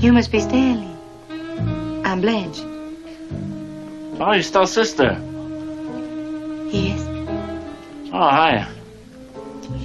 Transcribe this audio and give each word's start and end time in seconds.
You 0.00 0.14
must 0.14 0.32
be 0.32 0.40
Stanley. 0.40 0.96
I'm 2.06 2.22
Blanche. 2.22 2.60
Oh, 4.18 4.32
you're 4.32 4.42
still 4.42 4.66
sister. 4.66 5.20
Yes. 6.70 7.00
Oh, 8.10 8.30
hi. 8.30 8.66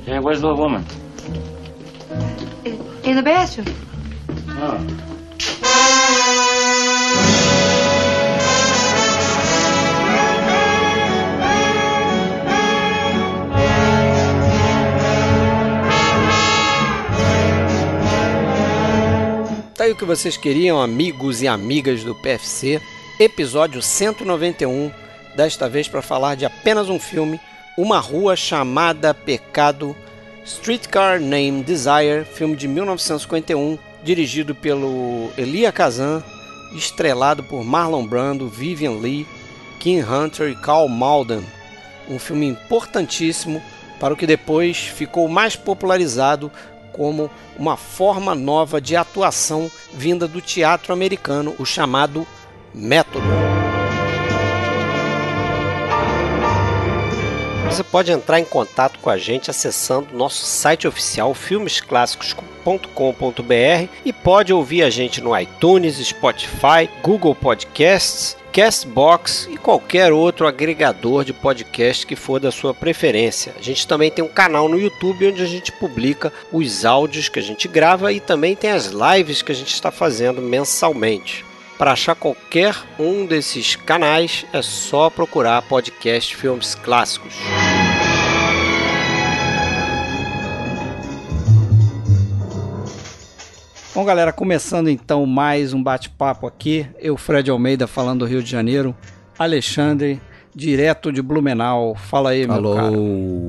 Hey, 0.06 0.20
where's 0.20 0.40
the 0.40 0.48
little 0.48 0.64
woman? 0.64 0.86
In 3.04 3.18
the 3.18 3.24
bathroom. 3.24 3.68
Oh. 4.52 5.15
Aí 19.86 19.92
o 19.92 19.96
que 19.96 20.04
vocês 20.04 20.36
queriam, 20.36 20.82
amigos 20.82 21.44
e 21.44 21.48
amigas 21.48 22.04
do 22.04 22.16
PFC. 22.16 22.82
Episódio 23.20 23.84
191, 23.84 24.92
desta 25.36 25.70
vez 25.70 25.88
para 25.88 26.02
falar 26.02 26.34
de 26.34 26.44
apenas 26.44 26.90
um 26.90 27.00
filme, 27.00 27.40
Uma 27.78 28.00
Rua 28.00 28.36
Chamada 28.36 29.14
Pecado, 29.14 29.96
Streetcar 30.44 31.20
Named 31.20 31.64
Desire, 31.64 32.26
filme 32.26 32.56
de 32.56 32.68
1951, 32.68 33.78
dirigido 34.04 34.56
pelo 34.56 35.30
Elia 35.38 35.72
Kazan, 35.72 36.24
estrelado 36.76 37.44
por 37.44 37.64
Marlon 37.64 38.08
Brando, 38.08 38.50
Vivian 38.50 38.94
Lee, 38.94 39.28
Kim 39.80 40.02
Hunter 40.02 40.50
e 40.50 40.56
Carl 40.56 40.88
Malden. 40.88 41.46
Um 42.10 42.18
filme 42.18 42.48
importantíssimo 42.48 43.62
para 44.00 44.16
o 44.16 44.18
que 44.18 44.26
depois 44.26 44.78
ficou 44.78 45.28
mais 45.28 45.56
popularizado 45.56 46.52
como 46.96 47.30
uma 47.58 47.76
forma 47.76 48.34
nova 48.34 48.80
de 48.80 48.96
atuação 48.96 49.70
vinda 49.94 50.28
do 50.28 50.40
teatro 50.40 50.94
americano, 50.94 51.54
o 51.60 51.66
chamado 51.66 52.26
método. 52.74 53.55
Você 57.76 57.84
pode 57.84 58.10
entrar 58.10 58.40
em 58.40 58.46
contato 58.46 58.98
com 59.00 59.10
a 59.10 59.18
gente 59.18 59.52
acessando 59.52 60.16
nosso 60.16 60.46
site 60.46 60.88
oficial 60.88 61.34
filmesclassicos.com.br 61.34 63.90
e 64.06 64.14
pode 64.14 64.54
ouvir 64.54 64.82
a 64.82 64.90
gente 64.90 65.20
no 65.20 65.38
iTunes, 65.38 65.98
Spotify, 65.98 66.90
Google 67.04 67.36
Podcasts, 67.36 68.38
Castbox 68.54 69.50
e 69.52 69.58
qualquer 69.58 70.14
outro 70.14 70.48
agregador 70.48 71.26
de 71.26 71.34
podcast 71.34 72.08
que 72.08 72.16
for 72.16 72.40
da 72.40 72.50
sua 72.50 72.74
preferência. 72.74 73.54
A 73.60 73.62
gente 73.62 73.86
também 73.86 74.10
tem 74.10 74.24
um 74.24 74.30
canal 74.30 74.70
no 74.70 74.80
YouTube 74.80 75.28
onde 75.28 75.44
a 75.44 75.46
gente 75.46 75.74
publica 75.74 76.32
os 76.54 76.86
áudios 76.86 77.28
que 77.28 77.40
a 77.40 77.44
gente 77.44 77.68
grava 77.68 78.14
e 78.14 78.22
também 78.22 78.56
tem 78.56 78.72
as 78.72 78.86
lives 78.86 79.42
que 79.42 79.52
a 79.52 79.56
gente 79.56 79.74
está 79.74 79.92
fazendo 79.92 80.42
mensalmente. 80.42 81.44
Para 81.78 81.92
achar 81.92 82.16
qualquer 82.16 82.74
um 82.98 83.26
desses 83.26 83.76
canais 83.76 84.46
é 84.54 84.62
só 84.62 85.10
procurar 85.10 85.62
podcast 85.64 86.34
Filmes 86.34 86.74
Clássicos. 86.74 87.34
Bom, 93.94 94.06
galera, 94.06 94.32
começando 94.32 94.90
então 94.90 95.26
mais 95.26 95.74
um 95.74 95.84
bate-papo 95.84 96.48
aqui. 96.48 96.88
Eu, 96.98 97.18
Fred 97.18 97.52
Almeida, 97.52 97.88
falando 97.88 98.20
do 98.20 98.26
Rio 98.26 98.42
de 98.42 98.50
Janeiro. 98.50 98.96
Alexandre, 99.38 100.22
direto 100.54 101.12
de 101.12 101.22
Blumenau. 101.22 101.94
Fala 101.96 102.30
aí, 102.30 102.48
meu 102.48 102.56
Alô, 102.56 102.76
cara. 102.76 102.92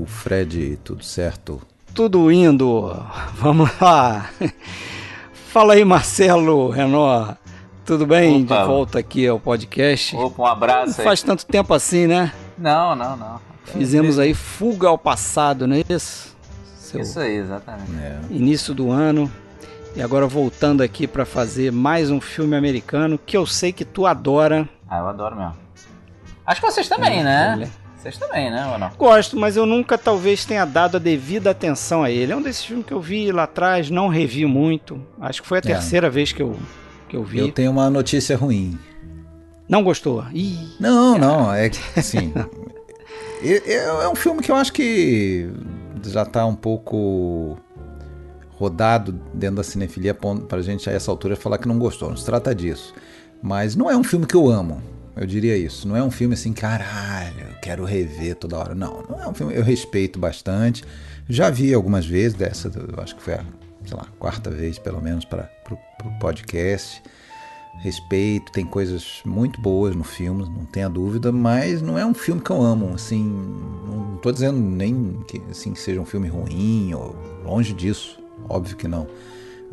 Fred, 0.07 0.79
tudo 0.83 1.05
certo? 1.05 1.63
Tudo 1.95 2.31
indo. 2.33 2.93
Vamos 3.35 3.71
lá. 3.81 4.31
Fala 5.33 5.75
aí, 5.75 5.85
Marcelo 5.85 6.71
Renó. 6.71 7.35
Tudo 7.87 8.05
bem? 8.07 8.43
Opa. 8.43 8.61
De 8.63 8.67
volta 8.67 8.99
aqui 8.99 9.27
ao 9.27 9.39
podcast. 9.39 10.17
Opa, 10.17 10.43
um 10.43 10.47
abraço 10.47 10.93
Não 10.93 10.99
aí. 10.99 11.05
faz 11.05 11.23
tanto 11.23 11.47
tempo 11.47 11.73
assim, 11.73 12.07
né? 12.07 12.33
Não, 12.59 12.95
não, 12.97 13.17
não. 13.17 13.41
Fizemos 13.67 14.19
aí 14.19 14.35
fuga 14.35 14.89
ao 14.89 14.99
passado, 14.99 15.67
não 15.67 15.77
é 15.77 15.83
isso? 15.89 16.35
Seu 16.77 17.01
Isso 17.01 17.19
aí, 17.21 17.37
exatamente. 17.37 17.91
É. 18.01 18.19
início 18.31 18.75
do 18.75 18.91
ano. 18.91 19.31
E 19.95 20.03
agora 20.03 20.27
voltando 20.27 20.83
aqui 20.83 21.07
para 21.07 21.25
fazer 21.25 21.73
mais 21.73 22.11
um 22.11 22.21
filme 22.21 22.55
americano 22.57 23.19
que 23.25 23.37
eu 23.37 23.47
sei 23.47 23.73
que 23.73 23.85
tu 23.85 24.05
adora. 24.07 24.69
Ah, 24.89 24.99
eu 24.99 25.09
adoro 25.09 25.37
mesmo. 25.37 25.55
Acho 26.47 26.61
que 26.61 26.67
vocês 26.71 26.89
também, 26.89 27.21
É, 27.21 27.25
né? 27.25 27.55
ele- 27.57 27.71
Vocês 27.97 28.19
também, 28.19 28.51
né, 28.51 28.69
ou 28.73 28.79
não? 28.79 28.91
Gosto, 28.97 29.37
mas 29.37 29.57
eu 29.57 29.67
nunca 29.67 29.99
talvez 29.99 30.45
tenha 30.45 30.65
dado 30.65 30.97
a 30.97 31.01
devida 31.01 31.51
atenção 31.51 32.05
a 32.05 32.11
ele. 32.11 32.31
É 32.33 32.37
um 32.37 32.43
desses 32.43 32.65
filmes 32.65 32.87
que 32.87 32.93
eu 32.93 33.01
vi 33.01 33.33
lá 33.33 33.45
atrás, 33.45 33.91
não 33.91 34.07
revi 34.09 34.45
muito. 34.47 35.01
Acho 35.21 35.43
que 35.43 35.49
foi 35.49 35.59
a 35.59 35.61
É. 35.61 35.63
terceira 35.63 36.09
vez 36.09 36.31
que 36.31 36.41
eu, 36.41 36.55
que 37.09 37.17
eu 37.17 37.25
vi. 37.25 37.39
Eu 37.39 37.51
tenho 37.53 37.71
uma 37.71 37.89
notícia 37.91 38.37
ruim. 38.37 38.79
Não 39.69 39.83
gostou? 39.83 40.25
Ih, 40.33 40.59
Não, 40.79 41.19
não, 41.19 41.53
é 41.53 41.69
que 41.69 41.79
assim. 41.99 42.33
é, 43.43 44.09
um 44.09 44.15
filme 44.15 44.41
que 44.43 44.51
eu 44.51 44.57
acho 44.57 44.73
que 44.73 45.49
já 46.05 46.25
tá 46.25 46.47
um 46.47 46.55
pouco 46.55 47.59
rodado 48.51 49.13
dentro 49.35 49.57
da 49.57 49.63
cinefilia 49.63 50.15
pon- 50.15 50.39
pra 50.39 50.63
gente 50.63 50.89
a 50.89 50.93
essa 50.93 51.11
altura 51.11 51.37
falar 51.37 51.59
que 51.59 51.69
não 51.69 51.79
gostou. 51.79 52.09
Não 52.11 52.17
se 52.17 52.25
trata 52.25 52.55
disso. 52.55 52.95
Mas 53.43 53.77
não 53.77 53.91
é 53.91 53.97
um 53.97 54.05
filme 54.05 54.25
que 54.27 54.35
eu 54.35 54.49
amo. 54.49 54.81
Eu 55.17 55.27
diria 55.27 55.57
isso. 55.57 55.87
Não 55.89 55.97
é 55.97 56.03
um 56.03 56.11
filme 56.11 56.35
assim, 56.35 56.53
caralho, 56.53 57.41
eu 57.51 57.57
quero 57.61 57.85
rever 57.85 58.37
toda 58.37 58.57
hora. 58.59 58.75
Não, 58.75 59.03
não 59.09 59.23
é 59.23 59.29
um 59.29 59.35
filme. 59.35 59.55
Eu 59.55 59.63
respeito 59.63 60.19
bastante. 60.19 60.85
Já 61.29 61.51
vi 61.51 61.75
algumas 61.75 62.07
vezes 62.07 62.35
dessa, 62.35 62.69
eu 62.69 63.03
acho 63.03 63.17
que 63.17 63.23
foi 63.23 63.35
a, 63.35 63.45
sei 63.87 63.97
lá, 63.97 64.07
quarta 64.19 64.51
vez 64.51 64.79
pelo 64.79 65.01
menos 65.01 65.25
para 65.25 65.45
pro 65.67 65.79
podcast. 66.21 67.03
Respeito, 67.79 68.53
tem 68.53 68.65
coisas 68.65 69.21
muito 69.25 69.61
boas 69.61 69.95
no 69.95 70.03
filme, 70.03 70.49
não 70.49 70.65
tenha 70.65 70.89
dúvida, 70.89 71.31
mas 71.31 71.83
não 71.83 71.99
é 71.99 72.07
um 72.07 72.15
filme 72.15 72.41
que 72.41 72.51
eu 72.51 72.63
amo, 72.63 72.95
assim, 72.95 73.23
não 73.87 74.17
tô 74.17 74.33
dizendo 74.33 74.59
nem 74.59 75.23
que, 75.29 75.43
assim, 75.51 75.75
seja 75.75 76.01
um 76.01 76.07
filme 76.07 76.27
ruim, 76.27 76.95
ou 76.95 77.15
longe 77.45 77.75
disso, 77.75 78.19
óbvio 78.49 78.77
que 78.79 78.89
não. 78.89 79.07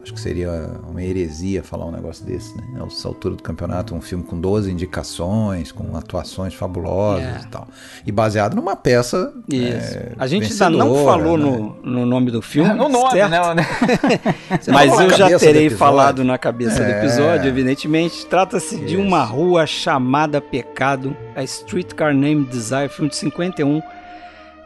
Acho 0.03 0.13
que 0.13 0.19
seria 0.19 0.51
uma 0.89 1.01
heresia 1.01 1.63
falar 1.63 1.85
um 1.85 1.91
negócio 1.91 2.25
desse, 2.25 2.53
né? 2.57 2.63
A 2.81 2.85
essa 2.85 3.07
altura 3.07 3.35
do 3.35 3.41
campeonato, 3.41 3.95
um 3.95 4.01
filme 4.01 4.21
com 4.23 4.37
12 4.37 4.69
indicações, 4.69 5.71
com 5.71 5.95
atuações 5.95 6.53
fabulosas 6.53 7.23
É. 7.23 7.39
e 7.41 7.47
tal. 7.47 7.67
E 8.05 8.11
baseado 8.11 8.53
numa 8.53 8.75
peça 8.75 9.33
isso. 9.47 9.97
é, 9.97 10.11
a 10.19 10.27
gente 10.27 10.51
ainda 10.51 10.69
não 10.69 11.05
falou 11.05 11.37
né? 11.37 11.45
no, 11.45 11.75
no 11.81 12.05
nome 12.05 12.31
do 12.31 12.41
filme. 12.41 12.69
No 12.75 12.89
nome, 12.89 13.11
certo? 13.11 13.31
né? 13.31 13.65
Mas 14.67 14.99
eu 14.99 15.09
já 15.11 15.39
terei 15.39 15.69
falado 15.69 16.23
na 16.23 16.37
cabeça 16.37 16.83
do 16.83 16.89
É. 16.91 16.97
episódio, 16.99 17.47
evidentemente. 17.47 18.25
Trata-se 18.25 18.77
de 18.77 18.97
uma 18.97 19.23
rua 19.23 19.65
chamada 19.65 20.41
Pecado, 20.41 21.15
a 21.35 21.43
Streetcar 21.43 22.13
Named 22.13 22.45
Desire, 22.49 22.89
filme 22.89 23.09
de 23.09 23.15
51. 23.15 23.81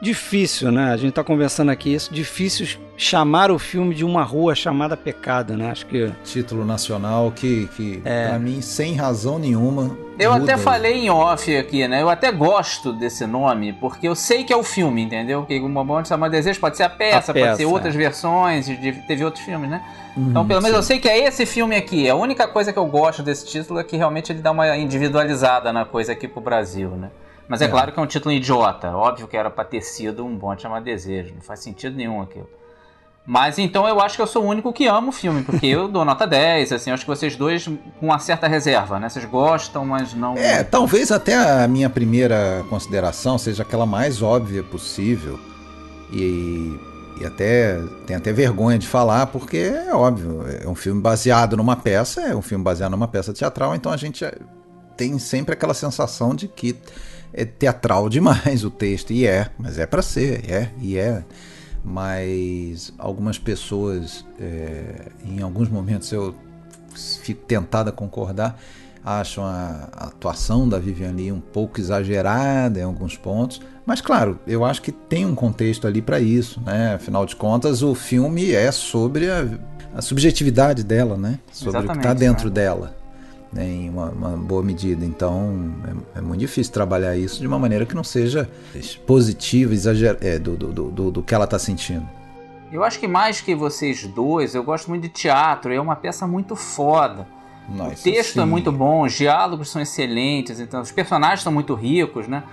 Difícil, 0.02 0.72
né? 0.72 0.92
A 0.92 0.98
gente 0.98 1.14
tá 1.14 1.24
conversando 1.24 1.72
aqui 1.72 1.94
isso. 1.94 2.14
Difícil 2.14 2.68
chamar 2.96 3.50
o 3.50 3.58
filme 3.58 3.96
de 3.96 4.06
uma 4.06 4.24
rua 4.24 4.54
chamada 4.54 4.96
Pecado, 4.96 5.58
né? 5.58 5.72
Acho 5.72 5.86
que. 5.88 6.12
Título 6.24 6.64
nacional 6.64 7.32
que, 7.36 7.68
que 7.76 8.02
É. 8.06 8.28
pra 8.30 8.40
mim, 8.40 8.62
sem 8.62 8.94
razão 8.96 9.40
nenhuma. 9.40 9.98
Eu 10.20 10.34
muda. 10.34 10.44
até 10.54 10.58
falei 10.62 10.94
em 11.06 11.10
off 11.10 11.56
aqui, 11.56 11.88
né? 11.88 12.02
Eu 12.02 12.10
até 12.10 12.32
gosto 12.32 12.92
desse 12.94 13.26
nome, 13.26 13.74
porque 13.74 14.08
eu 14.08 14.16
sei 14.16 14.44
que 14.44 14.52
é 14.54 14.56
o 14.58 14.64
filme, 14.64 15.02
entendeu? 15.04 15.46
Que 15.46 15.60
uma 15.60 15.84
bom 15.84 16.02
de 16.02 16.08
chamar 16.08 16.30
desejo 16.30 16.60
pode 16.60 16.78
ser 16.78 16.84
a 16.84 16.90
peça, 16.90 17.32
A 17.32 17.34
peça, 17.34 17.46
pode 17.48 17.58
ser 17.58 17.66
outras 17.66 17.94
é. 17.94 17.98
versões, 17.98 18.66
de- 18.66 18.94
teve 19.08 19.24
outros 19.24 19.44
filmes, 19.44 19.70
né? 19.70 19.82
Uhum, 20.16 20.30
Então, 20.30 20.48
pelo 20.48 20.62
menos 20.62 20.76
eu 20.76 20.82
sim. 20.84 20.88
sei 20.88 21.00
que 21.00 21.08
é 21.08 21.28
esse 21.28 21.46
filme 21.46 21.76
aqui. 21.76 22.10
A 22.10 22.16
única 22.16 22.48
coisa 22.48 22.74
que 22.74 22.80
eu 22.80 22.86
gosto 22.88 23.22
desse 23.22 23.46
título 23.46 23.80
é 23.80 23.84
que 23.84 23.96
realmente 23.98 24.32
ele 24.32 24.42
dá 24.42 24.52
uma 24.52 24.76
individualizada 24.76 25.72
na 25.72 25.86
coisa 25.86 26.12
aqui 26.14 26.28
pro 26.28 26.42
Brasil, 26.42 26.90
né? 26.92 27.10
Mas 27.48 27.62
é, 27.62 27.66
É. 27.66 27.68
claro 27.68 27.92
que 27.92 28.00
é 28.00 28.02
um 28.04 28.08
título 28.08 28.34
idiota. 28.34 28.90
Óbvio 28.96 29.28
que 29.28 29.38
era 29.38 29.50
pra 29.50 29.64
ter 29.64 29.82
sido 29.82 30.26
um 30.26 30.36
bom 30.36 30.54
de 30.56 30.62
chamar 30.64 30.82
desejo. 30.82 31.34
Não 31.34 31.42
faz 31.42 31.60
sentido 31.62 31.96
nenhum 31.96 32.22
aquilo. 32.22 32.50
Mas 33.26 33.60
então 33.60 33.86
eu 33.86 34.00
acho 34.00 34.16
que 34.16 34.22
eu 34.22 34.28
sou 34.28 34.46
o 34.46 34.48
único 34.48 34.72
que 34.72 34.88
ama 34.88 35.10
o 35.10 35.12
filme, 35.12 35.44
porque 35.44 35.66
eu 35.68 35.90
dou 35.90 36.06
nota 36.06 36.26
10, 36.28 36.72
assim, 36.72 36.92
acho 36.92 37.04
que 37.04 37.10
vocês 37.10 37.36
dois 37.36 37.68
com 37.68 38.06
uma 38.06 38.20
certa 38.20 38.48
reserva, 38.48 39.00
né? 39.00 39.10
Vocês 39.10 39.26
gostam, 39.26 39.86
mas 39.86 40.14
não. 40.14 40.38
É, 40.38 40.64
talvez 40.64 41.12
até 41.12 41.36
a 41.36 41.68
minha 41.68 41.90
primeira 41.90 42.64
consideração 42.70 43.38
seja 43.38 43.64
aquela 43.64 43.86
mais 43.86 44.22
óbvia 44.22 44.64
possível. 44.64 45.38
E, 46.12 46.80
e 47.20 47.26
até 47.26 47.82
tem 48.06 48.16
até 48.16 48.32
vergonha 48.32 48.80
de 48.80 48.88
falar, 48.88 49.28
porque 49.28 49.58
é 49.58 49.94
óbvio, 49.94 50.46
é 50.64 50.68
um 50.68 50.76
filme 50.76 51.02
baseado 51.02 51.58
numa 51.58 51.76
peça, 51.76 52.22
é 52.22 52.34
um 52.36 52.42
filme 52.42 52.64
baseado 52.64 52.92
numa 52.92 53.10
peça 53.10 53.34
teatral, 53.34 53.76
então 53.76 53.92
a 53.92 53.98
gente 53.98 54.24
tem 54.96 55.20
sempre 55.20 55.54
aquela 55.54 55.74
sensação 55.74 56.34
de 56.34 56.48
que 56.48 56.78
é 57.34 57.46
teatral 57.46 58.10
demais 58.10 58.64
o 58.64 58.70
texto, 58.70 59.12
e 59.12 59.26
é, 59.26 59.50
mas 59.58 59.78
é 59.78 59.86
para 59.86 60.02
ser, 60.02 60.50
é, 60.50 60.72
e 60.80 60.98
é. 60.98 61.24
Mas 61.84 62.92
algumas 62.98 63.38
pessoas, 63.38 64.26
é, 64.40 65.10
em 65.26 65.42
alguns 65.42 65.70
momentos 65.70 66.12
eu 66.12 66.36
fico 67.24 67.46
tentado 67.46 67.90
a 67.90 67.94
concordar, 67.94 68.60
acham 69.06 69.46
a, 69.46 69.88
a 69.94 70.08
atuação 70.08 70.68
da 70.68 70.78
Vivian 70.80 71.12
Lee 71.12 71.32
um 71.32 71.40
pouco 71.40 71.80
exagerada 71.80 72.80
em 72.80 72.84
alguns 72.84 73.16
pontos. 73.16 73.62
Mas 73.86 74.02
claro, 74.02 74.38
eu 74.46 74.66
acho 74.66 74.82
que 74.82 74.92
tem 74.92 75.26
um 75.26 75.34
contexto 75.34 75.88
ali 75.88 76.02
para 76.02 76.20
isso, 76.20 76.62
né? 76.66 76.96
Afinal 76.96 77.26
de 77.26 77.36
contas, 77.36 77.82
o 77.82 77.96
filme 77.96 78.52
é 78.52 78.70
sobre 78.70 79.30
a, 79.32 79.48
a 79.96 80.02
subjetividade 80.02 80.84
dela, 80.84 81.16
né? 81.16 81.40
Sobre 81.54 81.80
o 81.80 81.84
que 81.86 81.98
está 81.98 82.14
dentro 82.14 82.50
né? 82.50 82.54
dela, 82.54 82.98
né? 83.52 83.66
em 83.66 83.90
uma, 83.90 84.10
uma, 84.10 84.30
boa 84.38 84.64
medida. 84.64 85.06
Então, 85.06 85.74
é, 86.16 86.20
é, 86.20 86.22
muito 86.22 86.40
difícil 86.40 86.72
trabalhar 86.72 87.16
isso 87.16 87.40
de 87.40 87.48
uma 87.48 87.60
maneira 87.60 87.86
que 87.86 87.96
não 87.96 88.04
seja 88.04 88.50
positiva, 89.06 89.74
exager... 89.74 90.18
É, 90.22 90.38
do, 90.38 90.56
do, 90.56 90.92
do, 90.92 91.12
do 91.12 91.24
que 91.24 91.34
ela 91.34 91.46
está 91.46 91.58
sentindo. 91.58 92.08
Eu 92.72 92.84
acho 92.84 93.00
que 93.00 93.08
mais 93.08 93.40
que 93.40 93.56
vocês 93.56 94.06
dois, 94.06 94.54
eu 94.54 94.64
gosto 94.64 94.90
muito 94.90 95.04
de 95.04 95.10
teatro, 95.10 95.74
é 95.74 95.80
uma 95.80 95.96
peça 95.96 96.28
muito 96.28 96.56
foda. 96.56 97.26
Nossa, 97.70 97.94
o 97.94 97.96
texto 97.96 98.32
é 98.32 98.34
sim. 98.34 98.42
é 98.42 98.46
muito 98.46 98.72
bom, 98.72 99.04
os 99.04 99.14
diálogos 99.14 99.70
são 99.70 99.82
excelentes, 99.82 100.60
então 100.60 100.82
os 100.82 100.92
personagens 100.92 101.42
são 101.42 101.52
muito 101.52 101.74
ricos, 101.74 102.28
né? 102.28 102.44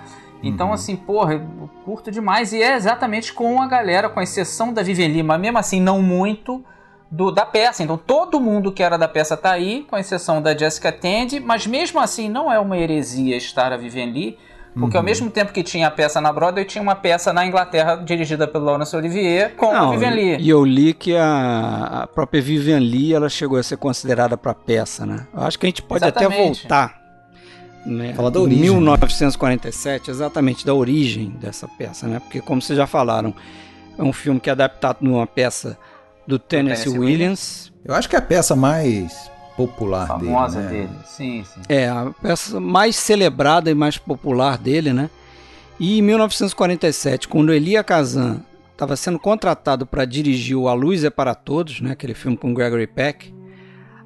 Então, 0.43 0.69
uhum. 0.69 0.73
assim, 0.75 0.95
porra, 0.95 1.35
eu 1.35 1.71
curto 1.85 2.11
demais. 2.11 2.53
E 2.53 2.63
é 2.63 2.77
exatamente 2.77 3.33
com 3.33 3.63
a 3.63 3.67
galera, 3.67 4.09
com 4.09 4.21
exceção 4.21 4.73
da 4.73 4.83
Lee, 4.83 5.23
mas 5.23 5.41
mesmo 5.41 5.59
assim, 5.59 5.81
não 5.81 6.03
muito, 6.03 6.63
do, 7.11 7.31
da 7.31 7.45
peça. 7.45 7.83
Então, 7.83 7.97
todo 7.97 8.41
mundo 8.41 8.73
que 8.73 8.83
era 8.83 8.97
da 8.97 9.09
peça 9.09 9.37
tá 9.37 9.53
aí, 9.53 9.87
com 9.89 9.97
exceção 9.97 10.41
da 10.41 10.57
Jessica 10.57 10.93
Tandy, 10.93 11.41
mas 11.41 11.67
mesmo 11.67 12.01
assim, 12.01 12.29
não 12.29 12.53
é 12.53 12.59
uma 12.59 12.77
heresia 12.77 13.37
estar 13.37 13.73
a 13.73 13.77
Vivian 13.77 14.07
Lee. 14.07 14.39
Porque 14.75 14.97
uhum. 14.97 15.03
ao 15.03 15.05
mesmo 15.05 15.31
tempo 15.31 15.53
que 15.53 15.63
tinha 15.63 15.87
a 15.87 15.91
peça 15.91 16.21
na 16.21 16.33
Broadway, 16.33 16.65
tinha 16.65 16.83
uma 16.83 16.97
peça 16.97 17.33
na 17.33 17.47
Inglaterra 17.47 17.95
dirigida 17.95 18.49
pelo 18.49 18.65
Laurence 18.65 18.97
Olivier 18.97 19.55
com 19.55 19.73
Não, 19.73 19.91
a 19.91 19.91
Vivian 19.93 20.11
Lee. 20.11 20.37
E 20.41 20.51
eu 20.51 20.65
li 20.65 20.93
que 20.93 21.15
a, 21.17 22.01
a 22.03 22.07
própria 22.09 22.43
Vivian 22.43 22.81
Lee 22.81 23.15
ela 23.15 23.29
chegou 23.29 23.57
a 23.57 23.63
ser 23.63 23.77
considerada 23.77 24.37
para 24.37 24.53
peça, 24.53 25.07
né? 25.07 25.29
Eu 25.33 25.45
acho 25.45 25.61
que 25.61 25.67
a 25.67 25.69
gente 25.69 25.81
pode 25.81 26.05
Exatamente. 26.05 26.35
até 26.35 26.45
voltar 26.45 27.05
né? 27.85 28.15
Fala 28.15 28.31
da 28.31 28.41
origem. 28.41 28.63
1947, 28.63 30.11
exatamente, 30.11 30.65
da 30.65 30.75
origem 30.75 31.31
dessa 31.31 31.69
peça, 31.69 32.07
né? 32.07 32.19
Porque, 32.19 32.41
como 32.41 32.61
vocês 32.61 32.77
já 32.77 32.87
falaram, 32.87 33.35
é 33.99 34.03
um 34.03 34.13
filme 34.13 34.41
que 34.41 34.49
é 34.49 34.53
adaptado 34.53 34.99
numa 35.01 35.27
peça 35.27 35.79
do 36.27 36.39
Tennessee, 36.39 36.85
Tennessee 36.85 36.99
Williams. 36.99 37.73
Eu 37.85 37.95
acho 37.95 38.09
que 38.09 38.17
é 38.17 38.19
a 38.19 38.23
peça 38.23 38.57
mais 38.57 39.31
popular 39.57 40.07
Famosa 40.07 40.61
dele, 40.61 40.73
né? 40.73 40.87
dele, 40.89 40.99
sim, 41.07 41.45
sim. 41.45 41.61
É, 41.69 41.89
a 41.89 42.11
peça 42.21 42.59
mais 42.61 42.97
celebrada 42.97 43.71
e 43.71 43.75
mais 43.75 43.99
popular 43.99 44.59
dele, 44.59 44.93
né? 44.93 45.11
E 45.79 45.99
em 45.99 46.03
1947, 46.03 47.29
quando 47.29 47.53
Elia 47.53 47.83
Kazan 47.85 48.41
estava 48.73 48.97
sendo 48.97 49.19
contratado 49.19 49.87
para 49.87 50.05
dirigir 50.05 50.57
o 50.57 50.69
A 50.69 50.75
Luz 50.75 51.05
é 51.05 51.11
para 51.11 51.35
Todos, 51.35 51.81
né? 51.81 51.93
Aquele 51.93 52.15
filme 52.15 52.37
com 52.37 52.55
Gregory 52.55 52.87
Peck, 52.87 53.35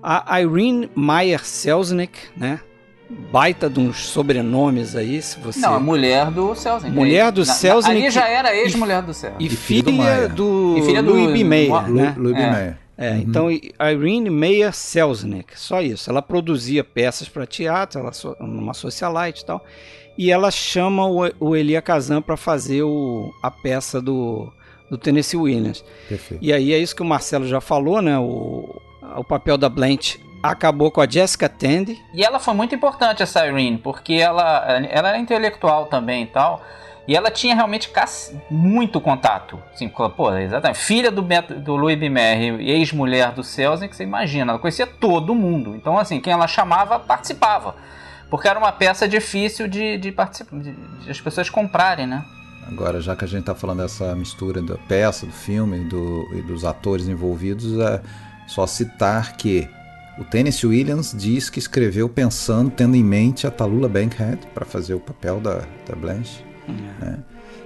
a 0.02 0.40
Irene 0.40 0.90
Meyer 0.96 1.44
Selznick, 1.44 2.18
né? 2.36 2.60
Baita 3.10 3.70
de 3.70 3.80
uns 3.80 4.06
sobrenomes 4.06 4.94
aí, 4.94 5.20
se 5.22 5.38
você... 5.38 5.60
Não, 5.60 5.74
a 5.74 5.80
mulher 5.80 6.30
do 6.30 6.54
Selznick. 6.54 6.94
Mulher 6.94 7.32
do 7.32 7.44
Selznick. 7.44 8.00
Ali 8.02 8.10
já 8.10 8.28
era 8.28 8.54
ex-mulher 8.54 9.02
do 9.02 9.14
Selznick. 9.14 9.44
E, 9.44 9.56
filha 9.56 10.28
do, 10.28 10.76
e 10.78 10.82
filha 10.82 11.02
do 11.02 11.12
Louis 11.12 11.32
B. 11.32 11.44
Mayer, 11.44 11.88
né? 11.88 12.14
Louis 12.16 12.36
B. 12.36 12.46
Mayer. 12.46 12.78
É, 13.00 13.12
uhum. 13.12 13.18
então 13.18 13.50
Irene 13.50 14.28
Meyer 14.28 14.74
Selznick, 14.74 15.58
só 15.58 15.80
isso. 15.80 16.10
Ela 16.10 16.20
produzia 16.20 16.82
peças 16.82 17.28
para 17.28 17.46
teatro, 17.46 18.00
ela 18.00 18.10
numa 18.40 18.74
socialite 18.74 19.42
e 19.42 19.46
tal. 19.46 19.64
E 20.18 20.32
ela 20.32 20.50
chama 20.50 21.06
o, 21.06 21.30
o 21.38 21.54
Elia 21.54 21.80
Kazan 21.80 22.20
para 22.20 22.36
fazer 22.36 22.82
o, 22.82 23.32
a 23.40 23.52
peça 23.52 24.02
do, 24.02 24.52
do 24.90 24.98
Tennessee 24.98 25.38
Williams. 25.38 25.84
Perfeito. 26.08 26.44
E 26.44 26.52
aí 26.52 26.72
é 26.72 26.78
isso 26.78 26.96
que 26.96 27.02
o 27.02 27.06
Marcelo 27.06 27.46
já 27.46 27.60
falou, 27.60 28.02
né? 28.02 28.18
O, 28.18 28.68
o 29.16 29.22
papel 29.22 29.56
da 29.56 29.68
Blanche 29.68 30.18
acabou 30.42 30.90
com 30.90 31.00
a 31.00 31.08
Jessica 31.08 31.48
Tandy. 31.48 32.02
E 32.12 32.24
ela 32.24 32.38
foi 32.38 32.54
muito 32.54 32.74
importante, 32.74 33.22
essa 33.22 33.46
Irene, 33.46 33.78
porque 33.78 34.14
ela, 34.14 34.64
ela 34.90 35.08
era 35.08 35.18
intelectual 35.18 35.86
também 35.86 36.24
e 36.24 36.26
tal. 36.26 36.62
E 37.06 37.16
ela 37.16 37.30
tinha 37.30 37.54
realmente 37.54 37.90
muito 38.50 39.00
contato. 39.00 39.58
Assim, 39.72 39.88
pô, 39.88 40.36
exatamente. 40.36 40.78
Filha 40.78 41.10
do, 41.10 41.22
Beto, 41.22 41.54
do 41.54 41.74
Louis 41.74 41.98
B. 41.98 42.10
Mayer, 42.10 42.60
ex-mulher 42.60 43.32
do 43.32 43.42
Selznick, 43.42 43.96
você 43.96 44.02
imagina, 44.02 44.52
ela 44.52 44.58
conhecia 44.58 44.86
todo 44.86 45.34
mundo. 45.34 45.74
Então, 45.74 45.96
assim, 45.96 46.20
quem 46.20 46.34
ela 46.34 46.46
chamava 46.46 46.98
participava. 46.98 47.76
Porque 48.28 48.46
era 48.46 48.58
uma 48.58 48.72
peça 48.72 49.08
difícil 49.08 49.66
de, 49.66 49.96
de, 49.96 50.10
de, 50.10 50.72
de 51.02 51.10
as 51.10 51.18
pessoas 51.18 51.48
comprarem, 51.48 52.06
né? 52.06 52.22
Agora, 52.70 53.00
já 53.00 53.16
que 53.16 53.24
a 53.24 53.28
gente 53.28 53.40
está 53.40 53.54
falando 53.54 53.78
dessa 53.78 54.14
mistura 54.14 54.60
da 54.60 54.76
peça, 54.76 55.24
do 55.24 55.32
filme 55.32 55.78
do, 55.84 56.28
e 56.34 56.42
dos 56.42 56.66
atores 56.66 57.08
envolvidos, 57.08 57.78
é 57.80 58.02
só 58.46 58.66
citar 58.66 59.34
que 59.38 59.66
o 60.18 60.24
Tennessee 60.24 60.68
Williams 60.68 61.14
diz 61.16 61.48
que 61.48 61.58
escreveu 61.58 62.08
pensando, 62.08 62.70
tendo 62.70 62.96
em 62.96 63.04
mente 63.04 63.46
a 63.46 63.50
Talula 63.50 63.88
Bankhead 63.88 64.38
para 64.52 64.64
fazer 64.64 64.94
o 64.94 65.00
papel 65.00 65.40
da, 65.40 65.62
da 65.86 65.94
Blanche. 65.94 66.44
Uhum. 66.66 66.74
Né? 67.00 67.18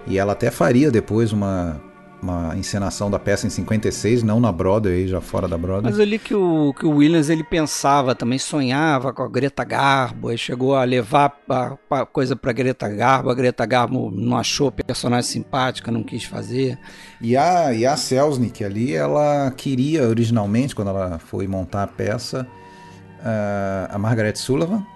E 0.06 0.18
ela 0.18 0.32
até 0.32 0.50
faria 0.50 0.90
depois 0.90 1.32
uma, 1.32 1.80
uma 2.22 2.56
encenação 2.56 3.10
da 3.10 3.18
peça 3.18 3.46
em 3.46 3.50
56, 3.50 4.22
não 4.22 4.38
na 4.38 4.52
Broadway, 4.52 5.08
já 5.08 5.20
fora 5.20 5.48
da 5.48 5.58
Broadway. 5.58 5.90
Mas 5.90 5.98
eu 5.98 6.04
li 6.04 6.18
que 6.18 6.34
o, 6.34 6.72
que 6.72 6.86
o 6.86 6.96
Williams 6.96 7.28
ele 7.28 7.42
pensava, 7.42 8.14
também 8.14 8.38
sonhava 8.38 9.12
com 9.12 9.22
a 9.22 9.28
Greta 9.28 9.64
Garbo, 9.64 10.30
e 10.30 10.38
chegou 10.38 10.76
a 10.76 10.84
levar 10.84 11.36
a, 11.48 11.76
a 11.90 12.06
coisa 12.06 12.36
para 12.36 12.52
Greta 12.52 12.88
Garbo, 12.88 13.30
a 13.30 13.34
Greta 13.34 13.66
Garbo 13.66 14.10
não 14.10 14.36
achou 14.36 14.68
a 14.68 14.72
personagem 14.72 15.28
simpática, 15.28 15.90
não 15.90 16.04
quis 16.04 16.24
fazer. 16.24 16.78
E 17.20 17.36
a, 17.36 17.72
e 17.74 17.84
a 17.84 17.96
Selznick 17.96 18.64
ali, 18.64 18.94
ela 18.94 19.50
queria 19.50 20.08
originalmente, 20.08 20.74
quando 20.74 20.88
ela 20.88 21.18
foi 21.18 21.48
montar 21.48 21.82
a 21.82 21.86
peça, 21.88 22.46
uh, 23.18 23.94
a 23.94 23.98
Margaret 23.98 24.36
Sullivan, 24.36 24.86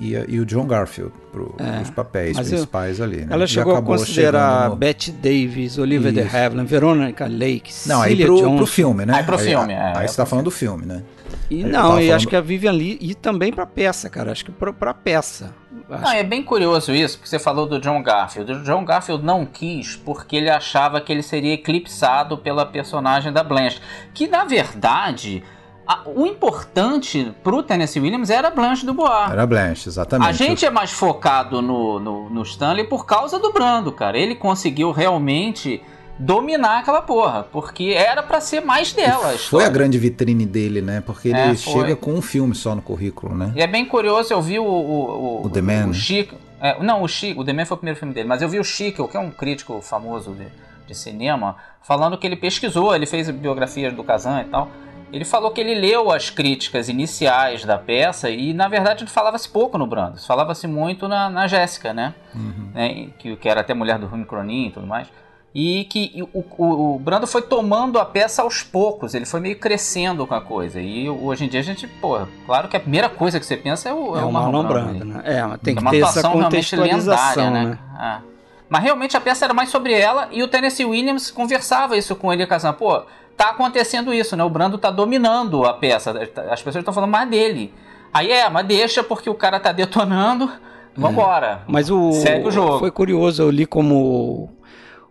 e, 0.00 0.14
e 0.28 0.40
o 0.40 0.46
John 0.46 0.66
Garfield 0.66 1.12
para 1.30 1.42
é, 1.78 1.82
os 1.82 1.90
papéis 1.90 2.36
principais 2.38 2.98
eu, 2.98 3.04
ali. 3.04 3.18
Né? 3.18 3.28
Ela 3.30 3.46
chegou 3.46 3.76
a 3.76 3.82
considerar 3.82 4.70
no... 4.70 4.76
Bette 4.76 5.12
Davis, 5.12 5.76
Olivia 5.76 6.10
de 6.10 6.20
Havilland, 6.20 6.68
Veronica 6.68 7.26
Lake, 7.26 7.70
Não, 7.86 8.00
aí 8.00 8.16
pro, 8.16 8.36
Johnson. 8.36 8.56
pro 8.56 8.66
filme, 8.66 9.04
né? 9.04 9.14
Aí 9.14 9.22
pro 9.22 9.38
filme, 9.38 9.74
é. 9.74 9.92
Aí, 9.96 10.08
você 10.08 10.16
tá 10.16 10.24
falando 10.24 10.46
do 10.46 10.50
filme, 10.50 10.86
né? 10.86 11.02
E 11.50 11.64
aí 11.64 11.70
não, 11.70 12.00
e 12.00 12.04
falando... 12.04 12.12
acho 12.12 12.26
que 12.26 12.34
a 12.34 12.40
Vivian 12.40 12.72
Lee, 12.72 12.98
e 13.00 13.14
também 13.14 13.52
pra 13.52 13.66
peça, 13.66 14.08
cara, 14.08 14.32
acho 14.32 14.44
que 14.44 14.50
pra, 14.50 14.72
pra 14.72 14.94
peça. 14.94 15.54
Acho... 15.90 16.02
Não, 16.02 16.12
é 16.12 16.22
bem 16.22 16.42
curioso 16.42 16.92
isso, 16.92 17.18
porque 17.18 17.28
você 17.28 17.38
falou 17.38 17.66
do 17.66 17.78
John 17.78 18.02
Garfield. 18.02 18.52
O 18.52 18.62
John 18.62 18.84
Garfield 18.84 19.24
não 19.24 19.44
quis 19.44 19.96
porque 19.96 20.36
ele 20.36 20.48
achava 20.48 21.00
que 21.00 21.12
ele 21.12 21.22
seria 21.22 21.54
eclipsado 21.54 22.38
pela 22.38 22.64
personagem 22.64 23.32
da 23.32 23.42
Blanche, 23.42 23.80
que 24.14 24.26
na 24.26 24.44
verdade 24.44 25.42
a, 25.90 26.02
o 26.06 26.24
importante 26.24 27.34
pro 27.42 27.64
Tennessee 27.64 28.00
Williams 28.00 28.30
era 28.30 28.48
Blanche 28.48 28.86
do 28.86 28.94
Bois. 28.94 29.32
Era 29.32 29.44
Blanche, 29.44 29.88
exatamente. 29.88 30.28
A 30.28 30.32
gente 30.32 30.64
é 30.64 30.70
mais 30.70 30.92
focado 30.92 31.60
no, 31.60 31.98
no, 31.98 32.30
no 32.30 32.42
Stanley 32.42 32.84
por 32.84 33.04
causa 33.04 33.40
do 33.40 33.52
Brando, 33.52 33.90
cara. 33.90 34.16
Ele 34.16 34.36
conseguiu 34.36 34.92
realmente 34.92 35.82
dominar 36.16 36.78
aquela 36.78 37.02
porra, 37.02 37.42
porque 37.50 37.92
era 37.96 38.22
para 38.22 38.40
ser 38.40 38.60
mais 38.60 38.92
dela. 38.92 39.32
A 39.32 39.38
foi 39.38 39.64
a 39.64 39.68
grande 39.68 39.98
vitrine 39.98 40.46
dele, 40.46 40.80
né? 40.80 41.00
Porque 41.00 41.30
ele 41.30 41.38
é, 41.38 41.56
chega 41.56 41.96
com 41.96 42.12
um 42.12 42.22
filme 42.22 42.54
só 42.54 42.72
no 42.72 42.82
currículo, 42.82 43.34
né? 43.34 43.52
E 43.56 43.60
é 43.60 43.66
bem 43.66 43.84
curioso, 43.84 44.32
eu 44.32 44.40
vi 44.40 44.60
o. 44.60 44.64
O, 44.64 45.40
o, 45.42 45.46
o 45.46 45.50
The 45.50 45.60
Man. 45.60 45.88
O 45.88 45.94
Chico. 45.94 46.36
É, 46.60 46.80
não, 46.80 47.02
o 47.02 47.08
Chico, 47.08 47.40
o 47.40 47.44
The 47.44 47.52
Man 47.52 47.64
foi 47.64 47.74
o 47.74 47.78
primeiro 47.78 47.98
filme 47.98 48.14
dele, 48.14 48.28
mas 48.28 48.42
eu 48.42 48.48
vi 48.48 48.60
o 48.60 48.64
Chico, 48.64 49.08
que 49.08 49.16
é 49.16 49.20
um 49.20 49.30
crítico 49.30 49.80
famoso 49.80 50.34
de, 50.34 50.46
de 50.86 50.94
cinema, 50.94 51.56
falando 51.82 52.16
que 52.16 52.26
ele 52.28 52.36
pesquisou, 52.36 52.94
ele 52.94 53.06
fez 53.06 53.28
biografias 53.30 53.92
do 53.92 54.04
Kazan 54.04 54.42
e 54.42 54.44
tal. 54.44 54.70
Ele 55.12 55.24
falou 55.24 55.50
que 55.50 55.60
ele 55.60 55.74
leu 55.74 56.10
as 56.10 56.30
críticas 56.30 56.88
iniciais 56.88 57.64
da 57.64 57.78
peça 57.78 58.30
e, 58.30 58.52
na 58.52 58.68
verdade, 58.68 59.04
falava-se 59.06 59.48
pouco 59.48 59.76
no 59.76 59.86
Brando. 59.86 60.20
Falava-se 60.20 60.66
muito 60.66 61.08
na, 61.08 61.28
na 61.28 61.46
Jéssica, 61.46 61.92
né? 61.92 62.14
Uhum. 62.34 62.70
né? 62.74 63.08
Que, 63.18 63.36
que 63.36 63.48
era 63.48 63.60
até 63.60 63.74
mulher 63.74 63.98
do 63.98 64.06
Rune 64.06 64.24
Cronin 64.24 64.68
e 64.68 64.70
tudo 64.70 64.86
mais. 64.86 65.08
E 65.52 65.84
que 65.84 66.22
o, 66.32 66.44
o, 66.58 66.94
o, 66.94 66.98
Brando 67.00 67.26
foi 67.26 67.42
tomando 67.42 67.98
a 67.98 68.04
peça 68.04 68.42
aos 68.42 68.62
poucos, 68.62 69.14
ele 69.14 69.26
foi 69.26 69.40
meio 69.40 69.58
crescendo 69.58 70.24
com 70.24 70.34
a 70.34 70.40
coisa. 70.40 70.80
E 70.80 71.10
hoje 71.10 71.44
em 71.44 71.48
dia 71.48 71.58
a 71.58 71.62
gente, 71.64 71.88
pô, 71.88 72.20
claro 72.46 72.68
que 72.68 72.76
a 72.76 72.80
primeira 72.80 73.08
coisa 73.08 73.40
que 73.40 73.44
você 73.44 73.56
pensa 73.56 73.88
é 73.88 73.92
o, 73.92 74.16
é, 74.16 74.20
é 74.20 74.24
o 74.24 74.30
Marlon, 74.30 74.62
Brando. 74.62 74.98
Brando 74.98 75.04
né? 75.06 75.22
É, 75.24 75.58
tem 75.58 75.74
que 75.74 75.82
uma 75.82 75.90
ter 75.90 76.02
essa 76.02 76.28
contextualização, 76.28 77.44
lendária, 77.44 77.50
né? 77.50 77.70
né? 77.70 77.78
Ah. 77.96 78.20
Mas 78.68 78.84
realmente 78.84 79.16
a 79.16 79.20
peça 79.20 79.44
era 79.44 79.52
mais 79.52 79.70
sobre 79.70 79.92
ela 79.92 80.28
e 80.30 80.40
o 80.44 80.46
Tennessee 80.46 80.86
Williams 80.86 81.32
conversava 81.32 81.96
isso 81.96 82.14
com 82.14 82.32
ele, 82.32 82.46
Kazan. 82.46 82.72
Pô, 82.72 83.02
tá 83.40 83.50
acontecendo 83.50 84.12
isso, 84.12 84.36
né? 84.36 84.44
O 84.44 84.50
Brando 84.50 84.76
tá 84.76 84.90
dominando 84.90 85.64
a 85.64 85.72
peça. 85.72 86.10
As 86.50 86.62
pessoas 86.62 86.82
estão 86.82 86.92
falando 86.92 87.10
mais 87.10 87.28
dele. 87.30 87.72
Aí 88.12 88.30
é, 88.30 88.50
mas 88.50 88.66
deixa 88.66 89.02
porque 89.02 89.30
o 89.30 89.34
cara 89.34 89.58
tá 89.58 89.72
detonando. 89.72 90.50
Vambora. 90.94 91.46
É. 91.46 91.58
Mas 91.66 91.88
o. 91.88 92.12
Segue 92.12 92.48
o 92.48 92.50
jogo. 92.50 92.78
Foi 92.78 92.90
curioso, 92.90 93.42
eu 93.42 93.50
li 93.50 93.64
como 93.64 94.50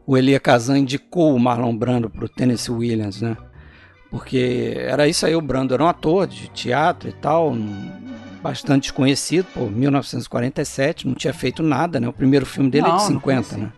o 0.05 0.15
Elia 0.15 0.39
Kazan 0.39 0.77
indicou 0.77 1.33
o 1.33 1.39
Marlon 1.39 1.75
Brando 1.75 2.07
pro 2.07 2.29
Tennessee 2.29 2.71
Williams, 2.71 3.19
né? 3.19 3.35
Porque 4.11 4.75
era 4.77 5.07
isso 5.07 5.25
aí, 5.25 5.35
o 5.35 5.41
Brando 5.41 5.73
era 5.73 5.83
um 5.83 5.87
ator 5.87 6.27
de 6.27 6.49
teatro 6.49 7.09
e 7.09 7.13
tal, 7.13 7.55
bastante 8.41 8.83
desconhecido, 8.83 9.45
pô, 9.53 9.67
1947, 9.67 11.07
não 11.07 11.13
tinha 11.13 11.33
feito 11.33 11.61
nada, 11.61 11.99
né? 11.99 12.07
O 12.07 12.13
primeiro 12.13 12.45
filme 12.45 12.69
dele 12.71 12.87
não, 12.87 12.95
é 12.95 12.97
de 12.97 13.03
50, 13.03 13.57
né? 13.57 13.71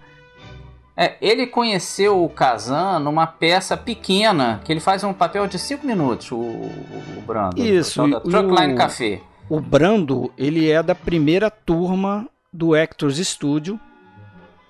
É, 1.01 1.15
ele 1.20 1.48
conheceu 1.48 2.24
o 2.24 2.29
Kazan 2.29 3.00
numa 3.00 3.25
peça 3.25 3.75
pequena, 3.75 4.62
que 4.63 4.72
ele 4.72 4.79
faz 4.79 5.03
um 5.03 5.12
papel 5.12 5.48
de 5.48 5.58
5 5.58 5.84
minutos, 5.84 6.31
o, 6.31 6.36
o, 6.36 7.24
Brando. 7.25 7.60
Isso. 7.60 8.03
O 8.03 8.20
Truckline 8.20 8.75
Café. 8.75 9.20
o 9.50 9.60
Brando, 9.60 10.31
ele 10.38 10.70
é 10.70 10.84
da 10.84 10.93
primeira 10.93 11.50
turma 11.50 12.29
do 12.53 12.75
Actors 12.75 13.17
Studio, 13.17 13.79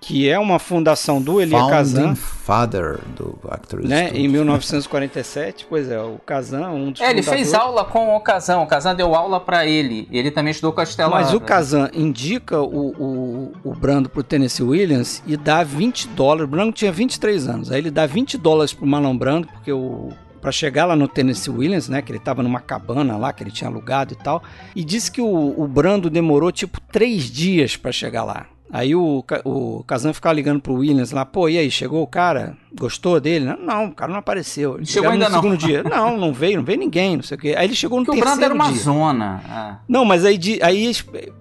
que 0.03 0.27
é 0.27 0.39
uma 0.39 0.57
fundação 0.57 1.21
do 1.21 1.39
Elia 1.39 1.59
Kazan. 1.67 2.01
Founding 2.01 2.15
Father 2.15 2.99
do 3.15 3.37
Actors 3.49 3.87
Né, 3.87 4.07
Studio. 4.07 4.25
em 4.25 4.27
1947, 4.27 5.67
pois 5.69 5.89
é, 5.89 6.01
o 6.01 6.17
Kazan, 6.25 6.69
um 6.69 6.91
dos 6.91 7.01
É, 7.01 7.11
ele 7.11 7.21
fez 7.21 7.53
aula 7.53 7.85
com 7.85 8.15
o 8.15 8.19
Kazan. 8.19 8.57
O 8.59 8.67
Kazan 8.67 8.95
deu 8.95 9.13
aula 9.13 9.39
pra 9.39 9.65
ele. 9.65 10.07
Ele 10.11 10.31
também 10.31 10.51
estudou 10.51 10.73
com 10.73 10.81
a 10.81 10.83
Stella. 10.83 11.11
Mas 11.11 11.33
o 11.33 11.39
Kazan 11.39 11.89
indica 11.93 12.59
o, 12.59 12.87
o, 12.89 13.51
o 13.63 13.75
Brando 13.75 14.09
pro 14.09 14.23
Tennessee 14.23 14.65
Williams 14.65 15.21
e 15.27 15.37
dá 15.37 15.63
20 15.63 16.07
dólares. 16.09 16.45
O 16.45 16.47
Brando 16.51 16.71
tinha 16.71 16.91
23 16.91 17.47
anos. 17.47 17.71
Aí 17.71 17.77
ele 17.77 17.91
dá 17.91 18.05
20 18.07 18.37
dólares 18.39 18.73
pro 18.73 18.85
Marlon 18.87 19.15
Brando, 19.15 19.47
porque 19.47 19.71
o. 19.71 20.09
Pra 20.41 20.51
chegar 20.51 20.85
lá 20.85 20.95
no 20.95 21.07
Tennessee 21.07 21.53
Williams, 21.53 21.87
né? 21.87 22.01
Que 22.01 22.11
ele 22.11 22.17
tava 22.17 22.41
numa 22.41 22.59
cabana 22.59 23.15
lá, 23.15 23.31
que 23.31 23.43
ele 23.43 23.51
tinha 23.51 23.69
alugado 23.69 24.13
e 24.13 24.15
tal. 24.15 24.41
E 24.75 24.83
disse 24.83 25.11
que 25.11 25.21
o, 25.21 25.53
o 25.55 25.67
Brando 25.67 26.09
demorou 26.09 26.51
tipo 26.51 26.81
três 26.81 27.25
dias 27.25 27.77
pra 27.77 27.91
chegar 27.91 28.23
lá. 28.23 28.47
Aí 28.73 28.95
o, 28.95 29.21
o 29.43 29.83
Kazan 29.83 30.13
ficava 30.13 30.33
ligando 30.33 30.61
pro 30.61 30.75
Williams 30.75 31.11
lá, 31.11 31.25
pô, 31.25 31.49
e 31.49 31.57
aí, 31.57 31.69
chegou 31.69 32.01
o 32.01 32.07
cara? 32.07 32.55
Gostou 32.73 33.19
dele? 33.19 33.43
Não, 33.43 33.57
não 33.57 33.85
o 33.87 33.91
cara 33.91 34.09
não 34.11 34.19
apareceu. 34.19 34.77
Ele 34.77 34.85
Chegou 34.85 35.09
ainda 35.09 35.27
no 35.27 35.35
não. 35.35 35.41
segundo 35.41 35.57
dia. 35.57 35.83
Não, 35.91 36.17
não 36.17 36.31
veio, 36.31 36.57
não 36.57 36.63
veio 36.63 36.79
ninguém, 36.79 37.17
não 37.17 37.23
sei 37.23 37.35
o 37.35 37.39
quê. 37.39 37.53
Aí 37.57 37.65
ele 37.65 37.75
chegou 37.75 37.99
no 37.99 38.05
Porque 38.05 38.19
o 38.19 38.23
terceiro 38.23 38.39
Brando 38.39 38.61
era 38.61 38.69
uma 38.69 38.73
dia. 38.73 38.83
zona. 38.83 39.41
Ah. 39.49 39.79
Não, 39.89 40.05
mas 40.05 40.23
aí, 40.23 40.39
aí 40.63 40.89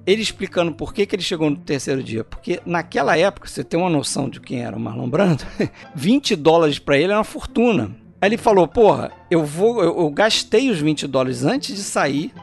ele 0.04 0.22
explicando 0.22 0.72
por 0.72 0.92
que, 0.92 1.06
que 1.06 1.14
ele 1.14 1.22
chegou 1.22 1.48
no 1.48 1.56
terceiro 1.56 2.02
dia. 2.02 2.24
Porque 2.24 2.60
naquela 2.66 3.16
época, 3.16 3.48
você 3.48 3.62
tem 3.62 3.78
uma 3.78 3.88
noção 3.88 4.28
de 4.28 4.40
quem 4.40 4.62
era 4.64 4.76
o 4.76 4.80
Marlon 4.80 5.08
Brando, 5.08 5.44
20 5.94 6.34
dólares 6.34 6.80
pra 6.80 6.96
ele 6.96 7.04
era 7.12 7.18
uma 7.18 7.24
fortuna. 7.24 7.92
Aí 8.20 8.28
ele 8.28 8.36
falou, 8.36 8.66
porra, 8.66 9.12
eu 9.30 9.44
vou, 9.44 9.80
eu, 9.82 9.96
eu 10.00 10.10
gastei 10.10 10.68
os 10.68 10.80
20 10.80 11.06
dólares 11.06 11.44
antes 11.44 11.76
de 11.76 11.82
sair 11.82 12.34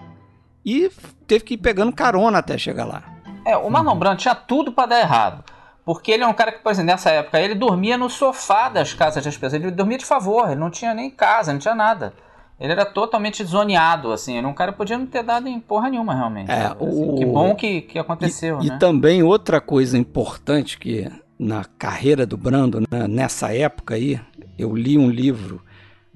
e 0.65 0.89
teve 1.27 1.43
que 1.43 1.53
ir 1.55 1.57
pegando 1.57 1.91
carona 1.91 2.37
até 2.39 2.57
chegar 2.57 2.85
lá. 2.85 3.16
É, 3.47 3.57
o 3.57 3.69
Marlon 3.69 3.95
Brando 3.97 4.17
tinha 4.17 4.35
tudo 4.35 4.71
pra 4.71 4.85
dar 4.85 4.99
errado. 4.99 5.43
Porque 5.85 6.11
ele 6.11 6.23
é 6.23 6.27
um 6.27 6.33
cara 6.33 6.51
que, 6.51 6.59
por 6.59 6.69
exemplo, 6.71 6.91
nessa 6.91 7.09
época, 7.11 7.39
ele 7.39 7.55
dormia 7.55 7.97
no 7.97 8.09
sofá 8.09 8.67
das 8.67 8.93
casas 8.93 9.23
das 9.23 9.35
pessoas. 9.37 9.53
Ele 9.61 9.71
dormia 9.71 9.97
de 9.97 10.05
favor, 10.05 10.47
ele 10.51 10.59
não 10.59 10.69
tinha 10.69 10.93
nem 10.93 11.09
casa, 11.09 11.53
não 11.53 11.59
tinha 11.59 11.73
nada. 11.75 12.13
Ele 12.59 12.71
era 12.73 12.85
totalmente 12.85 13.41
zoneado, 13.43 14.11
assim. 14.11 14.35
Ele 14.37 14.45
é 14.45 14.49
um 14.49 14.53
cara 14.53 14.71
que 14.73 14.77
podia 14.77 14.97
não 14.97 15.05
ter 15.05 15.23
dado 15.23 15.47
em 15.47 15.59
porra 15.61 15.89
nenhuma, 15.89 16.13
realmente. 16.13 16.51
É, 16.51 16.65
Assim, 16.65 16.75
o- 16.79 17.15
Que 17.15 17.25
bom 17.25 17.55
que, 17.55 17.81
que 17.81 17.97
aconteceu, 17.99 18.59
e, 18.61 18.67
né? 18.67 18.75
e 18.75 18.79
também 18.79 19.23
outra 19.23 19.61
coisa 19.61 19.97
importante 19.97 20.77
que 20.77 21.09
na 21.39 21.63
carreira 21.63 22.25
do 22.25 22.35
Brando, 22.35 22.81
né, 22.81 23.07
nessa 23.07 23.55
época 23.55 23.93
aí, 23.95 24.19
eu 24.57 24.75
li 24.75 24.97
um 24.97 25.09
livro 25.09 25.61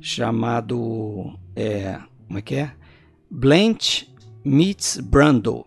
chamado. 0.01 1.33
é, 1.55 1.97
como 2.27 2.39
é 2.39 2.41
que 2.41 2.55
é? 2.55 2.71
Blanche 3.29 4.07
Meets 4.43 4.97
Brando. 4.97 5.65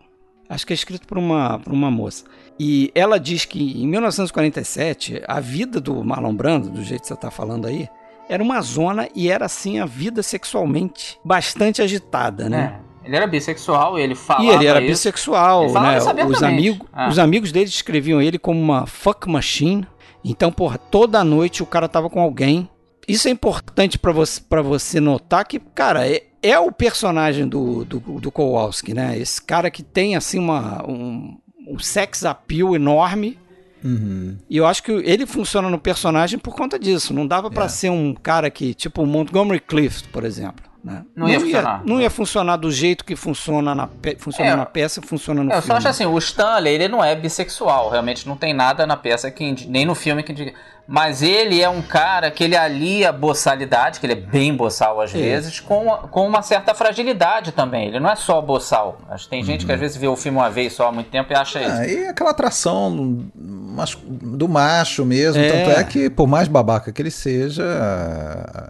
Acho 0.49 0.65
que 0.67 0.73
é 0.73 0.75
escrito 0.75 1.07
por 1.07 1.17
uma, 1.17 1.57
por 1.59 1.73
uma 1.73 1.89
moça. 1.89 2.23
E 2.59 2.91
ela 2.93 3.19
diz 3.19 3.45
que 3.45 3.81
em 3.81 3.87
1947, 3.87 5.21
a 5.27 5.39
vida 5.39 5.79
do 5.81 6.03
Marlon 6.03 6.35
Brando, 6.35 6.69
do 6.69 6.83
jeito 6.83 7.01
que 7.01 7.07
você 7.07 7.13
está 7.13 7.31
falando 7.31 7.65
aí, 7.67 7.87
era 8.29 8.41
uma 8.41 8.61
zona 8.61 9.07
e 9.15 9.29
era 9.29 9.45
assim 9.45 9.79
a 9.79 9.85
vida 9.85 10.21
sexualmente 10.23 11.19
bastante 11.23 11.81
agitada, 11.81 12.49
né? 12.49 12.79
É, 13.03 13.07
ele 13.07 13.15
era 13.15 13.27
bissexual 13.27 13.99
e 13.99 14.01
ele 14.01 14.15
falava 14.15 14.45
E 14.45 14.49
ele 14.49 14.65
era 14.65 14.79
isso. 14.79 14.87
bissexual, 14.89 15.71
né? 15.73 15.97
Os, 16.27 16.41
amigos, 16.43 16.87
Ah. 16.93 17.07
os 17.09 17.19
amigos 17.19 17.51
dele 17.51 17.65
descreviam 17.65 18.21
ele 18.21 18.39
como 18.39 18.59
uma 18.59 18.85
fuck 18.85 19.29
machine. 19.29 19.85
Então, 20.23 20.51
porra, 20.51 20.77
toda 20.77 21.23
noite 21.23 21.61
o 21.61 21.65
cara 21.67 21.87
tava 21.87 22.09
com 22.09 22.19
alguém. 22.19 22.67
Isso 23.07 23.27
é 23.27 23.31
importante 23.31 23.99
pra 23.99 24.11
você, 24.11 24.41
pra 24.41 24.63
você 24.63 24.99
notar 24.99 25.45
que, 25.45 25.59
cara, 25.59 26.07
é, 26.09 26.23
é 26.41 26.57
o 26.59 26.71
personagem 26.71 27.47
do, 27.47 27.83
do, 27.85 27.99
do 27.99 28.31
Kowalski, 28.31 28.93
né? 28.93 29.17
Esse 29.17 29.41
cara 29.41 29.69
que 29.71 29.81
tem, 29.83 30.15
assim, 30.15 30.39
uma, 30.39 30.83
um, 30.87 31.37
um 31.67 31.79
sex 31.79 32.23
appeal 32.25 32.75
enorme. 32.75 33.37
Uhum. 33.83 34.37
E 34.49 34.57
eu 34.57 34.65
acho 34.65 34.81
que 34.81 34.91
ele 34.91 35.25
funciona 35.25 35.69
no 35.69 35.77
personagem 35.77 36.39
por 36.39 36.55
conta 36.55 36.79
disso. 36.79 37.13
Não 37.13 37.27
dava 37.27 37.51
pra 37.51 37.65
É. 37.65 37.69
ser 37.69 37.89
um 37.89 38.13
cara 38.13 38.49
que, 38.49 38.73
tipo 38.73 39.01
o 39.03 39.05
Montgomery 39.05 39.59
Clift, 39.59 40.07
por 40.09 40.23
exemplo. 40.23 40.65
Né? 40.83 41.03
Não 41.15 41.27
ia 41.27 41.39
funcionar. 41.39 41.81
não 41.83 41.99
ia 42.01 42.09
funcionar 42.11 42.57
do 42.57 42.71
jeito 42.71 43.03
que 43.03 43.15
funciona 43.15 43.73
na, 43.73 43.87
pe- 43.87 44.17
funciona 44.19 44.51
É, 44.51 44.55
na 44.55 44.67
peça 44.67 45.01
funciona 45.01 45.43
no 45.43 45.49
Eu 45.49 45.53
filme. 45.59 45.65
só 45.67 45.73
acho 45.77 45.87
assim, 45.87 46.05
o 46.05 46.15
Stanley, 46.19 46.75
ele 46.75 46.87
não 46.87 47.03
é 47.03 47.15
bissexual, 47.15 47.89
realmente 47.89 48.27
não 48.27 48.37
tem 48.37 48.53
nada 48.53 48.85
na 48.85 48.95
peça 48.95 49.31
que 49.31 49.65
nem 49.67 49.83
no 49.83 49.95
filme 49.95 50.21
que 50.21 50.31
indica. 50.31 50.53
Mas 50.87 51.23
ele 51.23 51.59
é 51.61 51.67
um 51.67 51.81
cara 51.81 52.29
que 52.29 52.43
ele 52.43 52.55
alia 52.55 53.09
a 53.09 53.11
boçalidade, 53.11 53.99
que 53.99 54.05
ele 54.05 54.13
é 54.13 54.15
bem 54.15 54.53
boçal 54.55 55.01
às 55.01 55.13
É. 55.15 55.17
vezes, 55.17 55.59
com, 55.59 55.85
com 56.11 56.27
uma 56.27 56.41
certa 56.43 56.75
fragilidade 56.75 57.51
também. 57.51 57.87
Ele 57.87 57.99
não 57.99 58.09
é 58.09 58.15
só 58.15 58.39
boçal. 58.39 58.99
Acho 59.09 59.23
que 59.23 59.29
tem 59.31 59.43
gente 59.43 59.65
que 59.65 59.71
às 59.71 59.79
vezes 59.79 59.97
vê 59.97 60.07
o 60.07 60.15
filme 60.15 60.37
uma 60.37 60.49
vez 60.49 60.73
só 60.73 60.87
há 60.87 60.91
muito 60.91 61.09
tempo 61.09 61.33
e 61.33 61.35
acha 61.35 61.59
isso. 61.59 61.71
Ah, 61.71 61.87
e 61.87 62.07
aquela 62.07 62.29
atração 62.29 62.91
mas- 63.35 63.97
do 64.05 64.47
macho 64.47 65.03
mesmo. 65.05 65.41
É. 65.41 65.49
Tanto 65.51 65.79
é 65.79 65.83
que, 65.83 66.09
por 66.09 66.27
mais 66.27 66.47
babaca 66.47 66.91
que 66.91 67.01
ele 67.01 67.09
seja. 67.11 67.63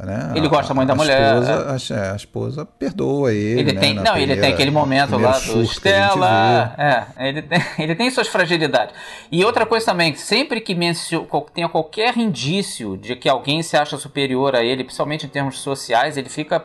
Né, 0.05 0.31
Ele 0.36 0.48
gosta 0.48 0.74
muito 0.74 0.88
da 0.88 0.93
a 0.93 0.98
mulher, 0.98 1.36
Esposa, 1.38 1.95
a, 1.95 2.12
a 2.13 2.15
esposa 2.15 2.65
perdoa 2.65 3.34
ele. 3.34 3.60
Ele 3.62 3.74
né, 3.74 3.79
tem, 3.79 3.93
não, 3.93 4.15
ele 4.15 4.17
tem 4.17 4.27
primeira- 4.27 4.53
aquele 4.53 4.72
momento 4.72 5.17
lá 5.17 5.31
do 5.31 5.65
a 5.65 6.15
vê. 6.15 6.75
É, 6.77 7.27
ele 7.29 7.41
tem, 7.41 7.62
ele 7.79 7.95
tem 7.95 8.10
suas 8.10 8.27
fragilidades. 8.27 8.95
E 9.31 9.43
outra 9.43 9.65
coisa 9.65 9.86
também, 9.86 10.15
sempre 10.15 10.62
que 10.62 10.74
mencio, 10.74 11.27
tenha 11.53 11.67
qualquer 11.67 12.04
indício 12.15 12.97
de 12.97 13.15
que 13.15 13.27
alguém 13.29 13.62
se 13.63 13.75
acha 13.77 13.97
superior 13.97 14.55
a 14.55 14.63
ele, 14.63 14.83
principalmente 14.83 15.25
em 15.25 15.29
termos 15.29 15.59
sociais, 15.59 16.17
ele 16.17 16.29
fica 16.29 16.63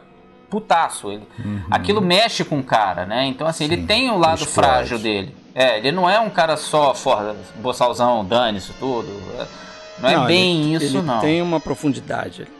putaço. 0.48 1.10
Ele, 1.10 1.22
Aquilo 1.70 2.00
mexe 2.00 2.44
com 2.44 2.58
o 2.58 2.62
cara, 2.62 3.06
né? 3.06 3.26
Então, 3.26 3.46
assim, 3.46 3.64
ele 3.64 3.76
Uhum. 3.76 3.80
Sim, 3.82 3.86
tem 3.86 4.10
o 4.10 4.18
lado 4.18 4.44
frágil 4.44 4.98
dele. 4.98 5.34
É, 5.54 5.78
ele 5.78 5.92
não 5.92 6.08
é 6.08 6.18
um 6.20 6.30
cara 6.30 6.56
só, 6.56 6.94
for, 6.94 7.34
boçalzão, 7.56 8.24
dane 8.24 8.58
isso 8.58 8.74
tudo. 8.78 9.08
É, 9.38 9.46
Não 10.00 10.24
é 10.24 10.26
bem 10.26 10.74
ele, 10.74 10.84
isso, 10.84 10.96
ele 10.98 11.06
não. 11.06 11.20
tem 11.20 11.42
uma 11.42 11.60
profundidade. 11.60 12.42
Ele 12.42 12.50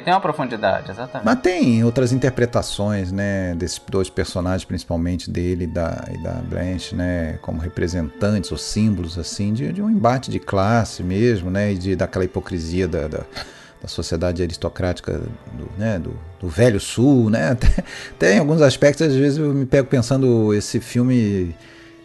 tem 0.00 0.12
uma 0.12 0.20
profundidade, 0.20 0.90
exatamente. 0.90 1.24
Mas 1.24 1.40
tem 1.40 1.82
outras 1.82 2.12
interpretações, 2.12 3.10
né, 3.10 3.54
desses 3.54 3.80
dois 3.88 4.10
personagens, 4.10 4.64
principalmente 4.64 5.30
dele 5.30 5.64
e 5.64 5.66
da, 5.66 6.04
e 6.12 6.22
da 6.22 6.32
Blanche, 6.34 6.94
né, 6.94 7.38
como 7.40 7.60
representantes 7.60 8.52
ou 8.52 8.58
símbolos, 8.58 9.18
assim, 9.18 9.52
de, 9.52 9.72
de 9.72 9.82
um 9.82 9.90
embate 9.90 10.30
de 10.30 10.38
classe 10.38 11.02
mesmo, 11.02 11.50
né, 11.50 11.72
e 11.72 11.78
de, 11.78 11.96
daquela 11.96 12.24
hipocrisia 12.24 12.86
da, 12.86 13.08
da, 13.08 13.20
da 13.80 13.88
sociedade 13.88 14.42
aristocrática 14.42 15.20
do, 15.52 15.70
né, 15.78 15.98
do, 15.98 16.18
do 16.40 16.48
velho 16.48 16.78
sul, 16.78 17.30
né, 17.30 17.50
até, 17.50 17.84
até 18.12 18.34
em 18.34 18.38
alguns 18.38 18.60
aspectos, 18.60 19.06
às 19.06 19.14
vezes 19.14 19.38
eu 19.38 19.52
me 19.54 19.66
pego 19.66 19.88
pensando, 19.88 20.52
esse 20.54 20.80
filme, 20.80 21.54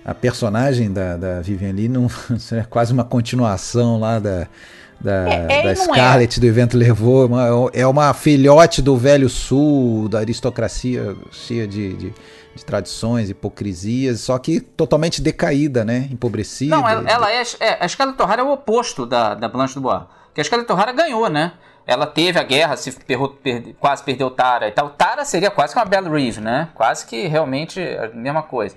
a 0.05 0.13
personagem 0.13 0.91
da, 0.91 1.15
da 1.17 1.41
Vivian 1.41 1.71
Lee 1.73 1.87
não, 1.89 2.07
é 2.51 2.63
quase 2.69 2.91
uma 2.93 3.03
continuação 3.03 3.99
lá 3.99 4.19
da... 4.19 4.47
Da, 5.01 5.27
É, 5.29 5.59
é 5.59 5.63
da 5.63 5.71
é. 5.71 5.75
Scarlett 5.75 6.39
do 6.39 6.45
evento 6.45 6.77
levou 6.77 7.25
uma- 7.27 7.69
é 7.73 7.85
uma 7.85 8.13
filhote 8.13 8.81
do 8.81 8.95
velho 8.95 9.27
sul 9.27 10.07
da 10.07 10.19
aristocracia 10.19 11.13
cheia 11.29 11.67
de, 11.67 11.93
de, 11.93 12.13
de 12.55 12.65
tradições 12.65 13.29
hipocrisias 13.29 14.21
só 14.21 14.37
que 14.39 14.61
totalmente 14.61 15.21
decaída 15.21 15.83
né 15.83 16.07
empobrecida 16.09 16.73
Não, 16.77 16.87
ela, 16.87 17.09
ela 17.09 17.31
é, 17.31 17.43
é. 17.59 17.83
A 17.83 17.87
Scarlett 17.89 18.21
O'Hara 18.21 18.41
é 18.43 18.45
o 18.45 18.53
oposto 18.53 19.05
da, 19.05 19.33
da 19.33 19.49
Blanche 19.49 19.73
Dubois. 19.73 20.03
Porque 20.27 20.39
a 20.39 20.43
Scarlett 20.45 20.71
O'Hara 20.71 20.93
ganhou, 20.93 21.27
né? 21.29 21.51
Ela 21.85 22.05
teve 22.07 22.39
a 22.39 22.43
guerra, 22.43 22.77
se 22.77 22.89
ferrou, 22.91 23.27
perde- 23.29 23.75
quase 23.77 24.01
perdeu 24.03 24.29
Tara 24.31 24.69
e 24.69 24.71
tal. 24.71 24.89
Tara 24.91 25.25
seria 25.25 25.51
quase 25.51 25.73
que 25.73 25.79
uma 25.79 25.85
Belle 25.85 26.07
Reeve, 26.09 26.39
né? 26.39 26.69
Quase 26.73 27.05
que 27.05 27.27
realmente 27.27 27.81
a 27.81 28.07
mesma 28.15 28.41
coisa. 28.41 28.75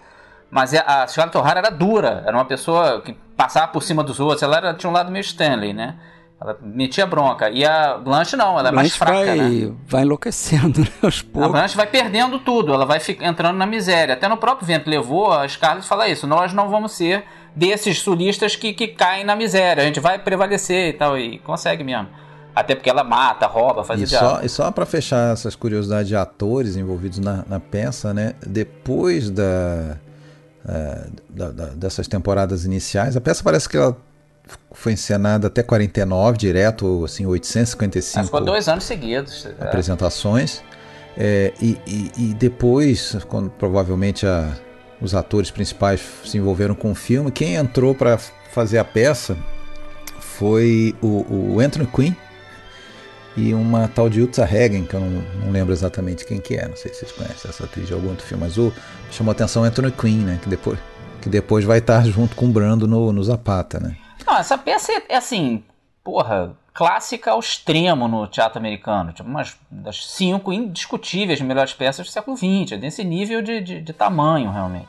Mas 0.51 0.73
é- 0.73 0.85
a 0.87 1.07
Scarlett 1.07 1.37
O'Hara 1.37 1.59
era 1.61 1.71
dura, 1.71 2.23
era 2.27 2.37
uma 2.37 2.45
pessoa 2.45 3.01
que 3.03 3.13
passava 3.37 3.69
por 3.69 3.83
cima 3.83 4.03
dos 4.03 4.21
outros. 4.21 4.43
Ela 4.43 4.57
era, 4.59 4.75
tinha 4.75 4.89
um 4.89 4.93
lado 4.93 5.11
meio 5.11 5.23
Stanley, 5.23 5.73
né? 5.73 5.97
Ela 6.41 6.57
metia 6.63 7.07
bronca. 7.07 7.49
E 7.51 7.65
a 7.65 7.97
Blanche 7.97 8.37
não, 8.37 8.59
ela 8.59 8.69
é 8.69 8.73
mais 8.73 8.89
Blanche 8.89 8.99
fraca, 8.99 9.37
vai, 9.37 9.37
né? 9.39 9.73
vai 9.87 10.03
enlouquecendo 10.03 10.81
né, 10.85 10.89
aos 11.03 11.21
A 11.21 11.33
poucos. 11.33 11.51
Blanche 11.53 11.77
vai 11.77 11.87
perdendo 11.87 12.39
tudo, 12.39 12.75
ela 12.75 12.85
vai 12.85 13.01
entrando 13.21 13.57
na 13.57 13.67
miséria. 13.67 14.15
Até 14.15 14.29
no 14.29 14.37
próprio 14.37 14.67
Vento 14.67 14.89
Levou, 14.91 15.33
a 15.33 15.49
Scarlett 15.49 15.87
fala 15.87 16.09
isso: 16.09 16.27
nós 16.27 16.53
não 16.53 16.69
vamos 16.69 16.93
ser 16.93 17.25
desses 17.55 18.01
sulistas 18.03 18.55
que, 18.55 18.75
que 18.75 18.89
caem 18.89 19.25
na 19.25 19.35
miséria, 19.35 19.83
a 19.83 19.87
gente 19.87 19.99
vai 19.99 20.19
prevalecer 20.19 20.91
e 20.91 20.93
tal, 20.93 21.19
e 21.19 21.39
consegue 21.39 21.83
mesmo. 21.83 22.09
Até 22.55 22.75
porque 22.75 22.89
ela 22.89 23.05
mata, 23.05 23.47
rouba, 23.47 23.83
faz 23.85 24.01
o 24.01 24.05
e 24.05 24.07
diabo. 24.07 24.29
só, 24.29 24.43
e 24.43 24.49
só 24.49 24.71
para 24.71 24.85
fechar 24.87 25.33
essas 25.33 25.55
curiosidades 25.57 26.09
de 26.09 26.17
atores 26.17 26.77
envolvidos 26.77 27.19
na, 27.19 27.45
na 27.49 27.61
peça, 27.61 28.13
né? 28.15 28.35
Depois 28.47 29.31
da, 29.31 29.97
eh, 30.69 31.07
da- 31.31 31.51
da- 31.51 31.67
dessas 31.71 32.07
temporadas 32.09 32.65
iniciais, 32.65 33.17
a 33.17 33.21
peça 33.21 33.43
parece 33.43 33.69
que 33.69 33.77
ela 33.77 33.97
foi 34.73 34.93
encenada 34.93 35.47
até 35.49 35.63
49, 35.63 36.39
direto, 36.39 37.05
assim, 37.05 37.25
Ela 37.25 37.33
855 37.33 38.25
ficou 38.27 38.45
dois 38.45 38.69
anos 38.69 38.85
seguidos. 38.85 39.47
é. 39.59 39.65
apresentações. 39.65 40.63
É, 41.19 41.53
e, 41.63 41.79
e- 41.87 42.11
e 42.19 42.35
depois, 42.35 43.17
quando 43.29 43.49
provavelmente 43.51 44.27
a- 44.27 44.53
os 45.01 45.15
atores 45.15 45.51
principais 45.51 46.01
se 46.25 46.37
envolveram 46.39 46.75
com 46.75 46.91
o 46.93 46.95
filme, 46.95 47.31
quem 47.31 47.55
entrou 47.55 47.95
para 47.95 48.19
fazer 48.53 48.79
a 48.79 48.85
peça 48.85 49.37
foi 50.21 50.95
o, 51.03 51.55
o 51.55 51.61
Anthony 51.61 51.87
Quinn, 51.87 52.13
e 53.37 53.53
uma 53.53 53.87
tal 53.87 54.09
de 54.09 54.23
Utsa 54.23 54.45
Hagen, 54.45 54.85
que 54.85 54.95
eu 54.95 55.01
não, 55.01 55.23
não, 55.45 55.51
lembro 55.51 55.73
exatamente 55.73 56.25
quem 56.25 56.41
que 56.41 56.55
é, 56.55 56.67
não 56.67 56.77
sei 56.77 56.93
se 56.93 57.01
vocês 57.01 57.13
conhecem 57.13 57.51
essa 57.51 57.65
atriz 57.65 57.87
de 57.87 57.93
algum 57.93 58.09
outro 58.09 58.25
filme, 58.25 58.45
mas 58.45 58.57
o 58.57 58.73
chamou 59.11 59.31
a 59.31 59.33
atenção 59.33 59.63
Anthony 59.63 59.93
Quinn, 59.93 60.25
né, 60.25 60.39
que 60.43 60.49
depois, 60.49 60.79
que 61.21 61.29
depois 61.29 61.65
vai 61.65 61.79
estar 61.79 62.05
junto 62.07 62.35
com 62.35 62.47
o 62.47 62.49
Brando 62.49 62.89
no, 62.89 63.13
no 63.13 63.23
Zapata, 63.23 63.79
né. 63.79 63.97
Não, 64.27 64.39
essa 64.39 64.57
peça 64.57 64.93
é, 64.93 65.03
é 65.11 65.17
assim, 65.17 65.63
porra, 66.03 66.57
clássica 66.73 67.31
ao 67.33 67.41
extremo 67.41 68.09
no 68.09 68.27
teatro 68.27 68.59
americano, 68.59 69.13
tipo 69.13 69.29
umas 69.29 69.57
das 69.71 70.07
cinco 70.07 70.53
indiscutíveis 70.53 71.41
melhores 71.41 71.75
peças 71.75 72.07
do 72.07 72.13
século 72.13 72.37
XX, 72.37 72.73
é 72.73 72.77
desse 72.77 73.05
nível 73.05 73.43
de, 73.43 73.61
de, 73.61 73.81
de 73.81 73.93
tamanho, 73.93 74.51
realmente. 74.51 74.89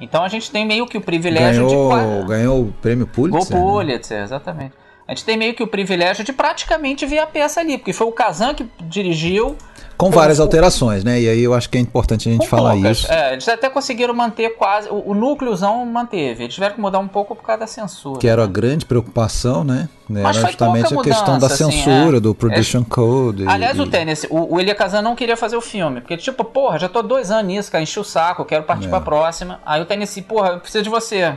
Então 0.00 0.24
a 0.24 0.28
gente 0.28 0.50
tem 0.50 0.66
meio 0.66 0.86
que 0.86 0.96
o 0.96 1.00
privilégio 1.00 1.66
ganhou, 1.66 2.22
de. 2.22 2.26
Ganhou 2.26 2.62
o 2.62 2.72
prêmio 2.72 3.06
Pulitzer. 3.06 3.56
O 3.56 3.60
Pulitzer, 3.60 4.18
né? 4.18 4.24
exatamente. 4.24 4.74
A 5.10 5.12
gente 5.12 5.24
tem 5.24 5.36
meio 5.36 5.52
que 5.54 5.62
o 5.62 5.66
privilégio 5.66 6.22
de 6.22 6.32
praticamente 6.32 7.04
ver 7.04 7.18
a 7.18 7.26
peça 7.26 7.58
ali, 7.58 7.76
porque 7.76 7.92
foi 7.92 8.06
o 8.06 8.12
Kazan 8.12 8.54
que 8.54 8.64
dirigiu. 8.82 9.56
Com 9.96 10.08
várias 10.08 10.38
o... 10.38 10.42
alterações, 10.42 11.02
né? 11.02 11.20
E 11.20 11.28
aí 11.28 11.42
eu 11.42 11.52
acho 11.52 11.68
que 11.68 11.76
é 11.76 11.80
importante 11.80 12.28
a 12.28 12.32
gente 12.32 12.46
falar 12.46 12.74
poucas. 12.74 12.98
isso. 12.98 13.12
É, 13.12 13.32
eles 13.32 13.48
até 13.48 13.68
conseguiram 13.68 14.14
manter 14.14 14.50
quase. 14.50 14.88
O, 14.88 15.10
o 15.10 15.12
núcleozão 15.12 15.84
manteve. 15.84 16.44
Eles 16.44 16.54
tiveram 16.54 16.76
que 16.76 16.80
mudar 16.80 17.00
um 17.00 17.08
pouco 17.08 17.34
por 17.34 17.42
causa 17.42 17.58
da 17.58 17.66
censura. 17.66 18.20
Que 18.20 18.28
era 18.28 18.44
a 18.44 18.46
grande 18.46 18.86
preocupação, 18.86 19.64
né? 19.64 19.88
Mas 20.08 20.36
era 20.36 20.46
justamente 20.46 20.94
a 20.94 21.02
questão 21.02 21.40
da 21.40 21.48
assim, 21.48 21.72
censura, 21.72 22.18
é. 22.18 22.20
do 22.20 22.32
Production 22.32 22.82
é. 22.82 22.84
Code. 22.84 23.48
Aliás, 23.48 23.76
e... 23.78 23.80
o 23.80 23.88
Tênis, 23.88 24.24
o, 24.30 24.54
o 24.54 24.60
Elia 24.60 24.76
Kazan 24.76 25.02
não 25.02 25.16
queria 25.16 25.36
fazer 25.36 25.56
o 25.56 25.60
filme. 25.60 26.00
Porque, 26.00 26.16
tipo, 26.16 26.44
porra, 26.44 26.78
já 26.78 26.88
tô 26.88 27.02
dois 27.02 27.32
anos 27.32 27.46
nisso, 27.46 27.72
cara, 27.72 27.82
enchi 27.82 27.98
o 27.98 28.04
saco, 28.04 28.44
quero 28.44 28.62
partir 28.62 28.86
é. 28.86 28.90
pra 28.90 29.00
próxima. 29.00 29.60
Aí 29.66 29.82
o 29.82 29.84
Tênis, 29.84 30.16
porra, 30.20 30.50
eu 30.50 30.60
preciso 30.60 30.84
de 30.84 30.88
você. 30.88 31.36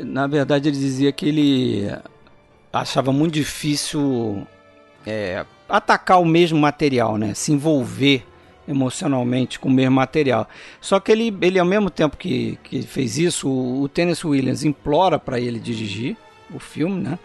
Na 0.00 0.26
verdade, 0.26 0.68
ele 0.68 0.76
dizia 0.76 1.10
que 1.10 1.26
ele 1.26 1.90
achava 2.80 3.12
muito 3.12 3.34
difícil 3.34 4.46
é, 5.06 5.44
atacar 5.68 6.20
o 6.20 6.24
mesmo 6.24 6.58
material, 6.58 7.16
né? 7.16 7.34
Se 7.34 7.52
envolver 7.52 8.26
emocionalmente 8.66 9.58
com 9.58 9.68
o 9.68 9.72
mesmo 9.72 9.96
material. 9.96 10.48
Só 10.80 10.98
que 10.98 11.12
ele, 11.12 11.36
ele 11.40 11.58
ao 11.58 11.66
mesmo 11.66 11.90
tempo 11.90 12.16
que, 12.16 12.58
que 12.62 12.82
fez 12.82 13.18
isso, 13.18 13.48
o, 13.48 13.82
o 13.82 13.88
Tennessee 13.88 14.28
Williams 14.28 14.64
implora 14.64 15.18
para 15.18 15.38
ele 15.38 15.58
dirigir 15.58 16.16
o 16.52 16.58
filme, 16.58 17.00
né? 17.00 17.18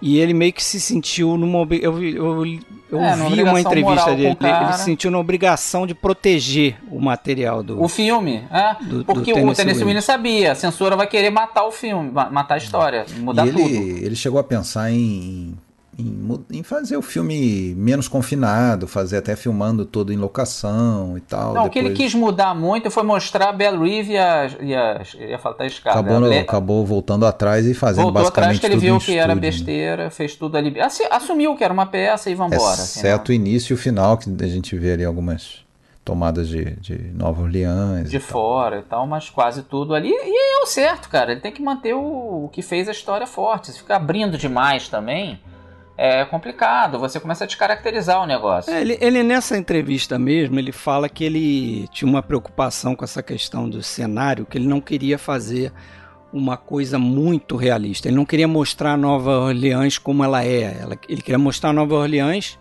E 0.00 0.18
ele 0.18 0.34
meio 0.34 0.52
que 0.52 0.62
se 0.62 0.80
sentiu 0.80 1.36
numa. 1.36 1.66
Eu, 1.74 2.02
eu, 2.02 2.46
eu 2.90 3.00
é, 3.00 3.22
ouvi 3.22 3.42
uma 3.42 3.60
entrevista 3.60 4.14
dele. 4.14 4.36
Ele 4.40 4.72
se 4.74 4.84
sentiu 4.84 5.10
na 5.10 5.18
obrigação 5.18 5.86
de 5.86 5.94
proteger 5.94 6.76
o 6.90 7.00
material 7.00 7.62
do. 7.62 7.82
O 7.82 7.88
filme, 7.88 8.44
é. 8.50 8.76
Do, 8.84 9.04
porque 9.04 9.32
do 9.32 9.48
o 9.48 9.54
Tennessee 9.54 9.84
Williams 9.84 10.04
sabia, 10.04 10.52
a 10.52 10.54
censura 10.54 10.94
vai 10.96 11.06
querer 11.06 11.30
matar 11.30 11.64
o 11.64 11.72
filme, 11.72 12.10
matar 12.10 12.54
a 12.54 12.58
história, 12.58 13.06
mudar 13.18 13.46
e 13.46 13.48
ele, 13.48 13.62
tudo. 13.62 14.04
Ele 14.06 14.16
chegou 14.16 14.38
a 14.38 14.44
pensar 14.44 14.90
em 14.90 15.56
em, 15.98 16.58
em, 16.58 16.62
fazer 16.62 16.96
o 16.96 17.02
filme 17.02 17.74
menos 17.76 18.08
confinado, 18.08 18.86
fazer 18.86 19.18
até 19.18 19.36
filmando 19.36 19.84
todo 19.84 20.12
em 20.12 20.16
locação 20.16 21.16
e 21.16 21.20
tal. 21.20 21.54
Não, 21.54 21.64
depois... 21.64 21.66
o 21.66 21.70
que 21.70 21.78
ele 21.78 21.90
quis 21.90 22.14
mudar 22.14 22.54
muito 22.54 22.90
foi 22.90 23.02
mostrar 23.02 23.50
a 23.50 23.52
Belle 23.52 23.78
Reeve 23.78 24.12
e 24.12 24.18
a, 24.18 24.50
e 24.60 24.74
a, 24.74 25.02
ia 25.18 25.38
faltar 25.38 25.66
escada. 25.66 26.00
Acabou, 26.00 26.20
no, 26.20 26.32
acabou 26.32 26.86
voltando 26.86 27.26
atrás 27.26 27.66
e 27.66 27.74
fazendo 27.74 28.04
Voltou 28.04 28.22
basicamente 28.22 28.56
atrás 28.56 28.60
que 28.60 28.66
ele 28.66 28.76
viu 28.76 28.94
que 28.96 29.02
estúdio, 29.02 29.20
era 29.20 29.34
né? 29.34 29.40
besteira, 29.40 30.04
né? 30.04 30.10
fez 30.10 30.34
tudo 30.34 30.56
ali. 30.56 30.74
Assumiu 31.10 31.56
que 31.56 31.62
era 31.62 31.72
uma 31.72 31.86
peça 31.86 32.30
e 32.30 32.34
vambora. 32.34 32.74
Exceto 32.74 33.32
assim, 33.32 33.32
o 33.32 33.34
início 33.34 33.72
e 33.72 33.74
o 33.74 33.78
final, 33.78 34.16
que 34.16 34.28
a 34.40 34.48
gente 34.48 34.76
vê 34.76 34.92
ali 34.92 35.04
algumas 35.04 35.64
tomadas 36.04 36.48
de, 36.48 36.76
de 36.76 36.98
Nova 37.14 37.42
Orleans. 37.42 38.10
De 38.10 38.18
e 38.18 38.20
fora 38.20 38.80
e 38.80 38.82
tal, 38.82 39.06
mas 39.06 39.30
quase 39.30 39.62
tudo 39.62 39.94
ali. 39.94 40.10
E 40.10 40.60
é 40.60 40.62
o 40.62 40.66
certo, 40.66 41.08
cara. 41.08 41.32
Ele 41.32 41.40
tem 41.40 41.52
que 41.52 41.62
manter 41.62 41.94
o, 41.94 42.44
o 42.44 42.50
que 42.52 42.62
fez 42.62 42.88
a 42.88 42.92
história 42.92 43.26
forte. 43.26 43.72
Se 43.72 43.78
ficar 43.78 43.96
abrindo 43.96 44.36
demais 44.36 44.88
também 44.88 45.40
é 45.96 46.24
complicado, 46.24 46.98
você 46.98 47.20
começa 47.20 47.44
a 47.44 47.46
descaracterizar 47.46 48.20
o 48.20 48.26
negócio. 48.26 48.72
É, 48.72 48.80
ele, 48.80 48.98
ele, 49.00 49.22
nessa 49.22 49.56
entrevista 49.56 50.18
mesmo, 50.18 50.58
ele 50.58 50.72
fala 50.72 51.08
que 51.08 51.24
ele 51.24 51.88
tinha 51.88 52.08
uma 52.08 52.22
preocupação 52.22 52.96
com 52.96 53.04
essa 53.04 53.22
questão 53.22 53.68
do 53.68 53.82
cenário, 53.82 54.44
que 54.44 54.58
ele 54.58 54.66
não 54.66 54.80
queria 54.80 55.18
fazer 55.18 55.72
uma 56.32 56.56
coisa 56.56 56.98
muito 56.98 57.54
realista. 57.54 58.08
Ele 58.08 58.16
não 58.16 58.24
queria 58.24 58.48
mostrar 58.48 58.98
Nova 58.98 59.38
Orleans 59.38 59.96
como 59.98 60.24
ela 60.24 60.44
é. 60.44 60.78
Ela, 60.80 60.98
ele 61.08 61.22
queria 61.22 61.38
mostrar 61.38 61.72
Nova 61.72 61.94
Orleans 61.94 62.58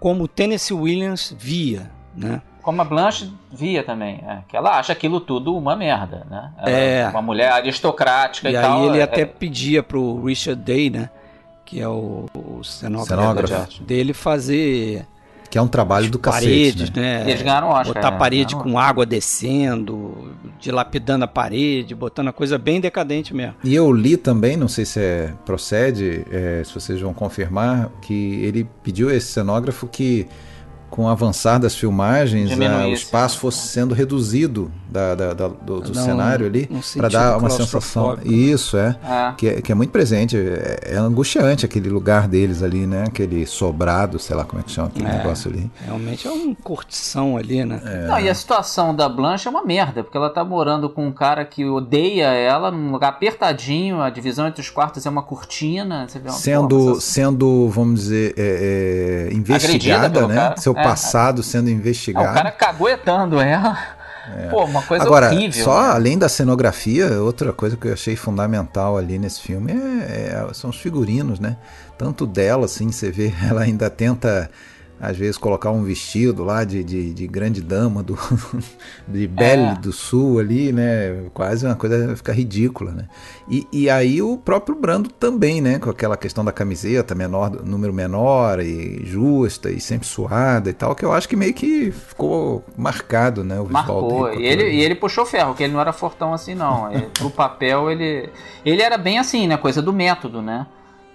como 0.00 0.26
Tennessee 0.26 0.74
Williams 0.74 1.36
via, 1.38 1.90
né? 2.16 2.40
Como 2.62 2.80
a 2.80 2.84
Blanche 2.84 3.30
via 3.52 3.82
também, 3.82 4.22
é, 4.26 4.38
que 4.48 4.56
ela 4.56 4.78
acha 4.78 4.92
aquilo 4.92 5.20
tudo 5.20 5.54
uma 5.56 5.76
merda, 5.76 6.26
né? 6.30 6.52
Ela 6.58 6.70
é 6.70 7.08
uma 7.08 7.22
mulher 7.22 7.52
aristocrática 7.52 8.48
e, 8.48 8.54
e 8.54 8.60
tal. 8.60 8.80
E 8.80 8.82
aí 8.82 8.88
ele 8.88 8.98
é, 8.98 9.02
até 9.02 9.26
pedia 9.26 9.82
pro 9.82 10.22
Richard 10.24 10.62
Day, 10.62 10.88
né? 10.88 11.10
Que 11.70 11.80
é 11.80 11.86
o, 11.86 12.26
o 12.34 12.64
cenógrafo, 12.64 13.46
cenógrafo. 13.46 13.82
dele, 13.84 14.12
fazer. 14.12 15.06
Que 15.48 15.56
é 15.56 15.62
um 15.62 15.68
trabalho 15.68 16.10
do 16.10 16.18
paredes, 16.18 16.80
cacete, 16.80 17.00
né? 17.00 17.24
né? 17.24 17.30
Eles 17.30 17.42
ganharam 17.42 17.68
Oscar. 17.68 17.94
Botar 17.94 18.08
a 18.08 18.12
parede 18.12 18.56
com 18.56 18.76
água 18.76 19.06
descendo, 19.06 20.34
dilapidando 20.58 21.24
a 21.24 21.28
parede, 21.28 21.94
botando 21.94 22.28
a 22.28 22.32
coisa 22.32 22.58
bem 22.58 22.80
decadente 22.80 23.32
mesmo. 23.32 23.54
E 23.62 23.72
eu 23.72 23.92
li 23.92 24.16
também, 24.16 24.56
não 24.56 24.66
sei 24.66 24.84
se 24.84 25.00
é, 25.00 25.32
procede, 25.44 26.24
é, 26.30 26.62
se 26.64 26.74
vocês 26.74 27.00
vão 27.00 27.14
confirmar, 27.14 27.88
que 28.02 28.44
ele 28.44 28.68
pediu 28.82 29.08
a 29.08 29.14
esse 29.14 29.28
cenógrafo 29.28 29.86
que 29.86 30.26
com 30.90 31.04
o 31.04 31.08
avançar 31.08 31.58
das 31.58 31.74
filmagens, 31.74 32.50
a, 32.50 32.86
o 32.86 32.92
espaço 32.92 33.38
fosse 33.38 33.68
sendo 33.68 33.94
reduzido 33.94 34.70
da, 34.90 35.14
da, 35.14 35.34
da 35.34 35.48
do, 35.48 35.80
do 35.80 35.94
cenário 35.94 36.46
ali, 36.46 36.68
para 36.96 37.08
dar 37.08 37.38
uma 37.38 37.48
sensação. 37.48 38.16
Né? 38.16 38.22
Isso, 38.24 38.76
é, 38.76 38.96
é. 39.04 39.32
Que, 39.36 39.48
é. 39.48 39.62
que 39.62 39.70
é 39.70 39.74
muito 39.74 39.90
presente. 39.90 40.36
É, 40.36 40.94
é, 40.94 40.96
angustiante 40.96 41.64
aquele 41.64 41.88
lugar 41.88 42.26
deles 42.26 42.62
ali, 42.62 42.86
né? 42.86 43.04
Aquele 43.06 43.46
sobrado, 43.46 44.18
sei 44.18 44.34
lá 44.34 44.44
como 44.44 44.60
é 44.60 44.64
que 44.64 44.72
chama 44.72 44.88
aquele 44.88 45.08
é, 45.08 45.18
negócio 45.18 45.50
ali. 45.50 45.70
Realmente 45.84 46.26
é 46.26 46.30
um 46.30 46.54
curtição 46.54 47.36
ali, 47.36 47.64
né? 47.64 47.80
É. 47.84 48.06
Não, 48.08 48.18
e 48.18 48.28
a 48.28 48.34
situação 48.34 48.94
da 48.94 49.08
Blanche 49.08 49.46
é 49.46 49.50
uma 49.50 49.64
merda, 49.64 50.02
porque 50.02 50.16
ela 50.16 50.28
tá 50.28 50.44
morando 50.44 50.90
com 50.90 51.06
um 51.06 51.12
cara 51.12 51.44
que 51.44 51.64
odeia 51.64 52.26
ela, 52.26 52.70
num 52.70 52.90
lugar 52.90 53.10
apertadinho, 53.10 54.00
a 54.00 54.10
divisão 54.10 54.48
entre 54.48 54.60
os 54.60 54.68
quartos 54.68 55.06
é 55.06 55.10
uma 55.10 55.22
cortina. 55.22 56.06
sendo, 56.30 57.00
sendo, 57.00 57.68
vamos 57.68 58.00
dizer, 58.00 58.34
é, 58.36 59.28
investigada, 59.32 60.26
né? 60.26 60.34
Cara. 60.34 60.56
Seu 60.56 60.74
é, 60.80 60.84
passado 60.84 61.42
sendo 61.42 61.70
investigado. 61.70 62.26
É, 62.26 62.30
o 62.30 62.34
cara 62.34 62.50
caguetando 62.50 63.40
ela. 63.40 63.78
É. 64.36 64.48
Pô, 64.48 64.64
uma 64.64 64.82
coisa 64.82 65.04
Agora, 65.04 65.28
horrível. 65.28 65.64
Só 65.64 65.82
né? 65.82 65.88
além 65.88 66.18
da 66.18 66.28
cenografia, 66.28 67.20
outra 67.20 67.52
coisa 67.52 67.76
que 67.76 67.88
eu 67.88 67.92
achei 67.92 68.14
fundamental 68.16 68.96
ali 68.96 69.18
nesse 69.18 69.40
filme 69.40 69.72
é, 69.72 70.46
é, 70.48 70.54
são 70.54 70.70
os 70.70 70.76
figurinos, 70.76 71.40
né? 71.40 71.56
Tanto 71.98 72.26
dela, 72.26 72.66
assim, 72.66 72.92
você 72.92 73.10
vê, 73.10 73.32
ela 73.48 73.62
ainda 73.62 73.88
tenta 73.90 74.50
às 75.00 75.16
vezes 75.16 75.38
colocar 75.38 75.70
um 75.70 75.82
vestido 75.82 76.44
lá 76.44 76.62
de, 76.62 76.84
de, 76.84 77.14
de 77.14 77.26
grande 77.26 77.62
dama 77.62 78.02
do, 78.02 78.18
de 79.08 79.26
Belle 79.26 79.62
é. 79.62 79.74
do 79.76 79.92
Sul 79.92 80.38
ali, 80.38 80.72
né? 80.72 81.24
Quase 81.32 81.64
uma 81.64 81.74
coisa 81.74 82.14
fica 82.16 82.32
ridícula, 82.32 82.92
né? 82.92 83.08
E, 83.48 83.66
e 83.72 83.88
aí 83.88 84.20
o 84.20 84.36
próprio 84.36 84.74
Brando 84.74 85.08
também, 85.08 85.62
né? 85.62 85.78
Com 85.78 85.88
aquela 85.88 86.16
questão 86.16 86.44
da 86.44 86.52
camiseta 86.52 87.14
menor, 87.14 87.50
número 87.64 87.94
menor 87.94 88.60
e 88.60 89.04
justa 89.06 89.70
e 89.70 89.80
sempre 89.80 90.06
suada 90.06 90.68
e 90.68 90.74
tal, 90.74 90.94
que 90.94 91.04
eu 91.04 91.12
acho 91.12 91.26
que 91.26 91.36
meio 91.36 91.54
que 91.54 91.90
ficou 91.90 92.62
marcado, 92.76 93.42
né? 93.42 93.58
O 93.58 93.70
Marcou. 93.70 94.28
Dele, 94.28 94.42
e, 94.42 94.46
ele, 94.46 94.70
e 94.70 94.80
ele 94.82 94.94
puxou 94.94 95.24
ferro, 95.24 95.54
que 95.54 95.62
ele 95.62 95.72
não 95.72 95.80
era 95.80 95.94
fortão 95.94 96.34
assim, 96.34 96.54
não. 96.54 96.92
Ele, 96.92 97.06
pro 97.18 97.30
papel, 97.30 97.90
ele. 97.90 98.28
Ele 98.64 98.82
era 98.82 98.98
bem 98.98 99.18
assim, 99.18 99.46
né? 99.46 99.56
Coisa 99.56 99.80
do 99.80 99.92
método, 99.92 100.42
né? 100.42 100.66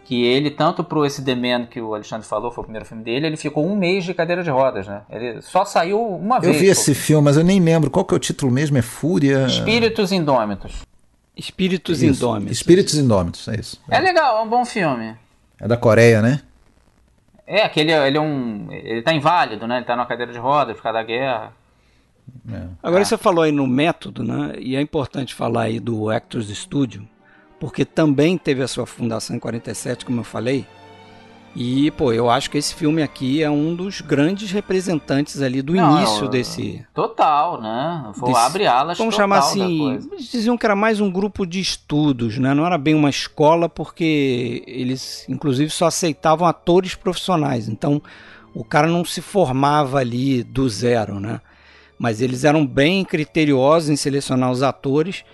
Que 0.06 0.24
ele, 0.24 0.52
tanto 0.52 0.84
pro 0.84 1.04
esse 1.04 1.24
The 1.26 1.34
Man 1.34 1.66
que 1.66 1.82
o 1.82 1.96
Alexandre 1.96 2.26
falou, 2.28 2.52
foi 2.52 2.62
o 2.62 2.66
primeiro 2.66 2.86
filme 2.86 3.04
dele, 3.04 3.26
ele 3.26 3.38
ficou 3.38 3.66
um 3.66 3.76
mês 3.76 4.06
de 4.06 4.14
cadeira 4.14 4.44
de 4.44 4.52
rodas, 4.52 4.88
né? 4.88 5.02
Ele 5.10 5.42
só 5.42 5.66
saiu 5.66 6.00
uma 6.00 6.38
eu 6.38 6.42
vez. 6.42 6.54
Eu 6.54 6.62
vi 6.62 6.68
esse 6.68 6.94
filme, 6.94 7.24
mas 7.24 7.38
eu 7.38 7.44
nem 7.44 7.60
lembro. 7.60 7.90
Qual 7.90 8.06
que 8.06 8.14
é 8.14 8.18
o 8.18 8.20
título 8.20 8.52
mesmo? 8.52 8.78
É 8.78 8.84
Fúria... 8.84 9.48
Espíritos 9.48 10.12
Indômitos. 10.12 10.84
Espíritos 11.36 12.04
isso. 12.04 12.24
Indômitos. 12.24 12.58
Espíritos 12.58 12.96
Indômitos, 12.96 13.48
é 13.48 13.60
isso. 13.60 13.82
É. 13.90 13.98
é 13.98 14.00
legal, 14.00 14.38
é 14.38 14.42
um 14.42 14.48
bom 14.48 14.64
filme. 14.64 15.16
É 15.60 15.68
da 15.68 15.76
Coreia, 15.76 16.22
né? 16.22 16.42
É, 17.48 17.64
aquele 17.64 17.92
ele 17.92 18.18
é 18.18 18.22
um. 18.22 18.68
Ele 18.72 19.02
tá 19.02 19.14
inválido, 19.14 19.68
né? 19.68 19.78
Ele 19.78 19.86
tá 19.86 19.96
numa 19.96 20.06
cadeira 20.06 20.32
de 20.32 20.40
rodas 20.40 20.76
por 20.76 20.84
causa 20.84 21.00
da 21.00 21.04
guerra. 21.04 21.52
É. 22.52 22.62
Agora 22.82 23.06
você 23.06 23.18
falou 23.18 23.44
aí 23.44 23.52
no 23.52 23.68
método, 23.68 24.24
né? 24.24 24.54
E 24.58 24.76
é 24.76 24.82
importante 24.82 25.34
falar 25.34 25.64
aí 25.64 25.80
do 25.80 26.10
Actors 26.10 26.48
Studio 26.50 27.08
porque 27.66 27.84
também 27.84 28.38
teve 28.38 28.62
a 28.62 28.68
sua 28.68 28.86
fundação 28.86 29.36
em 29.36 29.40
47, 29.40 30.06
como 30.06 30.20
eu 30.20 30.24
falei. 30.24 30.68
E, 31.56 31.90
pô, 31.90 32.14
eu 32.14 32.30
acho 32.30 32.52
que 32.52 32.60
esse 32.60 32.76
filme 32.76 33.02
aqui 33.02 33.42
é 33.42 33.50
um 33.50 33.74
dos 33.74 34.02
grandes 34.02 34.52
representantes 34.52 35.42
ali 35.42 35.64
do 35.64 35.74
Não, 35.74 35.98
início 35.98 36.28
desse. 36.28 36.86
Total, 36.94 37.60
né? 37.60 38.12
Foi 38.14 38.30
desse, 38.30 38.46
abre 38.46 38.68
alas. 38.68 39.00
Vamos 39.00 39.16
chamar 39.16 39.40
assim. 39.40 39.96
Eles 40.12 40.30
diziam 40.30 40.56
que 40.56 40.64
era 40.64 40.76
mais 40.76 41.02
um 41.02 41.10
grupo 41.10 41.44
de 41.44 41.60
estudos, 41.60 42.38
né? 42.38 42.54
Não 42.54 42.68
era 42.68 42.78
bem 42.78 42.94
uma 42.94 43.10
escola, 43.10 43.68
porque 43.68 44.64
eles, 44.68 45.26
inclusive, 45.28 45.72
só 45.72 45.88
aceitavam 45.88 46.48
atores 46.48 46.94
profissionais. 46.94 47.68
Então, 47.68 48.00
o 48.54 48.64
cara 48.64 48.86
não 48.86 49.04
se 49.04 49.22
formava 49.22 49.98
ali 49.98 50.44
do 50.44 50.70
zero, 50.70 51.20
né? 51.20 51.42
Mas 51.98 52.22
eles 52.22 52.44
eram 52.44 52.64
bem 52.64 53.04
criteriosos 53.04 53.90
em 53.90 53.96
selecionar 53.96 54.52
os 54.52 54.62
atores 54.62 55.26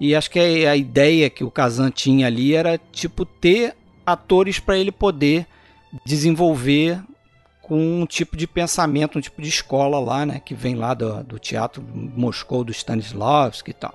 e 0.00 0.14
acho 0.14 0.30
que 0.30 0.38
a 0.38 0.76
ideia 0.76 1.30
que 1.30 1.44
o 1.44 1.50
Kazan 1.50 1.90
tinha 1.90 2.26
ali 2.26 2.54
era 2.54 2.78
tipo 2.92 3.24
ter 3.24 3.74
atores 4.04 4.58
para 4.58 4.76
ele 4.76 4.92
poder 4.92 5.46
desenvolver 6.04 7.00
com 7.62 8.02
um 8.02 8.06
tipo 8.06 8.36
de 8.36 8.46
pensamento, 8.46 9.18
um 9.18 9.22
tipo 9.22 9.40
de 9.40 9.48
escola 9.48 9.98
lá, 9.98 10.26
né? 10.26 10.40
Que 10.44 10.54
vem 10.54 10.74
lá 10.74 10.92
do, 10.92 11.22
do 11.24 11.38
teatro 11.38 11.82
Moscou 11.92 12.62
do 12.62 12.72
Stanislavski 12.72 13.70
e 13.70 13.74
tal. 13.74 13.94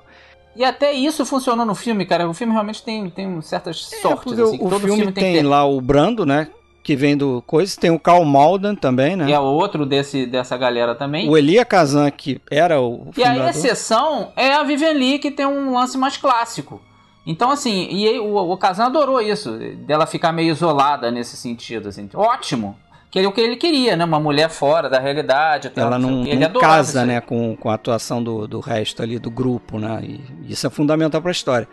E 0.55 0.63
até 0.63 0.91
isso 0.91 1.25
funcionou 1.25 1.65
no 1.65 1.75
filme, 1.75 2.05
cara. 2.05 2.27
O 2.27 2.33
filme 2.33 2.51
realmente 2.51 2.81
tem, 2.81 3.09
tem 3.09 3.39
certas 3.41 3.89
sortes. 4.01 4.37
É, 4.37 4.41
assim, 4.41 4.55
o, 4.55 4.69
todo 4.69 4.79
filme, 4.79 4.95
filme 4.97 5.11
tem, 5.11 5.35
tem 5.35 5.43
lá 5.43 5.65
o 5.65 5.79
Brando, 5.79 6.25
né? 6.25 6.49
Que 6.81 6.95
vem 6.95 7.15
do 7.15 7.43
coisa. 7.45 7.79
Tem 7.79 7.91
o 7.91 7.99
Karl 7.99 8.23
Malden 8.23 8.75
também, 8.75 9.15
né? 9.15 9.29
E 9.29 9.33
é 9.33 9.39
outro 9.39 9.85
desse, 9.85 10.25
dessa 10.25 10.57
galera 10.57 10.95
também. 10.95 11.29
O 11.29 11.37
Elia 11.37 11.65
Kazan, 11.65 12.09
que 12.09 12.41
era 12.49 12.81
o 12.81 13.11
E 13.15 13.23
a 13.23 13.27
fundador. 13.27 13.49
exceção 13.49 14.31
é 14.35 14.53
a 14.53 14.63
Vivian 14.63 14.93
Lee, 14.93 15.19
que 15.19 15.29
tem 15.29 15.45
um 15.45 15.73
lance 15.73 15.97
mais 15.97 16.17
clássico. 16.17 16.81
Então, 17.27 17.51
assim, 17.51 17.87
e 17.91 18.17
o, 18.19 18.35
o 18.35 18.57
Kazan 18.57 18.85
adorou 18.85 19.21
isso, 19.21 19.51
dela 19.85 20.07
ficar 20.07 20.31
meio 20.31 20.51
isolada 20.51 21.11
nesse 21.11 21.37
sentido, 21.37 21.89
assim. 21.89 22.09
Ótimo. 22.13 22.75
Que 23.11 23.19
é 23.19 23.27
o 23.27 23.31
que 23.31 23.41
ele 23.41 23.55
queria, 23.55 23.95
né? 23.95 24.05
Uma 24.05 24.19
mulher 24.19 24.49
fora 24.49 24.87
da 24.89 24.99
realidade. 24.99 25.71
Ela 25.75 25.97
não. 25.97 26.25
Ele 26.25 26.47
não 26.47 26.61
casa, 26.61 27.05
né, 27.05 27.19
com, 27.19 27.55
com 27.55 27.69
a 27.69 27.73
atuação 27.73 28.23
do, 28.23 28.47
do 28.47 28.59
resto 28.59 29.01
ali 29.01 29.17
do 29.17 29.31
grupo, 29.31 29.79
né? 29.79 29.99
E 30.03 30.51
isso 30.51 30.65
é 30.65 30.69
fundamental 30.69 31.19
para 31.19 31.31
a 31.31 31.33
história. 31.33 31.67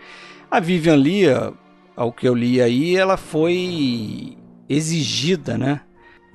A 0.51 0.61
Vivian 0.61 0.95
Lee, 0.97 1.27
ao 1.95 2.11
que 2.11 2.27
eu 2.27 2.35
li 2.35 2.61
aí, 2.61 2.97
ela 2.97 3.17
foi 3.19 4.37
exigida, 4.69 5.57
né? 5.57 5.81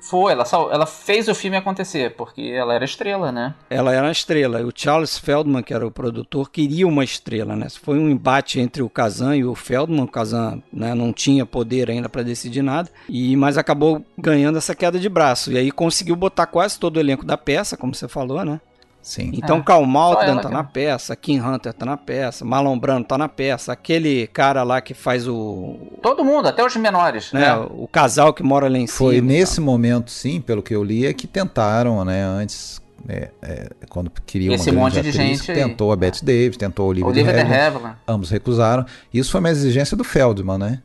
Foi, 0.02 0.32
ela, 0.32 0.44
ela 0.72 0.84
fez 0.84 1.28
o 1.28 1.34
filme 1.34 1.56
acontecer, 1.56 2.16
porque 2.16 2.42
ela 2.42 2.74
era 2.74 2.84
estrela, 2.84 3.30
né? 3.30 3.54
Ela 3.70 3.94
era 3.94 4.04
uma 4.04 4.10
estrela. 4.10 4.60
E 4.60 4.64
o 4.64 4.72
Charles 4.74 5.16
Feldman, 5.16 5.62
que 5.62 5.72
era 5.72 5.86
o 5.86 5.92
produtor, 5.92 6.50
queria 6.50 6.88
uma 6.88 7.04
estrela, 7.04 7.54
né? 7.54 7.68
Foi 7.70 8.00
um 8.00 8.10
embate 8.10 8.58
entre 8.58 8.82
o 8.82 8.90
Kazan 8.90 9.36
e 9.36 9.44
o 9.44 9.54
Feldman. 9.54 10.02
O 10.02 10.08
Kazan 10.08 10.60
né, 10.72 10.92
não 10.92 11.12
tinha 11.12 11.46
poder 11.46 11.88
ainda 11.88 12.08
para 12.08 12.24
decidir 12.24 12.62
nada, 12.62 12.90
e 13.08 13.36
mas 13.36 13.56
acabou 13.56 14.04
ganhando 14.18 14.58
essa 14.58 14.74
queda 14.74 14.98
de 14.98 15.08
braço. 15.08 15.52
E 15.52 15.56
aí 15.56 15.70
conseguiu 15.70 16.16
botar 16.16 16.46
quase 16.46 16.80
todo 16.80 16.96
o 16.96 17.00
elenco 17.00 17.24
da 17.24 17.38
peça, 17.38 17.76
como 17.76 17.94
você 17.94 18.08
falou, 18.08 18.44
né? 18.44 18.60
Sim. 19.02 19.32
Então 19.34 19.58
É, 19.58 19.62
Karl 19.62 19.84
Malden 19.84 20.38
tá 20.38 20.48
na 20.48 20.62
peça, 20.62 21.16
Kim 21.16 21.40
Hunter 21.40 21.72
tá 21.74 21.84
na 21.84 21.96
peça, 21.96 22.44
Marlon 22.44 22.78
Brando 22.78 23.04
tá 23.06 23.18
na 23.18 23.28
peça, 23.28 23.72
aquele 23.72 24.28
cara 24.28 24.62
lá 24.62 24.80
que 24.80 24.94
faz 24.94 25.26
o 25.26 25.76
Todo 26.00 26.24
mundo, 26.24 26.46
até 26.46 26.64
os 26.64 26.76
menores, 26.76 27.32
né, 27.32 27.40
né? 27.40 27.66
o 27.70 27.88
casal 27.88 28.32
que 28.32 28.42
mora 28.44 28.68
lá 28.68 28.78
em 28.78 28.86
Foi 28.86 29.16
cima. 29.16 29.26
e 29.32 29.36
nesse 29.36 29.60
momento, 29.60 30.10
sim, 30.10 30.40
pelo 30.40 30.62
que 30.62 30.74
eu 30.74 30.84
li, 30.84 31.04
é 31.04 31.12
que 31.12 31.26
tentaram, 31.26 32.04
né, 32.04 32.22
antes, 32.22 32.80
é, 33.08 33.30
é, 33.42 33.68
quando 33.88 34.08
queriam 34.24 34.54
Esse 34.54 34.70
uma 34.70 34.82
monte 34.82 34.92
grande 34.94 35.10
de 35.10 35.18
atriz, 35.20 35.38
gente 35.38 35.50
aí. 35.50 35.56
tentou 35.68 35.90
a 35.90 35.96
Bette 35.96 36.24
Davis, 36.24 36.56
tentou 36.56 36.84
a 36.84 36.88
Olivia, 36.88 37.08
Olivia 37.08 37.32
de 37.44 37.52
Havilland. 37.52 37.96
ambos 38.06 38.30
recusaram. 38.30 38.86
Isso 39.12 39.32
foi 39.32 39.40
uma 39.40 39.50
exigência 39.50 39.96
do 39.96 40.04
Feldman, 40.04 40.58
né? 40.58 40.80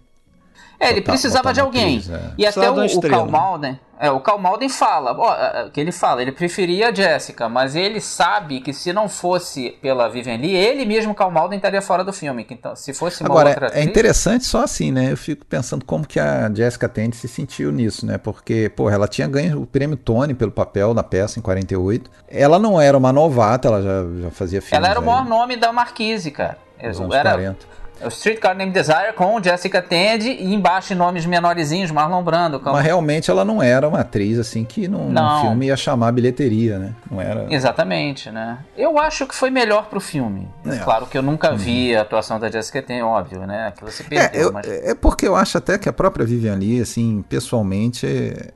É, 0.80 0.90
ele 0.90 1.02
Botar- 1.02 1.12
precisava 1.14 1.44
botar 1.44 1.54
de 1.54 1.60
alguém. 1.60 1.98
atriz, 1.98 2.10
é. 2.10 2.32
E 2.38 2.46
até 2.46 2.70
o, 2.70 2.86
o. 2.86 3.02
Karl 3.02 3.28
Malden, 3.28 3.80
é, 4.00 4.12
o 4.12 4.20
Karl 4.20 4.38
Malden 4.38 4.70
fala, 4.70 5.12
ó, 5.18 5.34
é, 5.34 5.66
é, 5.66 5.70
que 5.72 5.82
ele 5.82 5.92
fala, 5.92 6.22
ele 6.22 6.32
preferia 6.32 6.90
a 6.90 6.94
Jessica, 6.94 7.50
mas 7.50 7.76
ele 7.76 8.00
sabe 8.00 8.62
que 8.62 8.72
se 8.72 8.94
não 8.94 9.10
fosse 9.10 9.72
pela 9.82 10.08
Vivian 10.08 10.38
Lee, 10.38 10.56
ele 10.56 10.86
mesmo, 10.86 11.16
Karl 11.16 11.32
Malden, 11.32 11.58
estaria 11.58 11.82
fora 11.82 12.04
do 12.04 12.14
filme. 12.14 12.44
que 12.44 12.54
Então, 12.54 12.76
se 12.76 12.94
fosse 12.94 13.22
uma 13.24 13.30
Agora, 13.30 13.50
outra 13.50 13.66
é 13.66 13.70
atriz, 13.70 13.86
interessante 13.86 14.46
só 14.46 14.64
assim, 14.64 14.92
né? 14.92 15.12
Eu 15.12 15.18
fico 15.18 15.44
pensando 15.46 15.84
como 15.84 16.06
que 16.06 16.20
a 16.20 16.52
Jessica 16.54 16.88
Tandy 16.88 17.16
se 17.16 17.28
sentiu 17.28 17.72
nisso, 17.72 18.06
né? 18.06 18.20
Porque, 18.20 18.70
pô, 18.76 18.88
ela 18.88 19.08
tinha 19.08 19.28
ganho 19.28 19.62
o 19.62 19.66
prêmio 19.66 19.98
Tony 19.98 20.36
pelo 20.36 20.52
papel 20.52 20.94
na 20.94 21.02
peça 21.02 21.40
em 21.40 21.42
48. 21.42 22.10
Ela 22.30 22.60
não 22.60 22.80
era 22.80 22.96
uma 22.96 23.12
novata, 23.12 23.68
ela 23.68 23.82
já, 23.82 24.22
já 24.22 24.30
fazia 24.30 24.62
filmes 24.62 24.78
ela 24.78 24.90
era 24.90 25.00
o 25.00 25.04
aí 25.04 25.08
maior 25.10 25.26
nome 25.26 25.58
da 25.58 25.74
Marquise, 25.74 26.30
cara. 26.30 26.58
Era 26.78 26.94
40. 26.94 27.66
O 28.04 28.08
Streetcar 28.10 28.56
Named 28.56 28.72
Desire 28.74 29.14
com 29.16 29.42
Jessica 29.42 29.82
Tandy 29.82 30.30
e 30.30 30.54
embaixo 30.54 30.94
nomes 30.96 31.26
menorzinhos, 31.26 31.90
Marlon 31.92 32.22
Brando. 32.24 32.60
como- 32.60 32.76
Mas 32.76 32.86
realmente 32.86 33.30
ela 33.32 33.44
não 33.44 33.62
era 33.62 33.88
uma 33.88 34.02
atriz 34.02 34.38
assim 34.40 34.64
que 34.64 34.88
num, 34.88 35.10
num 35.10 35.42
filme 35.42 35.68
ia 35.68 35.78
chamar 35.78 36.12
bilheteria, 36.12 36.78
né? 36.80 36.94
Não 37.10 37.20
era. 37.22 37.46
Exatamente, 37.50 38.30
né? 38.32 38.60
Eu 38.78 39.00
acho 39.00 39.26
que 39.28 39.36
foi 39.36 39.50
melhor 39.50 39.86
pro 39.88 40.00
filme. 40.00 40.48
É. 40.66 40.78
Claro 40.78 41.06
que 41.08 41.18
eu 41.18 41.22
nunca 41.22 41.54
vi 41.56 41.96
a 41.96 42.02
atuação 42.02 42.40
da 42.40 42.50
Jessica 42.50 42.82
Tandy, 42.82 43.02
óbvio, 43.02 43.46
né? 43.48 43.68
Aquilo 43.68 43.92
se 43.92 44.04
perdeu, 44.04 44.42
É, 44.42 44.44
eu- 44.46 44.54
mas... 44.54 44.68
é 44.68 44.94
porque 44.96 45.28
eu 45.28 45.36
acho 45.36 45.58
até 45.58 45.78
que 45.78 45.90
a 45.90 45.94
própria 45.94 46.26
Vivian 46.26 46.56
Lee, 46.56 46.82
assim, 46.82 47.24
pessoalmente, 47.28 48.06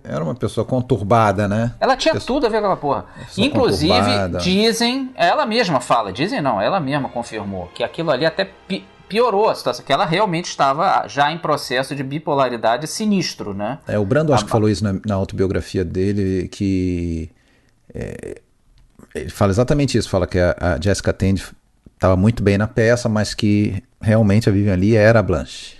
era 0.04 0.24
uma 0.24 0.36
pessoa 0.36 0.66
conturbada, 0.66 1.48
né? 1.48 1.72
Ela 1.80 1.96
tinha 1.98 2.14
Pessoa- 2.14 2.28
tudo 2.40 2.46
a 2.48 2.50
ver 2.50 2.58
com 2.60 2.66
aquela 2.68 2.78
porra. 2.78 3.06
Inclusive, 3.38 3.92
conturbada. 3.94 4.40
dizem, 4.40 5.12
ela 5.16 5.46
mesma 5.46 5.80
fala, 5.80 6.12
dizem 6.14 6.42
não, 6.42 6.62
ela 6.62 6.80
mesma 6.80 7.10
confirmou 7.10 7.70
que 7.74 7.84
aquilo 7.84 8.12
ali 8.12 8.26
até 8.26 8.46
pi- 8.68 8.86
piorou 9.12 9.50
a 9.50 9.56
situação, 9.56 9.84
que 9.84 9.92
ela 9.92 10.06
realmente 10.06 10.46
estava 10.46 11.06
já 11.08 11.30
em 11.32 11.38
processo 11.38 11.94
de 11.94 12.02
bipolaridade 12.02 12.88
sinistro, 12.88 13.54
né? 13.54 13.80
É, 13.86 14.00
o 14.00 14.06
Brando 14.06 14.34
acho 14.34 14.44
Ah, 14.44 14.46
que 14.46 14.52
falou 14.52 14.70
isso 14.70 14.82
na, 14.82 14.94
na 15.06 15.16
autobiografia 15.16 15.84
dele, 15.84 16.48
que 16.48 17.30
é, 17.94 18.40
ele 19.14 19.30
fala 19.30 19.52
exatamente 19.52 19.98
isso, 19.98 20.10
fala 20.10 20.26
que 20.26 20.40
a, 20.40 20.56
a 20.58 20.82
Jessica 20.82 21.12
Tandy 21.12 21.44
estava 21.94 22.16
muito 22.16 22.42
bem 22.42 22.58
na 22.58 22.68
peça, 22.68 23.10
mas 23.10 23.34
que 23.34 23.84
realmente 24.00 24.48
a 24.48 24.52
Vivian 24.54 24.76
Lee 24.76 24.96
era 24.96 25.20
a 25.20 25.24
Blanche. 25.24 25.76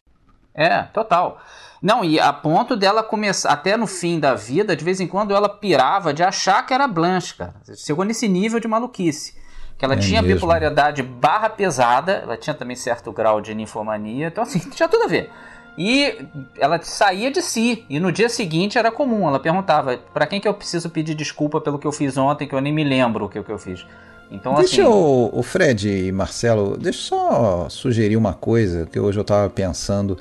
É, 0.54 0.84
total. 0.84 1.40
Não, 1.82 2.04
e 2.04 2.20
a 2.20 2.34
ponto 2.34 2.76
dela 2.76 3.02
começar, 3.02 3.50
até 3.50 3.76
no 3.78 3.88
fim 3.88 4.20
da 4.20 4.36
vida, 4.36 4.76
de 4.76 4.84
vez 4.84 5.00
em 5.00 5.08
quando 5.08 5.34
ela 5.34 5.50
pirava 5.50 6.14
de 6.14 6.22
achar 6.22 6.64
que 6.66 6.74
era 6.74 6.86
Blanche, 6.86 7.34
cara. 7.34 7.54
Chegou 7.78 8.04
nesse 8.04 8.28
nível 8.28 8.60
de 8.60 8.68
maluquice. 8.68 9.40
Que 9.82 9.86
ela 9.86 9.96
É 9.96 9.98
tinha 9.98 10.22
mesmo. 10.22 10.36
bipolaridade 10.36 11.02
barra 11.02 11.50
pesada, 11.50 12.12
ela 12.22 12.38
tinha 12.38 12.54
também 12.54 12.76
certo 12.76 13.12
grau 13.12 13.42
de 13.42 13.56
ninfomania, 13.56 14.28
então 14.28 14.44
assim, 14.44 14.60
tinha 14.70 14.88
tudo 14.88 15.06
a 15.06 15.08
ver. 15.08 15.32
E 15.76 16.20
ela 16.60 16.80
saía 16.84 17.32
de 17.32 17.42
si, 17.42 17.84
e 17.90 18.00
no 18.00 18.12
dia 18.12 18.30
seguinte 18.30 18.78
era 18.78 18.92
comum, 18.92 19.28
ela 19.28 19.40
perguntava, 19.40 19.98
pra 20.14 20.28
quem 20.28 20.40
que 20.40 20.48
eu 20.48 20.54
preciso 20.54 20.88
pedir 20.92 21.16
desculpa 21.16 21.60
pelo 21.60 21.80
que 21.80 21.88
eu 21.88 21.92
fiz 21.92 22.16
ontem, 22.16 22.48
que 22.48 22.54
eu 22.54 22.62
nem 22.62 22.72
me 22.72 22.84
lembro 22.84 23.26
o 23.26 23.30
que, 23.30 23.42
que 23.42 23.52
eu 23.52 23.58
fiz. 23.58 23.84
Então 24.30 24.54
Deixa 24.54 24.84
assim, 24.84 24.92
eu, 24.92 25.30
o 25.34 25.42
Fred 25.42 25.90
e 25.90 26.12
Marcelo, 26.12 26.78
deixa 26.78 27.00
eu 27.16 27.18
só 27.18 27.68
sugerir 27.68 28.18
uma 28.18 28.34
coisa 28.36 28.86
que 28.86 29.00
hoje 29.00 29.18
eu 29.18 29.24
estava 29.24 29.50
pensando, 29.50 30.16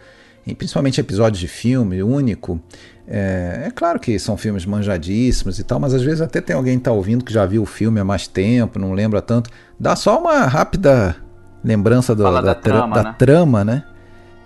em 0.47 0.55
principalmente 0.55 1.01
episódios 1.01 1.39
de 1.41 1.49
filme 1.49 2.03
único. 2.03 2.61
É, 3.07 3.65
é 3.67 3.71
claro 3.71 3.99
que 3.99 4.19
são 4.19 4.37
filmes 4.37 4.65
manjadíssimos 4.65 5.59
e 5.59 5.65
tal, 5.65 5.81
mas 5.81 5.93
às 5.93 6.03
vezes 6.03 6.21
até 6.21 6.41
tem 6.41 6.55
alguém 6.55 6.79
que 6.79 6.85
tá 6.85 6.93
ouvindo 6.93 7.25
que 7.25 7.33
já 7.33 7.45
viu 7.45 7.63
o 7.63 7.67
filme 7.67 7.99
há 8.01 8.05
mais 8.05 8.27
tempo, 8.27 8.79
não 8.79 8.93
lembra 8.93 9.21
tanto. 9.21 9.51
Dá 9.79 9.97
só 9.97 10.21
uma 10.21 10.47
rápida 10.47 11.17
lembrança 11.65 12.15
do- 12.15 12.23
da, 12.23 12.41
da 12.41 12.55
trama, 12.55 12.95
da 12.97 13.03
né? 13.11 13.15
trama, 13.19 13.65
né? 13.65 13.85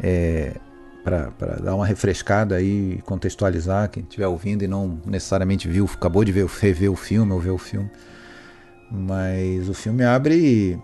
É, 0.00 0.52
para 1.04 1.30
dar 1.62 1.74
uma 1.74 1.84
refrescada 1.86 2.54
aí, 2.56 3.00
contextualizar 3.04 3.90
quem 3.90 4.02
estiver 4.02 4.26
ouvindo 4.26 4.64
e 4.64 4.66
não 4.66 4.98
necessariamente 5.04 5.68
viu, 5.68 5.84
acabou 5.92 6.24
de 6.24 6.32
ver, 6.32 6.46
rever 6.46 6.90
o 6.90 6.96
filme 6.96 7.30
ou 7.32 7.38
ver 7.38 7.50
o 7.50 7.58
filme. 7.58 7.90
Mas 8.90 9.68
o 9.68 9.74
filme 9.74 10.04
abre. 10.04 10.78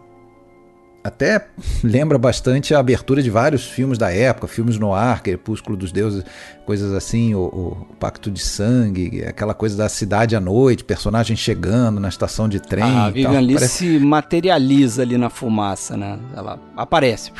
Até 1.02 1.46
lembra 1.82 2.18
bastante 2.18 2.74
a 2.74 2.78
abertura 2.78 3.22
de 3.22 3.30
vários 3.30 3.64
filmes 3.64 3.96
da 3.96 4.12
época, 4.12 4.46
filmes 4.46 4.78
no 4.78 4.92
ar, 4.94 5.22
Crepúsculo 5.22 5.74
dos 5.74 5.90
Deuses, 5.90 6.22
coisas 6.66 6.92
assim, 6.92 7.34
o, 7.34 7.40
o 7.40 7.86
Pacto 7.98 8.30
de 8.30 8.40
Sangue, 8.40 9.24
aquela 9.24 9.54
coisa 9.54 9.76
da 9.78 9.88
cidade 9.88 10.36
à 10.36 10.40
noite, 10.40 10.84
personagem 10.84 11.34
chegando 11.36 11.98
na 12.00 12.08
estação 12.10 12.46
de 12.48 12.60
trem. 12.60 12.84
a 12.84 13.08
e 13.08 13.12
Vivian 13.12 13.32
tal. 13.32 13.42
Lee 13.42 13.54
Parece- 13.54 13.78
se 13.78 13.98
materializa 13.98 15.00
ali 15.00 15.16
na 15.16 15.30
fumaça, 15.30 15.96
né? 15.96 16.18
Ela 16.36 16.58
aparece 16.76 17.32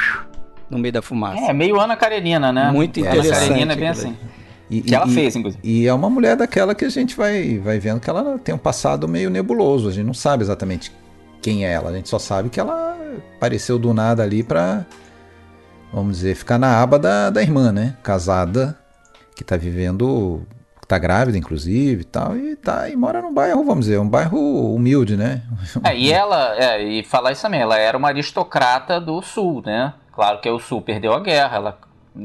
no 0.70 0.78
meio 0.78 0.92
da 0.94 1.02
fumaça. 1.02 1.42
é 1.50 1.52
meio 1.52 1.78
Ana 1.78 1.96
Karenina, 1.96 2.50
né? 2.50 2.70
Muito 2.72 2.98
Ana 3.00 3.10
interessante 3.10 3.48
Karenina 3.48 3.72
é 3.74 3.76
bem 3.76 3.88
assim. 3.88 4.16
E, 4.70 4.80
Que 4.80 4.94
ela 4.94 5.06
e- 5.06 5.10
fez, 5.12 5.36
inclusive. 5.36 5.60
E 5.62 5.86
é 5.86 5.92
uma 5.92 6.08
mulher 6.08 6.36
daquela 6.36 6.74
que 6.74 6.84
a 6.84 6.88
gente 6.88 7.14
vai, 7.16 7.58
vai 7.58 7.78
vendo 7.78 8.00
que 8.00 8.08
ela 8.08 8.38
tem 8.38 8.54
um 8.54 8.58
passado 8.58 9.06
meio 9.06 9.28
nebuloso. 9.28 9.88
A 9.88 9.92
gente 9.92 10.06
não 10.06 10.14
sabe 10.14 10.44
exatamente 10.44 10.92
quem 11.40 11.64
é 11.64 11.72
ela. 11.72 11.90
A 11.90 11.92
gente 11.92 12.09
só 12.09 12.18
sabe 12.18 12.48
que 12.48 12.61
ela 12.61 12.96
apareceu 13.37 13.79
do 13.79 13.92
nada 13.92 14.22
ali 14.22 14.42
pra, 14.42 14.85
vamos 15.92 16.18
dizer, 16.18 16.35
ficar 16.35 16.59
na 16.59 16.81
aba 16.81 16.98
da, 16.98 17.31
da 17.31 17.42
irmã, 17.42 17.72
né? 17.72 17.96
Casada, 18.03 18.79
que 19.35 19.42
tá 19.42 19.57
vivendo, 19.57 20.46
tá 20.87 20.98
grávida, 20.98 21.38
inclusive, 21.38 22.03
e 22.03 22.05
tal. 22.05 22.37
E, 22.37 22.57
tá, 22.57 22.88
e 22.88 22.96
mora 22.96 23.22
num 23.22 23.33
bairro, 23.33 23.64
vamos 23.64 23.87
dizer, 23.87 23.98
um 23.98 24.09
bairro 24.09 24.74
humilde, 24.74 25.16
né? 25.16 25.42
É, 25.85 25.96
e 25.96 26.12
ela, 26.12 26.57
é, 26.57 26.83
e 26.83 27.05
falar 27.05 27.33
isso 27.33 27.42
também, 27.42 27.61
ela 27.61 27.79
era 27.79 27.96
uma 27.96 28.09
aristocrata 28.09 29.00
do 29.00 29.20
sul, 29.22 29.62
né? 29.64 29.94
Claro 30.12 30.40
que 30.40 30.48
o 30.48 30.59
sul 30.59 30.83
perdeu 30.83 31.14
a 31.14 31.20
guerra, 31.20 31.57
ela, 31.57 31.79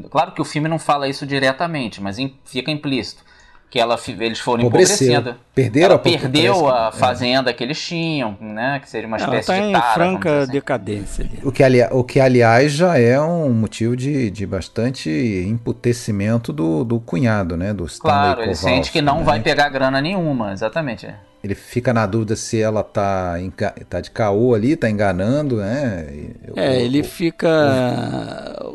claro 0.09 0.33
que 0.33 0.41
o 0.41 0.45
filme 0.45 0.67
não 0.67 0.77
fala 0.79 1.07
isso 1.07 1.25
diretamente, 1.25 2.01
mas 2.01 2.17
fica 2.43 2.71
implícito 2.71 3.24
que 3.69 3.79
ela, 3.79 3.99
eles 4.07 4.39
foram 4.39 4.63
Empobreceu. 4.63 5.11
empobrecendo. 5.11 5.39
Perderam 5.53 5.85
ela 5.87 5.95
a 5.95 5.99
perdeu 5.99 6.67
a 6.69 6.91
que- 6.91 6.97
é. 6.97 6.99
fazenda 6.99 7.53
que 7.53 7.63
eles 7.63 7.81
tinham, 7.85 8.37
né? 8.39 8.79
Que 8.81 8.89
seria 8.89 9.07
uma 9.07 9.17
Ela 9.17 9.25
espécie 9.39 9.47
tá 9.47 9.53
de 9.59 9.61
em 9.69 9.71
tara, 9.73 9.85
vamos 9.85 9.93
franca 10.21 10.39
assim. 10.43 10.51
decadência 10.51 11.25
ali. 11.25 11.39
O 11.43 11.51
que, 11.51 11.63
ali- 11.63 11.83
o 11.91 12.03
que, 12.03 12.19
aliás, 12.19 12.71
já 12.71 12.97
é 12.97 13.19
um 13.19 13.51
motivo 13.53 13.95
de, 13.97 14.29
de 14.31 14.45
bastante 14.45 15.09
emputecimento 15.09 16.53
do, 16.53 16.83
do 16.83 16.99
cunhado, 16.99 17.57
né? 17.57 17.73
Do 17.73 17.85
Stanley 17.85 18.13
Claro, 18.15 18.39
ele 18.41 18.45
Kowalski, 18.55 18.69
sente 18.69 18.91
que 18.91 19.01
não 19.01 19.19
né? 19.19 19.23
vai 19.23 19.39
pegar 19.41 19.69
grana 19.69 19.99
nenhuma, 20.01 20.53
exatamente. 20.53 21.07
Ele 21.45 21.53
fica 21.53 21.93
na 21.93 22.07
dúvida 22.07 22.35
se 22.35 22.59
ela 22.59 22.81
tá, 22.83 23.35
enga- 23.39 23.75
tá 23.87 24.01
de 24.01 24.09
caô 24.09 24.55
ali, 24.55 24.75
tá 24.75 24.89
enganando, 24.89 25.57
né? 25.57 26.07
E- 26.11 26.35
É, 26.55 26.81
ele 26.81 27.01
o- 27.01 27.03
fica 27.03 27.47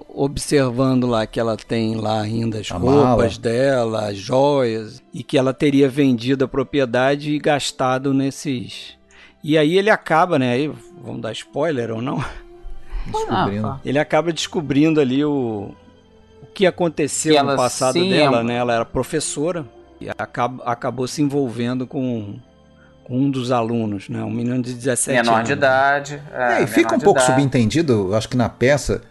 observando 0.09 1.07
lá 1.07 1.27
que 1.27 1.41
ela 1.41 1.57
tem 1.57 1.97
lá 1.97 2.21
ainda 2.21 2.59
as 2.61 2.71
A 2.71 2.77
roupas 2.77 3.39
mala. 3.39 3.39
dela, 3.39 4.09
as 4.09 4.17
joias, 4.17 5.03
e 5.13 5.23
que 5.25 5.37
ela 5.37 5.53
teria 5.53 5.89
vendido 5.89 6.45
a 6.45 6.49
propriedade 6.49 7.33
e 7.33 7.39
gastado 7.39 8.15
nesses. 8.15 8.95
E 9.43 9.57
aí 9.59 9.77
ele 9.77 9.91
acaba, 9.91 10.39
né? 10.39 10.53
Aí, 10.53 10.73
vamos 11.03 11.23
dar 11.23 11.33
spoiler 11.33 11.91
ou 11.91 12.01
não? 12.03 12.23
Descobrindo. 13.07 13.67
Ah, 13.67 13.81
Ele 13.85 13.99
acaba 13.99 14.33
descobrindo 14.33 15.01
ali 15.01 15.25
o, 15.25 15.71
o 16.43 16.47
que 16.55 16.67
aconteceu 16.67 17.35
Que 17.35 17.43
no 17.43 17.57
passado 17.57 17.95
sim 17.95 18.11
dela, 18.11 18.41
é- 18.41 18.45
né? 18.45 18.57
Ela 18.57 18.75
era 18.75 18.85
professora 18.85 19.67
e 20.01 20.09
acaba, 20.11 20.63
acabou 20.65 21.07
se 21.09 21.23
envolvendo 21.23 21.87
com 21.87 22.39
um 23.11 23.29
dos 23.31 23.51
alunos, 23.51 24.09
né? 24.09 24.23
Um 24.23 24.31
menino 24.31 24.63
de 24.63 24.73
17 24.73 25.17
menor 25.17 25.35
anos. 25.37 25.47
de 25.49 25.53
idade. 25.53 26.23
É, 26.33 26.63
e 26.63 26.67
fica 26.67 26.95
um 26.95 27.01
pouco 27.01 27.19
idade. 27.21 27.33
subentendido, 27.35 27.93
eu 28.11 28.15
acho 28.15 28.29
que 28.29 28.37
na 28.37 28.49
peça 28.49 29.03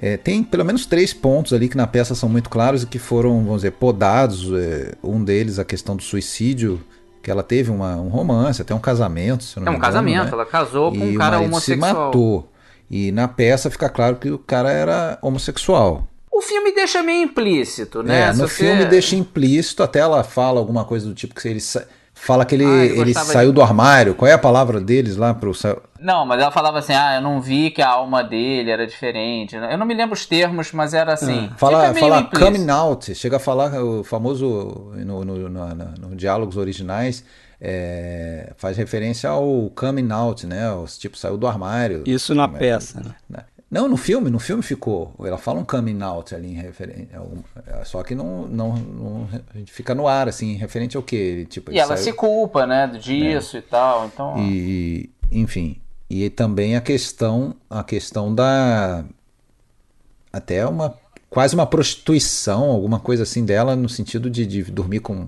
é, 0.00 0.16
tem 0.16 0.42
pelo 0.42 0.64
menos 0.64 0.86
três 0.86 1.12
pontos 1.12 1.52
ali 1.52 1.68
que 1.68 1.76
na 1.76 1.86
peça 1.86 2.14
são 2.14 2.28
muito 2.28 2.48
claros 2.50 2.82
e 2.82 2.86
que 2.86 2.98
foram, 2.98 3.44
vamos 3.44 3.56
dizer, 3.56 3.72
podados. 3.72 4.50
é, 4.52 4.94
um 5.02 5.22
deles, 5.22 5.58
a 5.58 5.64
questão 5.64 5.94
do 5.94 6.02
suicídio, 6.02 6.82
que 7.22 7.30
ela 7.30 7.42
teve 7.42 7.70
uma- 7.70 7.96
um 7.96 8.08
romance, 8.08 8.60
até 8.62 8.74
um 8.74 8.78
casamento, 8.80 9.44
se 9.44 9.56
não 9.58 9.62
É 9.66 9.70
me 9.70 9.76
um 9.76 9.78
engano, 9.78 9.92
casamento, 9.92 10.24
né? 10.24 10.30
ela 10.32 10.46
casou 10.46 10.90
com 10.90 10.96
e 10.98 11.02
um 11.02 11.14
o 11.14 11.18
cara 11.18 11.36
marido 11.38 11.48
se 11.60 11.72
homossexual. 11.72 12.04
matou. 12.06 12.50
E 12.90 13.12
na 13.12 13.28
peça 13.28 13.70
fica 13.70 13.88
claro 13.88 14.16
que 14.16 14.30
o 14.30 14.38
cara 14.38 14.70
era 14.70 15.18
homossexual. 15.22 16.06
O 16.30 16.40
filme 16.42 16.72
deixa 16.74 17.02
meio 17.02 17.22
implícito, 17.24 18.02
né? 18.02 18.22
É, 18.22 18.26
no 18.32 18.48
você- 18.48 18.64
filme 18.66 18.84
deixa 18.86 19.14
implícito, 19.16 19.82
até 19.82 20.00
ela 20.00 20.22
fala 20.24 20.58
alguma 20.58 20.84
coisa 20.84 21.06
do 21.06 21.14
tipo 21.14 21.34
que 21.34 21.46
ele 21.48 21.60
sa- 21.60 21.86
fala 22.24 22.44
que 22.44 22.54
ele, 22.54 22.64
Ah, 22.64 22.84
ele 22.84 23.14
saiu 23.14 23.50
de- 23.50 23.54
do 23.56 23.62
armário. 23.62 24.14
Qual 24.14 24.28
é 24.28 24.32
a 24.32 24.38
palavra 24.38 24.80
deles 24.80 25.16
lá 25.16 25.32
pro 25.34 25.52
Não, 26.00 26.24
mas 26.26 26.40
ela 26.40 26.50
falava 26.50 26.78
assim, 26.78 26.92
ah, 26.92 27.16
eu 27.16 27.22
não 27.22 27.40
vi 27.40 27.70
que 27.70 27.80
a 27.82 27.88
alma 27.88 28.22
dele 28.24 28.70
era 28.70 28.86
diferente. 28.86 29.54
Eu 29.56 29.76
não 29.78 29.86
me 29.86 29.94
lembro 29.94 30.14
os 30.14 30.26
termos, 30.26 30.72
mas 30.72 30.94
era 30.94 31.12
assim. 31.14 31.50
Fala, 31.56 31.80
fica 31.80 31.92
meio 31.92 32.06
fala 32.06 32.20
implícito. 32.22 32.52
coming 32.52 32.70
out, 32.70 33.14
chega 33.14 33.36
a 33.36 33.40
falar 33.40 33.72
o 33.82 34.02
famoso 34.04 34.92
no, 34.96 35.24
no, 35.24 35.48
no- 35.48 35.48
no- 35.74 36.08
no 36.08 36.16
diálogos 36.16 36.56
originais 36.56 37.24
é, 37.60 38.52
faz 38.56 38.76
referência 38.76 39.30
ao 39.30 39.70
coming 39.74 40.10
out, 40.12 40.46
né? 40.46 40.70
Os 40.72 40.98
tipo 40.98 41.16
saiu 41.16 41.36
do 41.36 41.46
armário. 41.46 42.02
Isso 42.06 42.34
na 42.34 42.44
Como 42.46 42.56
é- 42.56 42.60
peça, 42.60 43.00
né? 43.28 43.44
Não, 43.74 43.88
no 43.88 43.96
filme, 43.96 44.30
no 44.30 44.38
filme 44.38 44.62
ficou. 44.62 45.12
Ela 45.18 45.36
fala 45.36 45.58
um 45.58 45.64
coming 45.64 46.00
out 46.00 46.32
ali 46.32 46.52
em 46.52 46.54
referência. 46.54 47.20
Só 47.84 48.04
que 48.04 48.14
não, 48.14 48.46
não, 48.46 48.76
não 48.76 49.28
a 49.52 49.58
gente 49.58 49.72
fica 49.72 49.96
no 49.96 50.06
ar 50.06 50.28
assim, 50.28 50.54
referente 50.54 50.96
ao 50.96 51.02
quê? 51.02 51.44
Tipo, 51.50 51.72
E 51.72 51.78
ela 51.80 51.96
saiu- 51.96 52.04
se 52.04 52.12
culpa, 52.12 52.68
né, 52.68 52.86
disso 52.86 53.56
e 53.56 53.62
tal. 53.62 54.06
Então, 54.06 54.36
e, 54.38 55.10
enfim, 55.32 55.80
e 56.08 56.30
também 56.30 56.76
a 56.76 56.80
questão, 56.80 57.56
a 57.68 57.82
questão 57.82 58.32
da 58.32 59.04
até 60.32 60.64
uma 60.64 60.94
quase 61.28 61.56
uma 61.56 61.66
prostituição, 61.66 62.70
alguma 62.70 63.00
coisa 63.00 63.24
assim 63.24 63.44
dela 63.44 63.74
no 63.74 63.88
sentido 63.88 64.30
de, 64.30 64.46
de 64.46 64.62
dormir 64.62 65.00
com 65.00 65.26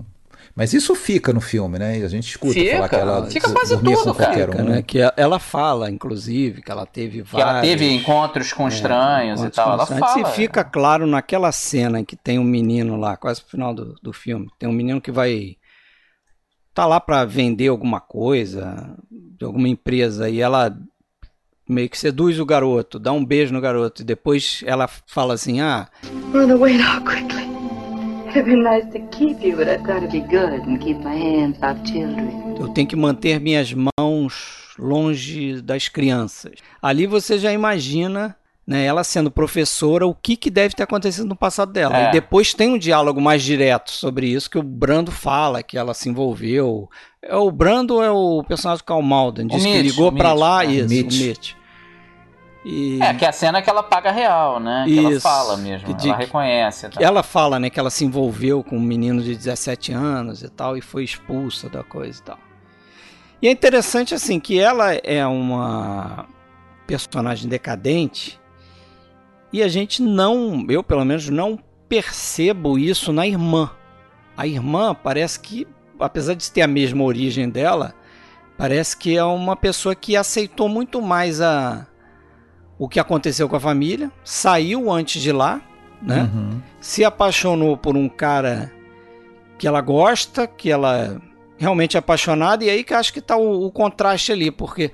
mas 0.56 0.72
isso 0.72 0.94
fica 0.94 1.34
no 1.34 1.40
filme, 1.42 1.78
né? 1.78 1.98
E 1.98 2.02
a 2.02 2.08
gente 2.08 2.30
escuta 2.30 2.54
Fica, 2.54 2.76
falar 2.76 2.88
que 2.88 2.96
ela 2.96 3.26
fica 3.26 3.52
quase 3.52 3.76
cara. 4.14 4.62
um. 4.62 4.64
né? 4.64 4.82
Que 4.82 4.98
ela 5.14 5.38
fala, 5.38 5.90
inclusive, 5.90 6.62
que 6.62 6.70
ela 6.70 6.86
teve 6.86 7.22
que 7.22 7.36
ela 7.36 7.52
vários... 7.52 7.70
teve 7.70 7.92
encontros 7.92 8.54
com 8.54 8.66
estranhos 8.66 9.40
e 9.40 9.42
encontros 9.42 9.56
tal. 9.56 9.72
Ela 9.74 9.86
fala. 9.86 10.22
E 10.22 10.32
fica 10.32 10.64
claro 10.64 11.06
naquela 11.06 11.52
cena 11.52 12.02
que 12.02 12.16
tem 12.16 12.38
um 12.38 12.44
menino 12.44 12.96
lá, 12.96 13.18
quase 13.18 13.42
no 13.42 13.48
final 13.50 13.74
do, 13.74 13.96
do 14.02 14.14
filme, 14.14 14.48
tem 14.58 14.66
um 14.66 14.72
menino 14.72 14.98
que 14.98 15.12
vai 15.12 15.56
tá 16.72 16.86
lá 16.86 17.00
para 17.00 17.26
vender 17.26 17.68
alguma 17.68 18.00
coisa 18.00 18.96
de 19.10 19.44
alguma 19.44 19.68
empresa 19.68 20.30
e 20.30 20.40
ela 20.40 20.74
meio 21.68 21.90
que 21.90 21.98
seduz 21.98 22.40
o 22.40 22.46
garoto, 22.46 22.98
dá 22.98 23.12
um 23.12 23.24
beijo 23.24 23.52
no 23.52 23.60
garoto 23.60 24.00
e 24.00 24.04
depois 24.06 24.62
ela 24.64 24.88
fala 25.06 25.34
assim: 25.34 25.60
"Ah, 25.60 25.86
Run 26.32 26.50
away 26.50 26.78
now 26.78 27.02
quickly. 27.02 27.45
It'd 28.36 28.44
be 28.44 28.54
nice 28.56 28.84
to 28.92 29.00
keep 29.16 29.42
you, 29.42 29.56
but 29.56 29.66
I've 29.66 29.82
got 29.82 30.00
to 30.00 30.08
be 30.08 30.20
good 30.20 30.60
and 30.68 30.78
keep 30.78 30.98
my 31.02 31.16
hands 31.16 31.56
off 31.62 31.80
children. 31.90 32.54
eu 32.60 32.68
tenho 32.68 32.86
que 32.86 32.94
manter 32.96 33.40
minhas 33.40 33.72
mãos 33.72 34.74
longe 34.78 35.62
das 35.62 35.88
crianças". 35.88 36.52
Ali 36.82 37.06
você 37.06 37.38
já 37.38 37.50
imagina 37.50 38.36
né, 38.66 38.84
ela 38.84 39.04
sendo 39.04 39.30
professora, 39.30 40.06
o 40.06 40.14
que, 40.14 40.36
que 40.36 40.50
deve 40.50 40.74
ter 40.74 40.82
acontecido 40.82 41.26
no 41.26 41.36
passado 41.36 41.72
dela. 41.72 41.96
É. 41.96 42.08
E 42.08 42.12
depois 42.12 42.52
tem 42.52 42.68
um 42.74 42.78
diálogo 42.78 43.20
mais 43.20 43.42
direto 43.42 43.90
sobre 43.92 44.26
isso, 44.26 44.50
que 44.50 44.58
o 44.58 44.62
Brando 44.62 45.12
fala 45.12 45.62
que 45.62 45.78
ela 45.78 45.94
se 45.94 46.08
envolveu. 46.08 46.90
É 47.22 47.34
o 47.36 47.50
Brando 47.50 48.02
é 48.02 48.10
o 48.10 48.42
personagem 48.42 48.82
do 48.82 48.86
Carl 48.86 49.00
Malden? 49.02 49.46
Diz 49.46 49.62
O 49.62 49.64
que 49.64 49.72
Mitch, 49.72 49.82
ligou 49.92 50.08
o 50.08 50.12
pra 50.12 50.30
Mitch, 50.30 50.40
lá, 50.40 50.64
né? 50.64 50.72
isso, 50.74 50.88
Mitch. 50.88 51.14
o 51.20 51.24
Mitch. 51.26 51.52
E 52.68 53.00
É, 53.00 53.14
que 53.14 53.24
é 53.24 53.28
a 53.28 53.32
cena 53.32 53.62
que 53.62 53.70
ela 53.70 53.80
paga 53.80 54.10
real, 54.10 54.58
né? 54.58 54.84
Que 54.88 54.98
ela 54.98 55.12
Isso. 55.12 55.20
fala 55.20 55.56
mesmo. 55.56 55.86
Que 55.86 55.94
de- 55.94 56.08
ela 56.08 56.16
reconhece. 56.18 56.86
e 56.86 56.88
tal. 56.90 57.00
ela 57.02 57.22
fala 57.22 57.60
né, 57.60 57.70
que 57.70 57.78
ela 57.78 57.90
se 57.90 58.04
envolveu 58.04 58.64
com 58.64 58.76
um 58.76 58.80
menino 58.82 59.22
de 59.22 59.36
17 59.36 59.92
anos 59.92 60.42
e 60.42 60.48
tal, 60.48 60.76
e 60.76 60.80
foi 60.80 61.04
expulsa 61.04 61.68
da 61.68 61.84
coisa 61.84 62.18
e 62.18 62.22
tal. 62.24 62.38
E 63.40 63.46
é 63.46 63.52
interessante 63.52 64.14
assim 64.16 64.40
que 64.40 64.58
ela 64.58 64.94
é 64.94 65.24
uma 65.24 66.26
personagem 66.88 67.48
decadente 67.48 68.40
e 69.52 69.62
a 69.62 69.68
gente 69.68 70.02
não, 70.02 70.66
eu 70.68 70.82
pelo 70.82 71.04
menos 71.04 71.28
não 71.28 71.56
percebo 71.88 72.76
isso 72.78 73.12
na 73.12 73.28
irmã. 73.28 73.70
A 74.36 74.44
irmã 74.44 74.92
parece 74.92 75.38
que, 75.38 75.68
apesar 76.00 76.34
de 76.34 76.50
ter 76.50 76.62
a 76.62 76.66
mesma 76.66 77.04
origem 77.04 77.48
dela, 77.48 77.94
parece 78.58 78.96
que 78.96 79.16
é 79.16 79.22
uma 79.22 79.54
pessoa 79.54 79.94
que 79.94 80.16
aceitou 80.16 80.68
muito 80.68 81.00
mais 81.00 81.40
a 81.40 81.86
o 82.78 82.88
que 82.88 83.00
aconteceu 83.00 83.48
com 83.48 83.56
a 83.56 83.60
família, 83.60 84.10
saiu 84.24 84.90
antes 84.90 85.22
de 85.22 85.32
lá, 85.32 85.60
né? 86.02 86.30
Uhum. 86.34 86.60
se 86.80 87.04
apaixonou 87.04 87.76
por 87.76 87.96
um 87.96 88.08
cara 88.08 88.70
que 89.58 89.66
ela 89.66 89.80
gosta, 89.80 90.46
que 90.46 90.70
ela 90.70 91.20
realmente 91.56 91.96
é 91.96 91.98
apaixonada, 92.00 92.62
e 92.64 92.68
aí 92.70 92.84
que 92.84 92.92
acho 92.92 93.12
que 93.12 93.20
tá 93.22 93.34
o, 93.36 93.64
o 93.66 93.70
contraste 93.72 94.30
ali, 94.30 94.50
porque 94.50 94.92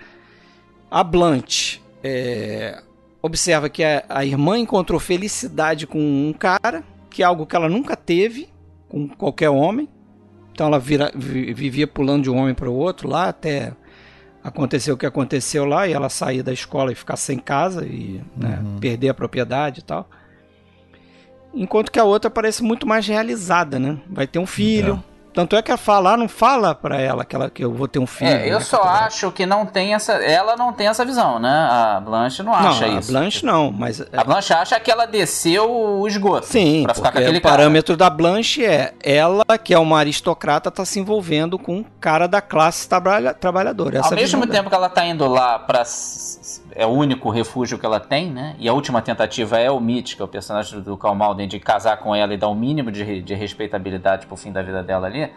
a 0.88 1.02
Blanche 1.02 1.80
é, 2.04 2.80
observa 3.20 3.68
que 3.68 3.82
a, 3.82 4.04
a 4.08 4.24
irmã 4.24 4.56
encontrou 4.58 5.00
felicidade 5.00 5.86
com 5.88 5.98
um 5.98 6.32
cara, 6.32 6.84
que 7.10 7.22
é 7.22 7.26
algo 7.26 7.44
que 7.46 7.56
ela 7.56 7.68
nunca 7.68 7.96
teve 7.96 8.48
com 8.88 9.08
qualquer 9.08 9.50
homem. 9.50 9.88
Então 10.52 10.68
ela 10.68 10.78
vira- 10.78 11.10
vi- 11.14 11.52
vivia 11.52 11.86
pulando 11.88 12.22
de 12.24 12.30
um 12.30 12.36
homem 12.36 12.54
para 12.54 12.70
o 12.70 12.74
outro 12.74 13.08
lá, 13.08 13.28
até 13.28 13.72
aconteceu 14.42 14.94
o 14.94 14.98
que 14.98 15.06
aconteceu 15.06 15.64
lá, 15.64 15.86
e 15.86 15.92
ela 15.92 16.08
sair 16.08 16.42
da 16.42 16.52
escola 16.52 16.92
e 16.92 16.94
ficar 16.94 17.16
sem 17.16 17.38
casa 17.38 17.86
e 17.86 18.20
né, 18.36 18.62
perder 18.80 19.08
a 19.08 19.14
propriedade 19.14 19.80
e 19.80 19.82
tal. 19.82 20.08
Enquanto 21.54 21.92
que 21.92 21.98
a 21.98 22.04
outra 22.04 22.30
parece 22.30 22.62
muito 22.62 22.86
mais 22.86 23.06
realizada, 23.06 23.78
né? 23.78 23.98
Vai 24.08 24.26
ter 24.26 24.38
um 24.38 24.46
filho. 24.46 25.02
Tanto 25.32 25.56
é 25.56 25.62
que 25.62 25.70
ela 25.70 25.78
fala, 25.78 26.12
ah, 26.12 26.16
não 26.16 26.28
fala 26.28 26.74
pra 26.74 27.00
ela 27.00 27.24
que, 27.24 27.34
ela 27.34 27.48
que 27.48 27.64
eu 27.64 27.72
vou 27.72 27.88
ter 27.88 27.98
um 27.98 28.06
filho. 28.06 28.30
É, 28.30 28.48
eu 28.48 28.58
né, 28.58 28.64
só 28.64 28.82
acho 28.82 29.30
que 29.32 29.46
não 29.46 29.64
tem 29.64 29.94
essa. 29.94 30.12
Ela 30.14 30.56
não 30.56 30.72
tem 30.72 30.88
essa 30.88 31.04
visão, 31.04 31.38
né? 31.38 31.68
A 31.70 32.00
Blanche 32.00 32.42
não 32.42 32.54
acha 32.54 32.86
não, 32.86 32.98
isso. 32.98 33.10
a 33.10 33.12
Blanche 33.18 33.46
não, 33.46 33.72
mas... 33.72 34.02
A 34.12 34.24
Blanche 34.24 34.52
acha 34.52 34.78
que 34.78 34.90
ela 34.90 35.06
desceu 35.06 35.70
o 35.70 36.06
esgoto. 36.06 36.46
Sim, 36.46 36.82
pra 36.84 36.94
ficar 36.94 37.12
com 37.12 37.18
aquele 37.18 37.38
o 37.38 37.42
parâmetro 37.42 37.96
da 37.96 38.10
Blanche 38.10 38.64
é 38.64 38.94
ela, 39.02 39.44
que 39.62 39.72
é 39.72 39.78
uma 39.78 39.98
aristocrata, 39.98 40.70
tá 40.70 40.84
se 40.84 41.00
envolvendo 41.00 41.58
com 41.58 41.78
um 41.78 41.84
cara 42.00 42.26
da 42.26 42.40
classe 42.40 42.88
trabalha- 42.88 43.34
trabalhadora. 43.34 43.92
cara. 43.92 44.06
Ao 44.06 44.10
é 44.12 44.14
a 44.14 44.16
mesmo 44.16 44.46
tempo 44.46 44.68
que 44.68 44.74
ela 44.74 44.88
tá 44.88 45.04
indo 45.06 45.26
lá 45.26 45.58
pra. 45.58 45.82
É 46.74 46.86
o 46.86 46.90
único 46.90 47.28
refúgio 47.30 47.78
que 47.78 47.84
ela 47.86 48.00
tem, 48.00 48.30
né? 48.30 48.54
E 48.58 48.68
a 48.68 48.72
última 48.72 49.02
tentativa 49.02 49.58
é 49.58 49.70
o 49.70 49.78
Mitch, 49.80 50.16
que 50.16 50.22
é 50.22 50.24
o 50.24 50.28
personagem 50.28 50.80
do 50.80 50.96
Karl 50.96 51.14
Malden, 51.14 51.46
de 51.48 51.58
casar 51.60 51.98
com 51.98 52.14
ela 52.14 52.32
e 52.32 52.36
dar 52.38 52.48
o 52.48 52.54
mínimo 52.54 52.90
de, 52.90 53.20
de 53.22 53.34
respeitabilidade 53.34 54.26
pro 54.26 54.36
fim 54.36 54.50
da 54.50 54.62
vida 54.62 54.82
dela 54.82 55.06
ali. 55.06 55.30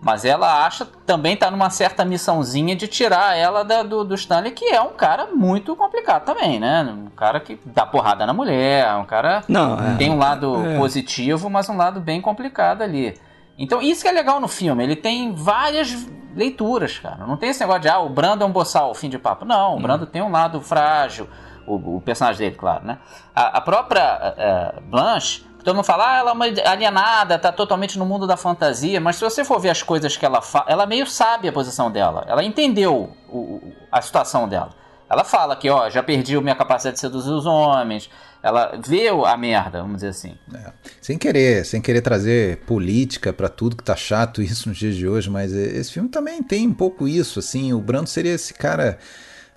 Mas 0.00 0.24
ela 0.24 0.64
acha, 0.64 0.86
também 1.04 1.36
tá 1.36 1.50
numa 1.50 1.70
certa 1.70 2.04
missãozinha 2.04 2.76
de 2.76 2.86
tirar 2.86 3.36
ela 3.36 3.64
da- 3.64 3.82
do, 3.82 4.04
do 4.04 4.14
Stanley, 4.14 4.52
que 4.52 4.66
é 4.66 4.80
um 4.80 4.90
cara 4.92 5.26
muito 5.34 5.74
complicado 5.74 6.24
também, 6.24 6.60
né? 6.60 6.82
Um 6.84 7.10
cara 7.16 7.40
que 7.40 7.58
dá 7.66 7.84
porrada 7.84 8.24
na 8.24 8.32
mulher, 8.32 8.94
um 8.94 9.04
cara 9.04 9.42
Não, 9.48 9.74
é. 9.74 9.96
tem 9.96 10.08
um 10.10 10.16
lado 10.18 10.64
É. 10.64 10.76
positivo, 10.78 11.50
mas 11.50 11.68
um 11.68 11.76
lado 11.76 11.98
bem 12.00 12.20
complicado 12.20 12.82
ali. 12.82 13.18
Então, 13.58 13.82
isso 13.82 14.02
que 14.02 14.08
é 14.08 14.12
legal 14.12 14.38
no 14.40 14.46
filme, 14.46 14.84
ele 14.84 14.94
tem 14.94 15.34
várias 15.34 16.06
leituras, 16.34 16.98
cara. 16.98 17.26
Não 17.26 17.36
tem 17.36 17.50
esse 17.50 17.60
negócio 17.60 17.82
de, 17.82 17.88
ah, 17.88 17.98
o 18.00 18.08
Brando 18.08 18.44
é 18.44 18.46
um 18.46 18.52
boçal, 18.52 18.94
fim 18.94 19.08
de 19.08 19.18
papo. 19.18 19.44
Não, 19.44 19.76
o 19.76 19.80
Brando 19.80 20.06
tem 20.06 20.22
um 20.22 20.30
lado 20.30 20.60
frágil, 20.60 21.28
o, 21.66 21.96
o 21.96 22.00
personagem 22.00 22.38
dele, 22.38 22.56
claro, 22.56 22.84
né? 22.84 22.98
A, 23.34 23.58
a 23.58 23.60
própria 23.60 24.34
eh, 24.36 24.74
Blanche, 24.82 25.44
que 25.58 25.64
todo 25.64 25.74
mundo 25.74 25.84
fala, 25.84 26.12
ah, 26.14 26.16
ela 26.18 26.30
é 26.30 26.32
uma 26.32 26.44
alienada, 26.44 27.38
tá 27.38 27.50
totalmente 27.52 27.98
no 27.98 28.06
mundo 28.06 28.26
da 28.26 28.36
fantasia, 28.36 29.00
mas 29.00 29.16
se 29.16 29.24
você 29.24 29.44
for 29.44 29.58
ver 29.58 29.70
as 29.70 29.82
coisas 29.82 30.16
que 30.16 30.24
ela 30.24 30.40
fala, 30.40 30.64
ela 30.68 30.86
meio 30.86 31.06
sabe 31.06 31.48
a 31.48 31.52
posição 31.52 31.90
dela, 31.90 32.24
ela 32.28 32.42
entendeu 32.44 33.12
o- 33.28 33.36
o- 33.38 33.72
a 33.90 34.00
situação 34.00 34.48
dela. 34.48 34.70
Ela 35.08 35.24
fala 35.24 35.56
que, 35.56 35.70
ó, 35.70 35.88
já 35.88 36.02
perdi 36.02 36.36
a 36.36 36.40
minha 36.40 36.54
capacidade 36.54 36.96
de 36.96 37.00
seduzir 37.00 37.30
os 37.30 37.46
homens, 37.46 38.10
ela 38.42 38.78
vê 38.86 39.08
a 39.08 39.36
merda, 39.36 39.80
vamos 39.80 39.96
dizer 39.96 40.08
assim. 40.08 40.34
É. 40.54 40.72
Sem 41.00 41.16
querer, 41.18 41.64
sem 41.64 41.80
querer 41.80 42.02
trazer 42.02 42.58
política 42.58 43.32
pra 43.32 43.48
tudo 43.48 43.76
que 43.76 43.82
tá 43.82 43.96
chato 43.96 44.42
isso 44.42 44.68
nos 44.68 44.78
dias 44.78 44.94
de 44.94 45.08
hoje, 45.08 45.30
mas 45.30 45.52
esse 45.52 45.92
filme 45.92 46.08
também 46.08 46.42
tem 46.42 46.66
um 46.66 46.74
pouco 46.74 47.08
isso, 47.08 47.38
assim, 47.38 47.72
o 47.72 47.80
Brando 47.80 48.08
seria 48.08 48.34
esse 48.34 48.54
cara 48.54 48.98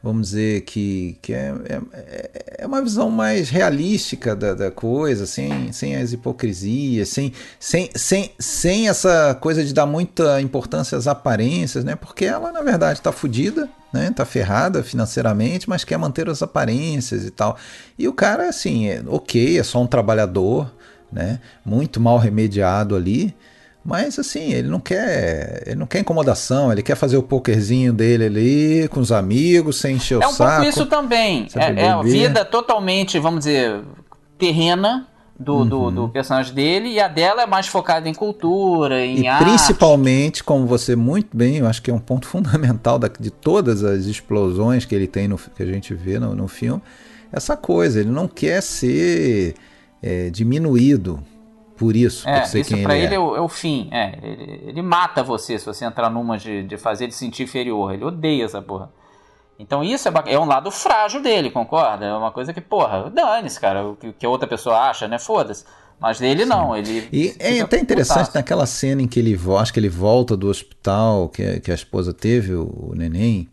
vamos 0.04 0.30
dizer 0.30 0.62
que, 0.62 1.18
que 1.22 1.34
é, 1.34 1.54
é, 1.94 2.56
é 2.60 2.68
uma 2.68 2.82
visão 2.82 3.10
mais 3.10 3.50
realística 3.50 4.36
da, 4.36 4.54
da, 4.54 4.72
coisa, 4.72 5.26
sem, 5.26 5.72
sem 5.72 5.96
as 5.96 6.12
hipocrisias, 6.12 7.10
sem, 7.10 7.32
sem, 7.60 7.90
sem, 7.96 8.32
sem 8.40 8.90
essa 8.90 9.38
coisa 9.40 9.64
de 9.64 9.74
dar 9.74 9.86
muita 9.86 10.42
importância 10.42 10.98
às 10.98 11.08
aparências, 11.08 11.84
né? 11.84 11.96
Porque 11.96 12.26
ela, 12.26 12.52
na 12.52 12.62
verdade, 12.62 13.00
está 13.00 13.12
fodida, 13.12 13.70
né? 13.94 14.12
Tá 14.16 14.26
ferrada 14.26 14.84
financeiramente, 14.84 15.70
mas 15.70 15.84
quer 15.84 15.98
manter 15.98 16.30
as 16.30 16.42
aparências 16.42 17.26
e 17.26 17.32
tal. 17.32 17.58
E 17.98 18.08
o 18.08 18.14
cara, 18.14 18.50
assim, 18.50 18.88
é, 18.88 19.04
ok, 19.08 19.60
é 19.60 19.64
só 19.64 19.82
um 19.82 19.88
trabalhador, 19.88 20.72
né? 21.12 21.40
Muito 21.66 22.00
mal 22.00 22.18
remediado 22.18 22.96
ali. 22.96 23.36
Mas 23.84 24.20
assim, 24.20 24.54
ele 24.54 24.68
não 24.68 24.80
quer, 24.80 25.64
ele 25.66 25.76
não 25.76 25.88
quer 25.88 26.00
incomodação, 26.00 26.72
ele 26.72 26.84
quer 26.84 26.96
fazer 26.96 27.18
o 27.18 27.24
pokerzinho 27.24 27.92
dele 27.92 28.26
ali 28.26 28.88
com 28.90 29.00
os 29.00 29.12
amigos, 29.12 29.80
sem 29.80 29.96
encher 29.96 30.20
o 30.20 30.22
saco. 30.22 30.44
É 30.44 30.46
um 30.46 30.50
pouco 30.52 30.70
isso 30.70 30.86
também. 30.86 31.48
É, 31.56 31.86
é 31.86 31.90
a 31.90 32.02
vida 32.04 32.46
totalmente, 32.46 33.18
vamos 33.18 33.40
dizer, 33.40 33.82
terrena 34.38 35.08
do, 35.42 35.56
uhum. 35.56 35.68
do, 35.68 35.92
do, 35.92 36.10
personagem 36.10 36.54
dele 36.54 36.90
e 36.90 37.00
a 37.00 37.08
dela 37.08 37.44
é 37.44 37.46
mais 37.46 37.68
focada 37.68 38.08
em 38.08 38.14
cultura, 38.14 39.04
em 39.06 39.22
e 39.22 39.28
arte. 39.28 39.44
principalmente, 39.44 40.44
como 40.44 40.66
você 40.66 40.96
muito 40.96 41.36
bem, 41.36 41.58
eu 41.58 41.68
acho 41.68 41.82
que 41.82 41.90
é 41.90 41.94
um 41.94 42.00
ponto 42.00 42.28
fundamental 42.30 43.00
da, 43.00 43.08
de 43.08 43.32
todas 43.32 43.84
as 43.84 44.06
explosões 44.06 44.86
que 44.86 44.94
ele 44.94 45.08
tem 45.08 45.28
no, 45.28 45.38
que 45.38 45.64
a 45.64 45.66
gente 45.66 45.94
vê 45.94 46.20
no, 46.20 46.36
no 46.36 46.48
filme, 46.48 46.82
essa 47.32 47.58
coisa, 47.58 48.00
ele 48.00 48.10
não 48.10 48.28
quer 48.28 48.62
ser 48.62 49.56
é, 50.02 50.30
diminuído 50.30 51.24
por 51.78 51.96
isso, 51.96 52.30
é, 52.30 52.42
por 52.42 52.48
ser 52.48 52.60
isso 52.60 52.76
quem 52.76 52.84
pra 52.84 52.96
ele, 52.96 53.08
ele 53.08 53.14
é. 53.16 53.18
é, 53.18 53.20
o, 53.20 53.36
é 53.36 53.42
o 53.42 53.50
fim. 53.50 53.88
É, 53.92 54.20
ele, 54.22 54.62
ele, 54.68 54.82
mata 54.84 55.24
você 55.24 55.58
se 55.58 55.66
você 55.66 55.84
entrar 55.84 56.12
numa 56.12 56.38
de, 56.38 56.62
de 56.64 56.78
fazer 56.78 57.06
ele 57.06 57.12
sentir 57.12 57.44
inferior. 57.44 57.92
Ele 57.92 58.04
odeia 58.04 58.46
essa 58.46 58.62
porra. 58.62 58.92
Então 59.62 59.84
isso 59.84 60.10
é, 60.10 60.12
é 60.26 60.40
um 60.40 60.46
lado 60.46 60.72
frágil 60.72 61.22
dele, 61.22 61.52
concorda? 61.52 62.06
É 62.06 62.14
uma 62.14 62.32
coisa 62.32 62.52
que, 62.52 62.60
porra, 62.60 63.12
dane-se, 63.12 63.60
cara, 63.60 63.86
o 63.86 63.96
que, 63.96 64.26
outra 64.26 64.48
pessoa 64.48 64.90
acha, 64.90 65.08
né? 65.08 65.20
Foda-se. 65.20 65.64
Mas 66.00 66.20
dele 66.20 66.44
Sim. 66.44 66.50
não, 66.50 66.76
ele. 66.76 67.08
E 67.14 67.36
é 67.38 67.60
até 67.62 67.80
interessante 67.80 68.22
putaço. 68.22 68.38
naquela 68.38 68.66
cena 68.66 69.04
em 69.04 69.08
que 69.08 69.20
ele, 69.20 69.40
acho 69.60 69.72
que 69.72 69.80
ele 69.80 69.88
volta 69.88 70.36
do 70.36 70.48
hospital, 70.48 71.30
que, 71.30 71.60
que 71.60 71.72
a 71.72 71.76
esposa 71.76 72.12
teve, 72.12 72.56
o, 72.56 72.90
o 72.90 72.96
neném, 72.96 73.48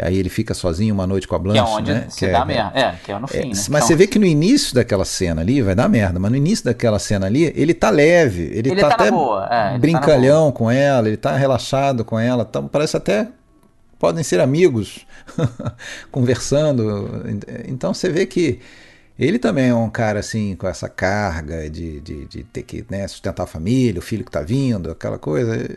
Aí 0.00 0.16
ele 0.16 0.28
fica 0.28 0.54
sozinho 0.54 0.94
uma 0.94 1.08
noite 1.08 1.26
com 1.26 1.34
a 1.34 1.38
Blanche, 1.40 1.60
que 1.60 1.68
é 1.68 1.72
onde 1.72 1.92
né? 1.92 2.06
se 2.08 2.20
que 2.20 2.30
dá 2.30 2.42
é, 2.42 2.44
merda. 2.44 2.78
É, 2.78 2.94
que 3.04 3.10
é 3.10 3.18
no 3.18 3.26
fim, 3.26 3.38
é, 3.38 3.40
né? 3.46 3.48
Mas 3.48 3.66
então... 3.66 3.80
você 3.80 3.96
vê 3.96 4.06
que 4.06 4.16
no 4.16 4.26
início 4.26 4.72
daquela 4.72 5.04
cena 5.04 5.40
ali, 5.40 5.60
vai 5.60 5.74
dar 5.74 5.88
merda, 5.88 6.20
mas 6.20 6.30
no 6.30 6.36
início 6.36 6.64
daquela 6.64 7.00
cena 7.00 7.26
ali, 7.26 7.52
ele 7.56 7.74
tá 7.74 7.90
leve, 7.90 8.42
ele, 8.42 8.70
ele 8.70 8.80
tá, 8.80 8.90
tá 8.90 8.94
até 8.94 9.74
é, 9.74 9.78
brincalhão 9.78 10.52
tá 10.52 10.56
com 10.56 10.70
ela, 10.70 11.08
ele 11.08 11.16
tá 11.16 11.36
relaxado 11.36 12.04
com 12.04 12.16
ela, 12.16 12.44
tá, 12.44 12.62
parece 12.62 12.96
até 12.96 13.26
podem 13.98 14.22
ser 14.22 14.40
amigos 14.40 15.06
conversando. 16.10 17.24
Então 17.66 17.92
você 17.92 18.08
vê 18.08 18.26
que 18.26 18.60
ele 19.18 19.38
também 19.38 19.70
é 19.70 19.74
um 19.74 19.90
cara 19.90 20.20
assim, 20.20 20.54
com 20.54 20.68
essa 20.68 20.88
carga 20.88 21.68
de, 21.68 22.00
de, 22.00 22.24
de 22.26 22.44
ter 22.44 22.62
que 22.62 22.84
né, 22.88 23.06
sustentar 23.08 23.42
a 23.42 23.46
família, 23.46 23.98
o 23.98 24.02
filho 24.02 24.24
que 24.24 24.30
tá 24.30 24.42
vindo, 24.42 24.92
aquela 24.92 25.18
coisa. 25.18 25.76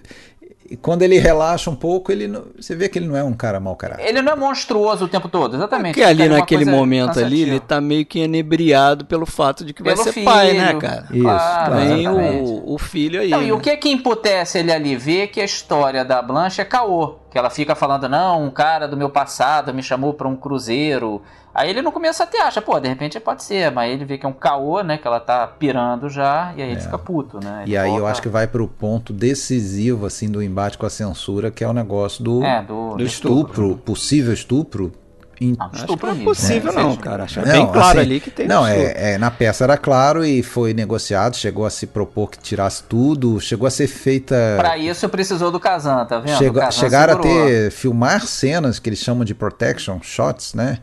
E 0.69 0.77
quando 0.77 1.01
ele 1.01 1.17
relaxa 1.17 1.69
um 1.69 1.75
pouco, 1.75 2.13
ele 2.13 2.27
não, 2.27 2.45
você 2.55 2.75
vê 2.75 2.87
que 2.87 2.97
ele 2.97 3.07
não 3.07 3.17
é 3.17 3.23
um 3.23 3.33
cara 3.33 3.59
mau 3.59 3.75
caráter. 3.75 4.07
Ele 4.07 4.21
não 4.21 4.31
é 4.31 4.35
monstruoso 4.37 5.03
o 5.03 5.07
tempo 5.07 5.27
todo, 5.27 5.55
exatamente. 5.55 5.95
Porque 5.95 6.03
ali 6.03 6.29
naquele 6.29 6.63
momento 6.63 7.19
ali, 7.19 7.41
ele 7.41 7.59
tá 7.59 7.81
meio 7.81 8.05
que 8.05 8.19
enebriado 8.19 9.03
pelo 9.03 9.25
fato 9.25 9.65
de 9.65 9.73
que 9.73 9.83
pelo 9.83 9.95
vai 9.97 10.05
ser 10.05 10.13
filho, 10.13 10.25
pai, 10.25 10.53
né, 10.53 10.75
cara? 10.75 11.07
Isso. 11.11 11.23
Claro, 11.23 11.75
Tem 11.75 12.07
o, 12.07 12.73
o, 12.73 12.77
filho 12.77 13.19
aí. 13.19 13.31
Não, 13.31 13.41
né? 13.41 13.47
E 13.47 13.51
o 13.51 13.59
que 13.59 13.75
que 13.75 13.89
imputece 13.89 14.59
ele 14.59 14.71
ali 14.71 14.95
ver 14.95 15.27
que 15.27 15.41
a 15.41 15.45
história 15.45 16.05
da 16.05 16.21
Blanche 16.21 16.61
é 16.61 16.65
caô? 16.65 17.20
Que 17.31 17.37
ela 17.37 17.49
fica 17.49 17.73
falando, 17.73 18.09
não, 18.09 18.43
um 18.43 18.51
cara 18.51 18.87
do 18.87 18.97
meu 18.97 19.09
passado 19.09 19.73
me 19.73 19.81
chamou 19.81 20.13
para 20.13 20.27
um 20.27 20.35
cruzeiro 20.35 21.21
Aí 21.53 21.69
ele 21.69 21.81
não 21.81 21.91
começa 21.91 22.23
a 22.23 22.27
ter, 22.27 22.39
acha, 22.39 22.61
pô, 22.61 22.79
de 22.79 22.87
repente 22.87 23.19
pode 23.19 23.43
ser, 23.43 23.71
mas 23.71 23.91
ele 23.91 24.05
vê 24.05 24.17
que 24.17 24.25
é 24.25 24.29
um 24.29 24.33
caô, 24.33 24.81
né? 24.81 24.97
Que 24.97 25.05
ela 25.05 25.19
tá 25.19 25.45
pirando 25.45 26.09
já, 26.09 26.53
e 26.55 26.61
aí 26.61 26.69
é. 26.69 26.71
ele 26.71 26.79
fica 26.81 26.97
puto, 26.97 27.43
né? 27.43 27.63
Ele 27.63 27.71
e 27.71 27.77
aí 27.77 27.89
volta... 27.89 28.01
eu 28.01 28.07
acho 28.07 28.21
que 28.21 28.29
vai 28.29 28.47
pro 28.47 28.67
ponto 28.67 29.11
decisivo, 29.11 30.05
assim, 30.05 30.29
do 30.29 30.41
embate 30.41 30.77
com 30.77 30.85
a 30.85 30.89
censura, 30.89 31.51
que 31.51 31.63
é 31.63 31.67
o 31.67 31.73
negócio 31.73 32.23
do, 32.23 32.43
é, 32.43 32.61
do, 32.61 32.95
do 32.95 33.03
estupro, 33.03 33.65
estupro, 33.65 33.77
possível 33.77 34.33
estupro. 34.33 34.93
Em... 35.41 35.57
Não, 35.57 35.71
não 35.73 36.11
é 36.11 36.23
possível, 36.23 36.71
né? 36.71 36.83
não, 36.83 36.95
cara. 36.95 37.23
Acho 37.23 37.41
não, 37.41 37.51
bem 37.51 37.65
claro 37.65 37.99
assim, 37.99 37.99
ali 37.99 38.19
que 38.19 38.29
tem. 38.29 38.47
Não, 38.47 38.65
é, 38.65 39.13
é, 39.13 39.17
na 39.17 39.31
peça 39.31 39.63
era 39.63 39.75
claro 39.75 40.23
e 40.23 40.43
foi 40.43 40.71
negociado, 40.71 41.35
chegou 41.35 41.65
a 41.65 41.71
se 41.71 41.87
propor 41.87 42.29
que 42.29 42.37
tirasse 42.37 42.83
tudo, 42.83 43.39
chegou 43.39 43.65
a 43.65 43.71
ser 43.71 43.87
feita. 43.87 44.35
Para 44.55 44.77
isso 44.77 45.09
precisou 45.09 45.49
do 45.49 45.59
Kazan, 45.59 46.05
tá 46.05 46.19
vendo? 46.19 46.37
Chegou, 46.37 46.71
chegaram 46.71 47.15
a 47.15 47.17
ter, 47.17 47.71
filmar 47.71 48.27
cenas 48.27 48.77
que 48.77 48.87
eles 48.87 48.99
chamam 48.99 49.25
de 49.25 49.33
protection 49.33 49.99
shots, 50.03 50.53
né? 50.53 50.77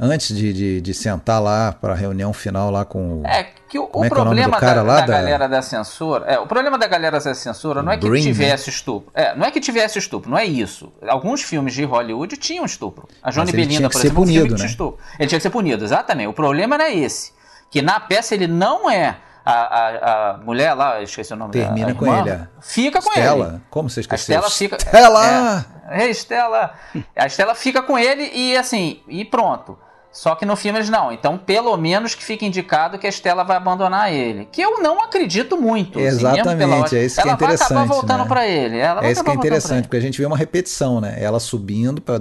Antes 0.00 0.36
de, 0.36 0.52
de, 0.52 0.80
de 0.80 0.94
sentar 0.94 1.42
lá 1.42 1.72
para 1.72 1.92
a 1.92 1.96
reunião 1.96 2.32
final 2.32 2.70
lá 2.70 2.84
com 2.84 3.22
É 3.26 3.58
que 3.68 3.78
o, 3.78 3.88
o 3.92 4.04
é 4.04 4.08
problema 4.08 4.56
é 4.56 4.60
da, 4.60 4.72
da, 4.72 4.82
da, 4.82 5.06
galera 5.06 5.46
da 5.46 5.60
censura, 5.60 6.24
é, 6.26 6.38
o 6.38 6.46
problema 6.46 6.78
da 6.78 6.86
galera 6.86 7.20
da 7.20 7.34
censura 7.34 7.82
não 7.82 7.92
é 7.92 7.98
que 7.98 8.08
Bring, 8.08 8.22
tivesse 8.22 8.70
estupro. 8.70 9.12
É, 9.14 9.36
não 9.36 9.46
é 9.46 9.50
que 9.50 9.60
tivesse 9.60 9.98
estupro, 9.98 10.30
não 10.30 10.38
é 10.38 10.46
isso. 10.46 10.90
Alguns 11.06 11.42
filmes 11.42 11.74
de 11.74 11.84
Hollywood 11.84 12.36
tinham 12.38 12.64
estupro. 12.64 13.06
A 13.22 13.30
Johnny 13.30 13.52
Belinda, 13.52 13.90
por 13.90 13.98
exemplo, 13.98 14.24
punido, 14.24 14.54
um 14.54 14.58
né? 14.58 14.64
estupro. 14.64 14.98
Ele 15.18 15.28
tinha 15.28 15.38
que 15.38 15.42
ser 15.42 15.50
punido, 15.50 15.84
exatamente. 15.84 16.28
O 16.28 16.32
problema 16.32 16.76
é 16.82 16.96
esse. 16.96 17.32
Que 17.70 17.82
na 17.82 18.00
peça 18.00 18.34
ele 18.34 18.46
não 18.46 18.90
é 18.90 19.16
a, 19.44 19.52
a, 19.52 20.30
a 20.30 20.38
mulher 20.38 20.72
lá, 20.72 21.02
esqueci 21.02 21.32
o 21.32 21.36
nome 21.36 21.52
Termina 21.52 21.88
da 21.88 21.94
com 21.94 22.06
irmã, 22.06 22.26
ele. 22.26 22.48
Fica 22.60 23.02
com 23.02 23.10
Estela. 23.10 23.48
ele. 23.48 23.60
Como 23.68 23.90
você 23.90 24.00
esqueceu? 24.00 24.36
A 24.36 24.38
Estela 24.38 24.50
fica. 24.50 24.76
Estela! 24.76 25.66
É, 25.90 26.04
é, 26.04 26.10
Estela! 26.10 26.74
A 27.16 27.26
Estela 27.26 27.54
fica 27.54 27.82
com 27.82 27.98
ele 27.98 28.30
e 28.32 28.56
assim, 28.56 29.02
e 29.06 29.24
pronto. 29.26 29.78
Só 30.18 30.34
que 30.34 30.44
no 30.44 30.56
filme 30.56 30.80
eles 30.80 30.90
não. 30.90 31.12
Então, 31.12 31.38
pelo 31.38 31.76
menos 31.76 32.12
que 32.12 32.24
fique 32.24 32.44
indicado 32.44 32.98
que 32.98 33.06
a 33.06 33.08
Estela 33.08 33.44
vai 33.44 33.56
abandonar 33.56 34.12
ele. 34.12 34.48
Que 34.50 34.60
eu 34.60 34.82
não 34.82 35.00
acredito 35.00 35.56
muito. 35.56 36.00
Exatamente, 36.00 36.86
assim, 36.86 36.96
é 36.96 37.04
isso 37.04 37.22
que 37.22 37.28
é 37.28 37.32
interessante. 37.32 37.40
Ela 37.40 37.46
vai 37.46 37.54
acabar 37.54 37.84
voltando 37.84 38.22
né? 38.22 38.26
para 38.26 38.48
ele. 38.48 38.78
Ela 38.78 39.06
é 39.06 39.12
isso 39.12 39.22
que 39.22 39.30
é 39.30 39.34
interessante, 39.34 39.84
porque 39.84 39.96
a 39.96 40.00
gente 40.00 40.18
vê 40.18 40.26
uma 40.26 40.36
repetição, 40.36 41.00
né? 41.00 41.16
Ela 41.20 41.38
subindo 41.38 42.02
para 42.02 42.20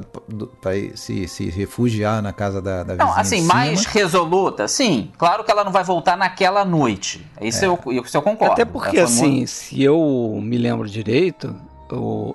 se, 0.94 1.28
se 1.28 1.50
refugiar 1.50 2.22
na 2.22 2.32
casa 2.32 2.62
da, 2.62 2.84
da 2.84 2.96
Não, 2.98 3.18
assim, 3.18 3.42
mais 3.42 3.86
resoluta, 3.86 4.68
sim. 4.68 5.12
Claro 5.18 5.44
que 5.44 5.50
ela 5.50 5.64
não 5.64 5.72
vai 5.72 5.84
voltar 5.84 6.16
naquela 6.16 6.64
noite. 6.64 7.26
Isso, 7.42 7.66
é. 7.66 7.68
eu, 7.68 7.80
isso 8.04 8.16
eu 8.16 8.22
concordo. 8.22 8.54
Até 8.54 8.64
porque, 8.64 9.00
assim, 9.00 9.38
muito... 9.38 9.50
se 9.50 9.82
eu 9.82 10.40
me 10.40 10.60
lembro 10.60 10.88
direito, 10.88 11.56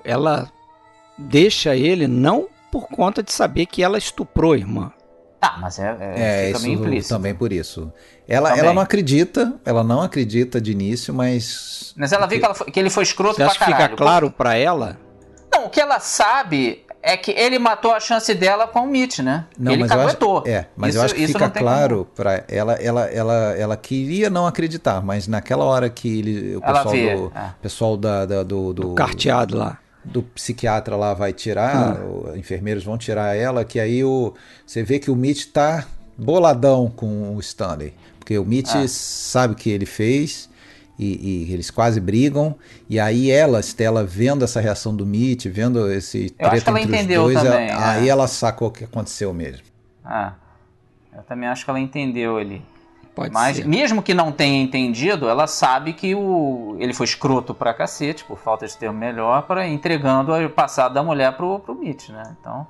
ela 0.03 0.51
deixa 1.17 1.77
ele 1.77 2.09
não 2.09 2.49
por 2.69 2.89
conta 2.89 3.23
de 3.23 3.33
saber 3.33 3.67
que 3.67 3.81
ela 3.81 3.97
estuprou 3.97 4.55
a 4.55 4.59
irmã. 4.59 4.93
Tá, 5.43 5.57
mas 5.61 5.77
é, 5.77 5.97
é, 6.01 6.21
é 6.21 6.51
isso 6.97 7.09
também 7.09 7.35
por 7.35 7.53
isso. 7.53 7.93
Ela, 8.29 8.57
ela 8.57 8.73
não 8.73 8.81
acredita, 8.81 9.53
ela 9.65 9.83
não 9.83 10.01
acredita 10.01 10.61
de 10.61 10.71
início, 10.71 11.13
mas. 11.13 11.93
Mas 11.97 12.13
ela 12.13 12.27
vê 12.27 12.39
que, 12.39 12.45
ela 12.45 12.55
foi, 12.55 12.71
que 12.71 12.79
ele 12.79 12.89
foi 12.89 13.03
escroto 13.03 13.35
Você 13.35 13.43
pra 13.43 13.47
acha 13.49 13.59
que 13.59 13.65
fica 13.65 13.89
claro 13.89 14.31
para 14.31 14.55
ela? 14.55 14.97
Não, 15.53 15.67
o 15.67 15.69
que 15.69 15.81
ela 15.81 15.99
sabe 15.99 16.87
é 17.03 17.17
que 17.17 17.33
ele 17.33 17.59
matou 17.59 17.93
a 17.93 17.99
chance 17.99 18.33
dela 18.37 18.69
com 18.69 18.83
o 18.83 18.87
Mitch, 18.87 19.19
né? 19.19 19.47
Não, 19.59 19.73
ele 19.73 19.83
mas 19.83 19.91
caguetou. 19.91 20.39
Acho, 20.43 20.49
é, 20.49 20.69
mas 20.77 20.91
isso, 20.91 20.99
eu 20.99 21.05
acho 21.07 21.15
que 21.17 21.27
fica 21.27 21.51
claro 21.51 22.09
para 22.15 22.45
ela, 22.47 22.75
ela, 22.75 23.07
ela, 23.07 23.35
ela 23.59 23.77
queria 23.77 24.31
não 24.31 24.47
acreditar, 24.47 25.03
mas 25.03 25.27
naquela 25.27 25.65
hora 25.65 25.91
que 25.91 26.21
ele, 26.21 26.55
o 26.55 26.61
pessoal, 26.61 26.95
do, 26.95 27.33
é. 27.35 27.55
pessoal 27.61 27.97
da, 27.97 28.27
da 28.27 28.43
do, 28.45 28.73
do, 28.73 28.83
do 28.91 28.95
carteado 28.95 29.59
lá 29.59 29.79
do 30.05 30.23
psiquiatra 30.23 30.97
lá 30.97 31.15
vai 31.15 31.33
tirar, 31.33 31.97
ah. 31.97 32.37
enfermeiros 32.37 32.85
vão 32.85 32.99
tirar 32.99 33.37
ela, 33.37 33.65
que 33.65 33.79
aí 33.79 34.03
o, 34.03 34.35
você 34.67 34.83
vê 34.83 34.99
que 34.99 35.11
o 35.11 35.17
Mitch 35.17 35.47
tá 35.47 35.87
boladão 36.17 36.91
com 36.95 37.35
o 37.35 37.41
Stanley. 37.41 37.95
Porque 38.19 38.39
o 38.39 38.45
Mitch 38.45 38.75
ah. 38.75 38.87
sabe 38.89 39.55
o 39.55 39.57
que 39.57 39.71
ele 39.71 39.87
fez 39.87 40.49
e, 40.99 41.47
e, 41.49 41.53
eles 41.53 41.71
quase 41.71 42.01
brigam. 42.01 42.55
E 42.89 43.01
aí 43.01 43.31
ela, 43.31 43.61
Stella, 43.61 44.05
vendo 44.05 44.45
essa 44.45 44.61
reação 44.61 44.95
do 44.95 45.05
Mitch, 45.05 45.47
vendo 45.47 45.91
esse 45.91 46.31
treta 46.31 46.81
entre 46.81 47.01
os 47.01 47.07
dois, 47.07 47.37
também, 47.37 47.69
ela, 47.69 47.97
é. 47.97 47.99
aí 47.99 48.09
ela 48.09 48.27
sacou 48.27 48.69
o 48.69 48.71
que 48.71 48.85
aconteceu 48.85 49.33
mesmo. 49.33 49.65
Ah, 50.05 50.35
eu 51.15 51.23
também 51.23 51.49
acho 51.49 51.65
que 51.65 51.71
ela 51.71 51.81
entendeu 51.81 52.37
ali. 52.37 52.63
Pode 53.15 53.33
Mas 53.33 53.59
ser. 53.59 53.67
mesmo 53.67 54.03
que 54.03 54.15
não 54.15 54.33
tenha 54.33 54.63
entendido, 54.63 55.29
ela 55.29 55.47
sabe 55.47 55.93
que 55.93 56.15
o, 56.15 56.77
ele 56.79 56.95
foi 56.95 57.05
escroto 57.05 57.53
pra 57.53 57.75
cacete, 57.75 58.25
por 58.25 58.39
falta 58.39 58.67
de 58.67 58.75
termo 58.77 58.99
melhor, 58.99 59.43
para 59.43 59.69
entregando 59.69 60.33
o 60.33 60.51
passado 60.51 60.95
da 60.95 61.03
mulher 61.03 61.37
pro, 61.37 61.59
pro 61.59 61.75
Mitch, 61.75 62.09
né? 62.09 62.35
Então, 62.41 62.67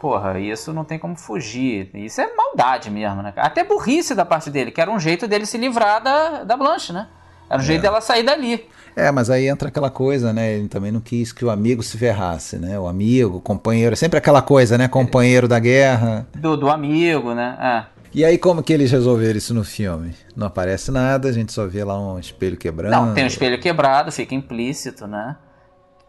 porra, 0.00 0.38
isso 0.38 0.72
não 0.72 0.84
tem 0.84 1.00
como 1.00 1.16
fugir. 1.16 1.90
Isso 1.94 2.20
é 2.20 2.32
maldade 2.32 2.90
mesmo, 2.90 3.22
né? 3.22 3.32
Até 3.36 3.64
burrice 3.64 4.14
da 4.14 4.24
parte 4.24 4.50
dele, 4.50 4.70
que 4.70 4.80
era 4.80 4.90
um 4.90 5.00
jeito 5.00 5.26
dele 5.26 5.44
se 5.44 5.58
livrar 5.58 6.00
da, 6.00 6.44
da 6.44 6.56
Blanche, 6.56 6.92
né? 6.92 7.08
Era 7.50 7.60
um 7.60 7.64
é. 7.64 7.66
jeito 7.66 7.82
dela 7.82 8.00
sair 8.00 8.22
dali. 8.22 8.68
É, 8.94 9.10
mas 9.10 9.28
aí 9.28 9.46
entra 9.46 9.68
aquela 9.68 9.90
coisa, 9.90 10.32
né? 10.32 10.54
Ele 10.54 10.68
também 10.68 10.90
não 10.90 11.00
quis 11.00 11.32
que 11.32 11.44
o 11.44 11.50
amigo 11.50 11.82
se 11.82 11.98
ferrasse, 11.98 12.56
né? 12.56 12.78
O 12.78 12.86
amigo, 12.86 13.38
o 13.38 13.40
companheiro, 13.40 13.92
é 13.92 13.96
sempre 13.96 14.18
aquela 14.18 14.40
coisa, 14.40 14.78
né? 14.78 14.88
Companheiro 14.88 15.46
da 15.46 15.58
guerra. 15.58 16.26
Do, 16.34 16.56
do 16.56 16.70
amigo, 16.70 17.34
né? 17.34 17.58
É. 17.60 17.95
E 18.16 18.24
aí, 18.24 18.38
como 18.38 18.62
que 18.62 18.72
eles 18.72 18.90
resolveram 18.90 19.36
isso 19.36 19.52
no 19.52 19.62
filme? 19.62 20.14
Não 20.34 20.46
aparece 20.46 20.90
nada, 20.90 21.28
a 21.28 21.32
gente 21.32 21.52
só 21.52 21.66
vê 21.66 21.84
lá 21.84 22.00
um 22.00 22.18
espelho 22.18 22.56
quebrando. 22.56 22.90
Não, 22.90 23.12
tem 23.12 23.22
um 23.22 23.26
espelho 23.26 23.60
quebrado, 23.60 24.10
fica 24.10 24.34
implícito, 24.34 25.06
né? 25.06 25.36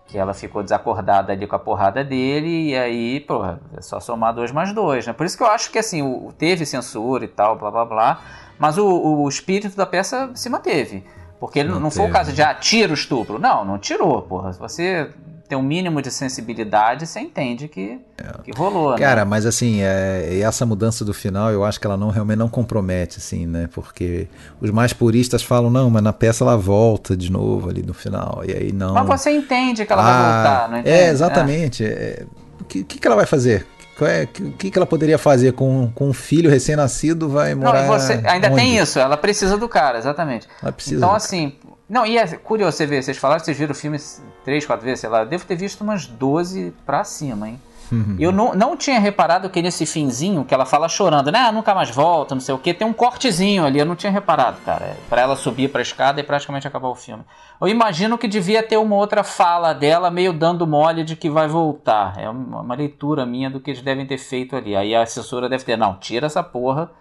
que 0.07 0.17
ela 0.17 0.33
ficou 0.33 0.63
desacordada 0.63 1.33
ali 1.33 1.45
com 1.45 1.57
a 1.57 1.59
porrada 1.59 2.01
dele, 2.05 2.69
e 2.69 2.77
aí, 2.77 3.19
pô, 3.19 3.43
é 3.45 3.81
só 3.81 3.99
somar 3.99 4.33
dois 4.33 4.53
mais 4.53 4.71
dois, 4.71 5.05
né? 5.05 5.11
Por 5.11 5.25
isso 5.25 5.35
que 5.35 5.43
eu 5.43 5.47
acho 5.47 5.69
que, 5.69 5.77
assim, 5.77 6.01
o, 6.01 6.31
teve 6.31 6.65
censura 6.65 7.25
e 7.25 7.27
tal, 7.27 7.57
blá 7.57 7.69
blá 7.69 7.83
blá, 7.83 8.21
mas 8.57 8.77
o, 8.77 8.87
o 8.87 9.27
espírito 9.27 9.75
da 9.75 9.85
peça 9.85 10.31
se 10.33 10.49
manteve. 10.49 11.03
Porque 11.41 11.61
não, 11.61 11.77
não 11.77 11.91
foi 11.91 12.05
o 12.05 12.11
caso 12.11 12.31
de, 12.31 12.41
ah, 12.41 12.53
tira 12.53 12.91
o 12.91 12.93
estupro. 12.93 13.37
Não, 13.37 13.65
não 13.65 13.77
tirou, 13.77 14.21
porra. 14.21 14.53
Você 14.53 15.11
tem 15.47 15.57
um 15.57 15.61
mínimo 15.61 16.01
de 16.01 16.11
sensibilidade, 16.11 17.07
você 17.07 17.19
entende 17.19 17.67
que, 17.67 17.99
é. 18.17 18.41
que 18.43 18.51
rolou, 18.57 18.91
né? 18.91 18.97
Cara, 18.97 19.23
mas 19.23 19.45
assim, 19.45 19.81
é, 19.81 20.39
essa 20.41 20.65
mudança 20.65 21.05
do 21.05 21.13
final, 21.13 21.51
eu 21.51 21.63
acho 21.63 21.79
que 21.79 21.87
ela 21.87 21.95
não 21.95 22.09
realmente 22.09 22.37
não 22.37 22.49
compromete, 22.49 23.17
assim, 23.17 23.45
né? 23.45 23.69
Porque 23.71 24.27
os 24.59 24.69
mais 24.71 24.91
puristas 24.91 25.41
falam, 25.41 25.69
não, 25.69 25.89
mas 25.89 26.03
na 26.03 26.11
peça 26.11 26.43
ela 26.43 26.57
volta 26.57 27.15
de 27.15 27.31
novo 27.31 27.69
ali 27.69 27.81
no 27.81 27.93
final, 27.93 28.43
e 28.45 28.51
aí 28.51 28.71
não... 28.73 28.93
Mas 28.93 29.07
você 29.07 29.31
entende 29.31 29.85
que 29.85 29.93
ela 29.93 30.01
ah, 30.01 30.05
vai 30.05 30.33
voltar, 30.33 30.69
não 30.69 30.77
é, 30.77 30.79
entende? 30.81 30.97
É, 30.97 31.09
exatamente. 31.09 31.85
É. 31.85 32.25
O 32.59 32.65
que, 32.65 32.83
que 32.83 33.07
ela 33.07 33.15
vai 33.15 33.25
fazer? 33.25 33.65
É, 34.01 34.23
o 34.23 34.51
que, 34.51 34.69
que 34.69 34.77
ela 34.77 34.85
poderia 34.85 35.17
fazer 35.17 35.53
com, 35.53 35.89
com 35.95 36.09
um 36.09 36.13
filho 36.13 36.49
recém-nascido? 36.49 37.29
Vai 37.29 37.55
morar. 37.55 37.81
Não, 37.81 37.87
você, 37.87 38.21
ainda 38.25 38.47
onde? 38.47 38.55
tem 38.57 38.77
isso, 38.77 38.99
ela 38.99 39.17
precisa 39.17 39.57
do 39.57 39.67
cara, 39.67 39.97
exatamente. 39.97 40.47
Ela 40.61 40.71
precisa. 40.71 40.97
Então, 40.97 41.15
assim. 41.15 41.53
Não, 41.89 42.05
e 42.05 42.17
é 42.17 42.27
curioso 42.37 42.75
você 42.75 42.85
ver, 42.85 43.01
vocês 43.01 43.17
falaram 43.17 43.39
que 43.39 43.45
vocês 43.45 43.57
viram 43.57 43.71
o 43.71 43.75
filme 43.75 43.97
três, 44.43 44.65
quatro 44.65 44.83
vezes, 44.83 44.99
sei 44.99 45.09
lá. 45.09 45.21
Eu 45.21 45.25
devo 45.25 45.45
ter 45.45 45.55
visto 45.55 45.81
umas 45.81 46.05
12 46.05 46.73
pra 46.85 47.03
cima, 47.03 47.49
hein? 47.49 47.61
Uhum. 47.91 48.17
Eu 48.19 48.31
não, 48.31 48.53
não 48.53 48.75
tinha 48.75 48.99
reparado 48.99 49.49
que 49.49 49.61
nesse 49.61 49.85
finzinho, 49.85 50.43
que 50.43 50.53
ela 50.53 50.65
fala 50.65 50.89
chorando, 50.89 51.31
né? 51.31 51.39
Ah, 51.39 51.51
nunca 51.51 51.73
mais 51.73 51.89
volta, 51.89 52.35
não 52.35 52.41
sei 52.41 52.53
o 52.53 52.57
que, 52.57 52.73
tem 52.73 52.85
um 52.85 52.93
cortezinho 52.93 53.65
ali. 53.65 53.79
Eu 53.79 53.85
não 53.85 53.95
tinha 53.95 54.11
reparado, 54.11 54.59
cara. 54.65 54.85
É 54.85 54.97
pra 55.09 55.21
ela 55.21 55.35
subir 55.35 55.69
pra 55.69 55.81
escada 55.81 56.19
e 56.19 56.23
praticamente 56.23 56.67
acabar 56.67 56.89
o 56.89 56.95
filme. 56.95 57.23
Eu 57.59 57.67
imagino 57.67 58.17
que 58.17 58.27
devia 58.27 58.61
ter 58.61 58.77
uma 58.77 58.95
outra 58.95 59.23
fala 59.23 59.73
dela, 59.73 60.11
meio 60.11 60.33
dando 60.33 60.67
mole 60.67 61.03
de 61.03 61.15
que 61.15 61.29
vai 61.29 61.47
voltar. 61.47 62.15
É 62.17 62.29
uma, 62.29 62.61
uma 62.61 62.75
leitura 62.75 63.25
minha 63.25 63.49
do 63.49 63.59
que 63.59 63.71
eles 63.71 63.81
devem 63.81 64.05
ter 64.05 64.17
feito 64.17 64.55
ali. 64.55 64.75
Aí 64.75 64.93
a 64.93 65.03
assessora 65.03 65.47
deve 65.47 65.63
ter, 65.63 65.77
não, 65.77 65.95
tira 65.95 66.25
essa 66.25 66.43
porra, 66.43 66.91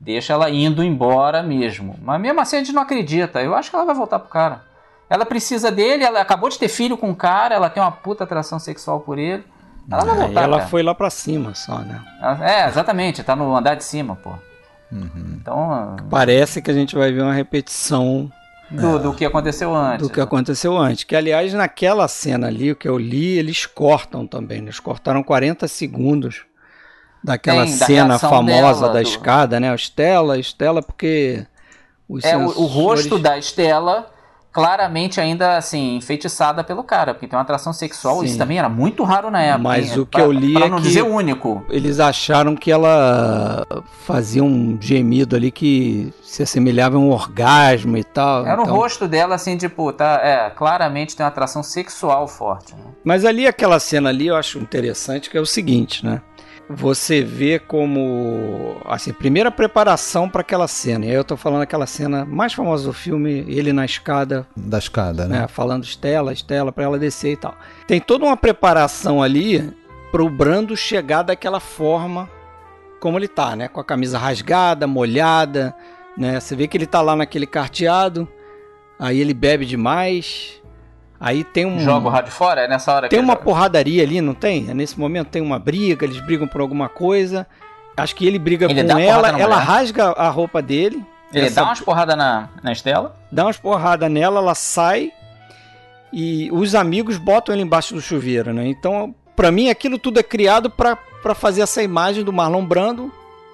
deixa 0.00 0.32
ela 0.32 0.50
indo 0.50 0.82
embora 0.82 1.42
mesmo. 1.42 1.96
Mas 2.02 2.20
mesmo 2.20 2.40
assim 2.40 2.56
a 2.56 2.58
gente 2.60 2.72
não 2.72 2.82
acredita. 2.82 3.42
Eu 3.42 3.54
acho 3.54 3.70
que 3.70 3.76
ela 3.76 3.84
vai 3.84 3.94
voltar 3.94 4.18
pro 4.18 4.28
cara. 4.28 4.62
Ela 5.10 5.24
precisa 5.24 5.70
dele, 5.70 6.04
ela 6.04 6.20
acabou 6.20 6.50
de 6.50 6.58
ter 6.58 6.68
filho 6.68 6.96
com 6.96 7.10
o 7.10 7.16
cara, 7.16 7.54
ela 7.54 7.70
tem 7.70 7.82
uma 7.82 7.90
puta 7.90 8.24
atração 8.24 8.58
sexual 8.58 9.00
por 9.00 9.18
ele. 9.18 9.44
Ela 9.90 10.04
vai 10.04 10.16
voltar. 10.16 10.42
ela 10.42 10.58
cara. 10.58 10.68
foi 10.68 10.82
lá 10.82 10.94
pra 10.94 11.08
cima 11.08 11.54
só, 11.54 11.78
né? 11.78 12.02
É, 12.42 12.68
exatamente, 12.68 13.22
tá 13.22 13.34
no 13.34 13.56
andar 13.56 13.74
de 13.74 13.84
cima, 13.84 14.16
pô. 14.16 14.30
Uhum. 14.92 15.38
Então. 15.40 15.96
Parece 16.10 16.60
que 16.60 16.70
a 16.70 16.74
gente 16.74 16.94
vai 16.94 17.10
ver 17.10 17.22
uma 17.22 17.32
repetição. 17.32 18.30
Do, 18.70 18.96
é, 18.96 18.98
do 18.98 19.14
que 19.14 19.24
aconteceu 19.24 19.74
antes. 19.74 20.06
Do 20.06 20.12
que 20.12 20.20
aconteceu 20.20 20.76
antes. 20.76 21.04
Que, 21.04 21.16
aliás, 21.16 21.54
naquela 21.54 22.06
cena 22.06 22.48
ali, 22.48 22.72
o 22.72 22.76
que 22.76 22.86
eu 22.86 22.98
li, 22.98 23.38
eles 23.38 23.64
cortam 23.64 24.26
também. 24.26 24.60
Né? 24.60 24.66
Eles 24.66 24.80
cortaram 24.80 25.22
40 25.22 25.66
segundos 25.68 26.44
daquela 27.22 27.64
Tem, 27.64 27.72
cena 27.72 28.08
da 28.14 28.18
famosa 28.18 28.80
dela, 28.80 28.88
da 28.88 29.00
do... 29.00 29.08
escada, 29.08 29.60
né? 29.60 29.74
Estela, 29.74 30.38
Estela, 30.38 30.82
porque. 30.82 31.46
é, 32.22 32.36
o, 32.36 32.44
o 32.46 32.66
rosto 32.66 33.18
da 33.18 33.38
Estela 33.38 34.10
claramente 34.58 35.20
ainda 35.20 35.56
assim 35.56 35.96
enfeitiçada 35.96 36.64
pelo 36.64 36.82
cara, 36.82 37.14
porque 37.14 37.28
tem 37.28 37.36
uma 37.36 37.42
atração 37.42 37.72
sexual, 37.72 38.20
Sim. 38.20 38.26
isso 38.26 38.38
também 38.38 38.58
era 38.58 38.68
muito 38.68 39.04
raro 39.04 39.30
na 39.30 39.40
época. 39.40 39.62
Mas 39.62 39.92
hein? 39.92 40.00
o 40.00 40.06
que 40.06 40.18
pra, 40.18 40.22
eu 40.22 40.32
li 40.32 40.54
pra 40.54 40.66
é 40.66 40.68
não 40.68 40.78
que 40.78 40.84
dizer 40.84 41.02
único. 41.02 41.64
Eles 41.68 42.00
acharam 42.00 42.56
que 42.56 42.70
ela 42.70 43.64
fazia 44.04 44.42
um 44.42 44.76
gemido 44.80 45.36
ali 45.36 45.52
que 45.52 46.12
se 46.22 46.42
assemelhava 46.42 46.96
a 46.96 46.98
um 46.98 47.10
orgasmo 47.10 47.96
e 47.96 48.02
tal. 48.02 48.44
Era 48.44 48.60
então... 48.60 48.74
o 48.74 48.76
rosto 48.76 49.06
dela 49.06 49.36
assim, 49.36 49.56
tipo, 49.56 49.92
tá, 49.92 50.20
é, 50.22 50.50
claramente 50.50 51.14
tem 51.14 51.22
uma 51.24 51.30
atração 51.30 51.62
sexual 51.62 52.26
forte. 52.26 52.74
Né? 52.74 52.80
Mas 53.04 53.24
ali 53.24 53.46
aquela 53.46 53.78
cena 53.78 54.08
ali 54.08 54.26
eu 54.26 54.36
acho 54.36 54.58
interessante 54.58 55.30
que 55.30 55.36
é 55.36 55.40
o 55.40 55.46
seguinte, 55.46 56.04
né? 56.04 56.20
Você 56.68 57.22
vê 57.22 57.58
como 57.58 58.76
assim, 58.84 59.12
primeira 59.12 59.50
preparação 59.50 60.28
para 60.28 60.42
aquela 60.42 60.68
cena. 60.68 61.06
E 61.06 61.08
aí 61.08 61.14
eu 61.14 61.24
tô 61.24 61.36
falando 61.36 61.62
aquela 61.62 61.86
cena 61.86 62.24
mais 62.24 62.52
famosa 62.52 62.84
do 62.84 62.92
filme, 62.92 63.44
ele 63.48 63.72
na 63.72 63.84
escada, 63.84 64.46
da 64.54 64.78
escada, 64.78 65.26
né? 65.26 65.40
né 65.40 65.48
falando 65.48 65.84
Estela, 65.84 66.32
Estela 66.32 66.70
para 66.70 66.84
ela 66.84 66.98
descer 66.98 67.32
e 67.32 67.36
tal. 67.36 67.54
Tem 67.86 68.00
toda 68.00 68.24
uma 68.24 68.36
preparação 68.36 69.22
ali 69.22 69.74
pro 70.12 70.28
Brando 70.28 70.76
chegar 70.76 71.22
daquela 71.22 71.60
forma 71.60 72.28
como 73.00 73.18
ele 73.18 73.28
tá, 73.28 73.54
né? 73.54 73.68
Com 73.68 73.80
a 73.80 73.84
camisa 73.84 74.18
rasgada, 74.18 74.86
molhada, 74.86 75.74
né? 76.16 76.38
Você 76.38 76.54
vê 76.54 76.66
que 76.66 76.76
ele 76.76 76.86
tá 76.86 77.00
lá 77.00 77.14
naquele 77.14 77.46
carteado, 77.46 78.28
aí 78.98 79.20
ele 79.20 79.32
bebe 79.32 79.64
demais, 79.64 80.60
Aí 81.20 81.42
tem 81.42 81.66
um. 81.66 81.80
Joga 81.80 82.06
o 82.06 82.10
rádio 82.10 82.32
fora? 82.32 82.62
É 82.62 82.68
nessa 82.68 82.94
hora 82.94 83.08
Tem 83.08 83.18
uma 83.18 83.32
joga. 83.32 83.44
porradaria 83.44 84.02
ali, 84.02 84.20
não 84.20 84.34
tem? 84.34 84.70
É 84.70 84.74
nesse 84.74 84.98
momento 84.98 85.28
tem 85.28 85.42
uma 85.42 85.58
briga, 85.58 86.04
eles 86.04 86.20
brigam 86.20 86.46
por 86.46 86.60
alguma 86.60 86.88
coisa. 86.88 87.46
Acho 87.96 88.14
que 88.14 88.26
ele 88.26 88.38
briga 88.38 88.66
ele 88.70 88.84
com 88.84 88.98
ela, 88.98 89.28
ela 89.40 89.58
rasga 89.58 90.12
a 90.12 90.28
roupa 90.28 90.62
dele. 90.62 91.04
Ele 91.32 91.46
essa... 91.46 91.62
dá 91.62 91.66
umas 91.66 91.80
porradas 91.80 92.16
na, 92.16 92.48
na 92.62 92.72
Estela? 92.72 93.16
Dá 93.30 93.44
umas 93.44 93.56
porradas 93.56 94.10
nela, 94.10 94.38
ela 94.38 94.54
sai 94.54 95.12
e 96.12 96.48
os 96.52 96.74
amigos 96.74 97.18
botam 97.18 97.54
ele 97.54 97.62
embaixo 97.62 97.94
do 97.94 98.00
chuveiro, 98.00 98.52
né? 98.52 98.66
Então, 98.66 99.14
para 99.36 99.50
mim, 99.50 99.68
aquilo 99.68 99.98
tudo 99.98 100.20
é 100.20 100.22
criado 100.22 100.70
para 100.70 100.96
fazer 101.34 101.62
essa 101.62 101.82
imagem 101.82 102.24
do 102.24 102.32
Marlon 102.32 102.64
Brando 102.64 103.12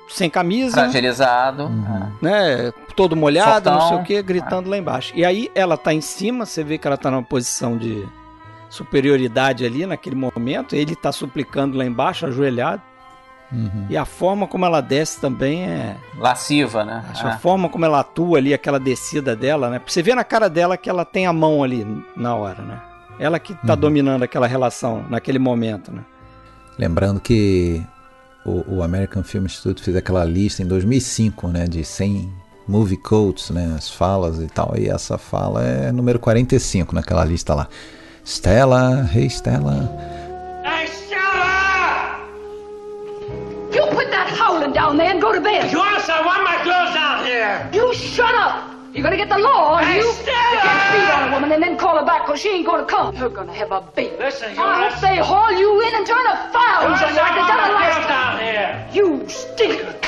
sem 0.09 0.29
camisa. 0.31 0.83
Fragilizado. 0.83 1.65
Uhum. 1.65 2.13
Né? 2.21 2.73
Todo 2.97 3.17
molhado, 3.17 3.71
Fortão. 3.71 3.75
não 3.75 3.89
sei 3.89 3.97
o 3.99 4.03
que, 4.05 4.23
gritando 4.23 4.71
lá 4.71 4.77
embaixo. 4.77 5.13
E 5.15 5.25
aí 5.25 5.51
ela 5.55 5.77
tá 5.77 5.93
em 5.93 6.01
cima, 6.01 6.47
você 6.47 6.63
vê 6.63 6.79
que 6.79 6.87
ela 6.87 6.97
tá 6.97 7.11
numa 7.11 7.23
posição 7.23 7.77
de 7.77 8.07
superioridade 8.69 9.65
ali 9.65 9.87
naquele 9.87 10.17
momento. 10.17 10.75
Ele 10.75 10.95
tá 10.95 11.13
suplicando 11.13 11.77
lá 11.77 11.85
embaixo, 11.85 12.27
ajoelhado. 12.27 12.83
Uhum. 13.53 13.87
E 13.89 13.97
a 13.97 14.05
forma 14.05 14.49
como 14.49 14.65
ela 14.65 14.81
desce 14.81 15.21
também 15.21 15.65
é. 15.65 15.97
Lasciva, 16.19 16.85
né? 16.85 17.05
A 17.23 17.31
é. 17.31 17.39
forma 17.39 17.69
como 17.69 17.85
ela 17.85 18.01
atua 18.01 18.39
ali, 18.39 18.53
aquela 18.53 18.81
descida 18.81 19.37
dela, 19.37 19.71
né? 19.71 19.81
Você 19.87 20.03
vê 20.03 20.15
na 20.15 20.25
cara 20.25 20.49
dela 20.49 20.77
que 20.77 20.91
ela 20.91 21.05
tem 21.05 21.27
a 21.27 21.33
mão 21.33 21.63
ali 21.63 21.87
na 22.17 22.35
hora, 22.35 22.63
né? 22.63 22.81
Ela 23.19 23.39
que 23.39 23.55
tá 23.55 23.75
uhum. 23.75 23.81
dominando 23.81 24.25
aquela 24.25 24.47
relação 24.47 25.05
naquele 25.09 25.39
momento, 25.39 25.93
né? 25.93 26.03
Lembrando 26.77 27.21
que 27.21 27.87
o, 28.45 28.77
o, 28.77 28.83
American 28.83 29.23
Film 29.23 29.47
Institute 29.47 29.83
fez 29.83 29.97
aquela 29.97 30.25
lista 30.25 30.63
em 30.63 30.67
2005, 30.67 31.49
né, 31.49 31.67
de 31.67 31.85
100 31.85 32.33
movie 32.67 32.97
quotes, 32.97 33.51
né, 33.51 33.75
as 33.77 33.91
falas 33.91 34.39
e 34.39 34.47
tal, 34.47 34.75
e 34.77 34.89
essa 34.89 35.19
fala 35.19 35.63
é 35.63 35.93
número 35.93 36.19
45 36.19 36.95
naquela 36.95 37.25
lista 37.25 37.55
lá. 37.55 37.69
Stella, 38.25 39.09
hey 39.15 39.27
Stella. 39.27 39.91
Hey 40.65 40.87
Stella! 40.87 42.19
You 43.73 43.87
put 43.95 44.11
that 44.11 44.29
howling 44.31 44.73
down 44.73 44.97
there 44.97 45.11
and 45.11 45.21
go 45.21 45.33
to 45.33 45.41
bed. 45.41 45.71
Yes, 45.73 46.09
I 46.09 46.25
want 46.25 46.43
my 46.45 46.57
clothes 46.63 46.95
down 46.95 47.25
here. 47.25 47.69
You 47.73 47.93
shut 47.95 48.35
up. 48.35 48.74
You're 48.95 49.03
gonna 49.03 49.17
get 49.17 49.29
the 49.29 49.39
law 49.39 49.75
on 49.75 49.83
hey, 49.83 49.97
you. 49.97 50.13
Stella! 50.13 50.53
You 50.53 50.61
can't 50.61 50.93
beat 50.95 51.11
on 51.13 51.29
a 51.29 51.33
woman 51.33 51.51
and 51.51 51.61
then 51.61 51.77
call 51.77 51.99
her 51.99 52.07
back 52.07 52.27
because 52.27 52.41
she 52.41 52.51
ain't 52.51 52.65
gonna 52.65 52.87
come. 52.87 53.17
You're 53.17 53.29
gonna 53.29 53.53
have 53.53 53.73
a 53.73 53.81
baby. 53.81 54.17
Listen, 54.19 54.55
you 54.55 54.63
I 54.63 54.89
hope 54.89 55.01
say 55.01 55.17
haul 55.17 55.51
you 55.51 55.81
in 55.83 55.95
and 55.97 56.07
turn 56.07 56.25
a 56.25 56.37
fire 56.53 56.87
on 56.87 56.93
you 56.93 57.17
like 57.17 57.35
they 57.35 57.43
done 57.43 57.69
the 57.69 57.75
last 57.75 58.09
down 58.09 58.39
here. 58.39 58.89
You 58.93 59.29
stinker. 59.29 59.99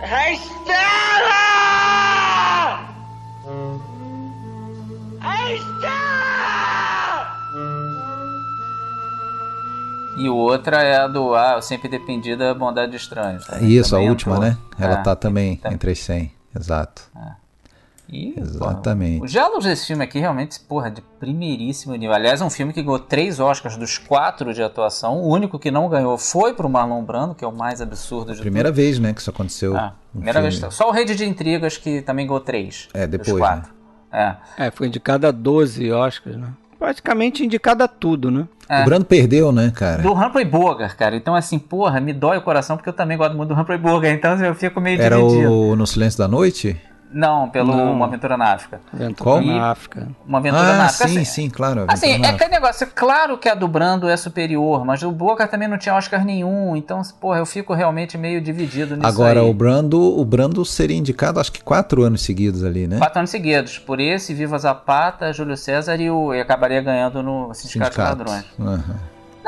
Hey, 0.00 0.36
Stella! 0.36 1.47
E 10.18 10.28
outra 10.28 10.82
é 10.82 10.96
a 10.96 11.06
do 11.06 11.34
Ah, 11.34 11.54
eu 11.56 11.62
sempre 11.62 11.88
dependi 11.88 12.34
da 12.36 12.54
bondade 12.54 12.90
de 12.90 12.96
estranhos. 12.96 13.46
Isso, 13.60 13.94
a 13.96 14.00
última, 14.00 14.36
entrou. 14.36 14.50
né? 14.50 14.58
Ela 14.78 14.94
é, 15.00 15.02
tá 15.02 15.14
também 15.14 15.56
tá... 15.56 15.72
entre 15.72 15.92
as 15.92 15.98
100, 16.00 16.32
exato. 16.56 17.02
É. 17.16 17.48
E, 18.10 18.34
Exatamente. 18.40 19.16
Porra, 19.16 19.26
os 19.26 19.30
diálogos 19.32 19.64
desse 19.64 19.86
filme 19.86 20.02
aqui 20.02 20.18
realmente, 20.18 20.58
porra, 20.60 20.90
de 20.90 21.02
primeiríssimo 21.20 21.94
nível. 21.94 22.14
Aliás, 22.14 22.40
é 22.40 22.44
um 22.44 22.48
filme 22.48 22.72
que 22.72 22.82
ganhou 22.82 22.98
três 22.98 23.38
Oscars 23.38 23.76
dos 23.76 23.98
quatro 23.98 24.54
de 24.54 24.62
atuação. 24.62 25.18
O 25.18 25.28
único 25.28 25.58
que 25.58 25.70
não 25.70 25.90
ganhou 25.90 26.16
foi 26.16 26.54
pro 26.54 26.70
Marlon 26.70 27.02
Brando, 27.02 27.34
que 27.34 27.44
é 27.44 27.48
o 27.48 27.54
mais 27.54 27.82
absurdo 27.82 28.34
de 28.34 28.40
Primeira 28.40 28.70
tudo. 28.70 28.76
vez, 28.76 28.98
né, 28.98 29.12
que 29.12 29.20
isso 29.20 29.28
aconteceu. 29.28 29.76
Ah, 29.76 29.94
primeira 30.10 30.40
filme. 30.40 30.58
vez. 30.58 30.74
Só 30.74 30.88
o 30.88 30.90
Rede 30.90 31.14
de 31.14 31.26
Intrigas 31.26 31.76
que 31.76 32.00
também 32.00 32.26
ganhou 32.26 32.40
três. 32.40 32.88
É, 32.94 33.06
depois. 33.06 33.28
Dos 33.28 33.38
quatro. 33.38 33.74
Né? 34.10 34.38
É. 34.56 34.66
é, 34.66 34.70
foi 34.70 34.86
indicado 34.86 35.26
a 35.26 35.30
12 35.30 35.92
Oscars, 35.92 36.36
né? 36.36 36.50
Praticamente 36.78 37.44
indicado 37.44 37.82
a 37.82 37.88
tudo, 37.88 38.30
né? 38.30 38.46
É. 38.68 38.82
O 38.82 38.84
Brando 38.84 39.04
perdeu, 39.06 39.50
né, 39.50 39.72
cara? 39.74 40.02
Do 40.02 40.12
Humphrey 40.12 40.44
Bogart, 40.44 40.94
cara. 40.94 41.16
Então, 41.16 41.34
assim, 41.34 41.58
porra, 41.58 42.00
me 42.00 42.12
dói 42.12 42.36
o 42.36 42.42
coração 42.42 42.76
porque 42.76 42.88
eu 42.88 42.92
também 42.92 43.16
gosto 43.16 43.34
muito 43.34 43.54
do 43.54 43.60
Humphrey 43.60 43.78
Bogart. 43.78 44.14
Então 44.14 44.36
eu 44.44 44.54
fico 44.54 44.80
meio 44.80 45.00
Era 45.00 45.16
dividido. 45.16 45.50
o 45.50 45.74
No 45.76 45.86
Silêncio 45.86 46.18
da 46.18 46.28
Noite? 46.28 46.76
Não, 47.10 47.48
pelo 47.48 47.74
Não. 47.74 47.92
Uma 47.92 48.06
Aventura 48.06 48.36
na 48.36 48.52
África. 48.52 48.80
Qual? 49.18 49.40
na 49.40 49.70
África. 49.70 50.08
Uma 50.26 50.38
Aventura 50.38 50.62
na 50.76 50.82
Ah, 50.82 50.86
África. 50.86 51.08
sim, 51.08 51.14
assim, 51.20 51.24
sim, 51.24 51.50
claro. 51.50 51.84
Assim, 51.88 52.10
é 52.10 52.18
na 52.18 52.28
aquele 52.30 52.50
negócio, 52.50 52.86
claro 52.94 53.38
que 53.38 53.48
a 53.48 53.54
do 53.54 53.66
Brando 53.66 54.08
é 54.08 54.16
superior, 54.16 54.84
mas 54.84 55.02
o 55.02 55.10
Booker 55.10 55.48
também 55.48 55.68
não 55.68 55.78
tinha 55.78 55.94
Oscar 55.94 56.24
nenhum, 56.24 56.76
então, 56.76 57.00
porra, 57.20 57.38
eu 57.38 57.46
fico 57.46 57.72
realmente 57.72 58.18
meio 58.18 58.40
dividido 58.40 58.94
nisso 58.94 59.06
Agora, 59.08 59.40
aí. 59.40 59.48
o 59.50 59.54
Brando, 59.54 60.00
o 60.00 60.24
Brando 60.24 60.64
seria 60.64 60.96
indicado 60.96 61.40
acho 61.40 61.50
que 61.52 61.62
quatro 61.62 62.02
anos 62.02 62.22
seguidos 62.22 62.62
ali, 62.62 62.86
né? 62.86 62.98
Quatro 62.98 63.18
anos 63.20 63.30
seguidos, 63.30 63.78
por 63.78 64.00
esse, 64.00 64.34
Viva 64.34 64.58
Zapata, 64.58 65.32
Júlio 65.32 65.56
César 65.56 65.96
e, 66.00 66.10
o, 66.10 66.34
e 66.34 66.40
acabaria 66.40 66.82
ganhando 66.82 67.22
no 67.22 67.52
Sindicato, 67.54 67.92
de 67.92 67.98
Ladrões. 68.02 68.44
Aham. 68.60 68.96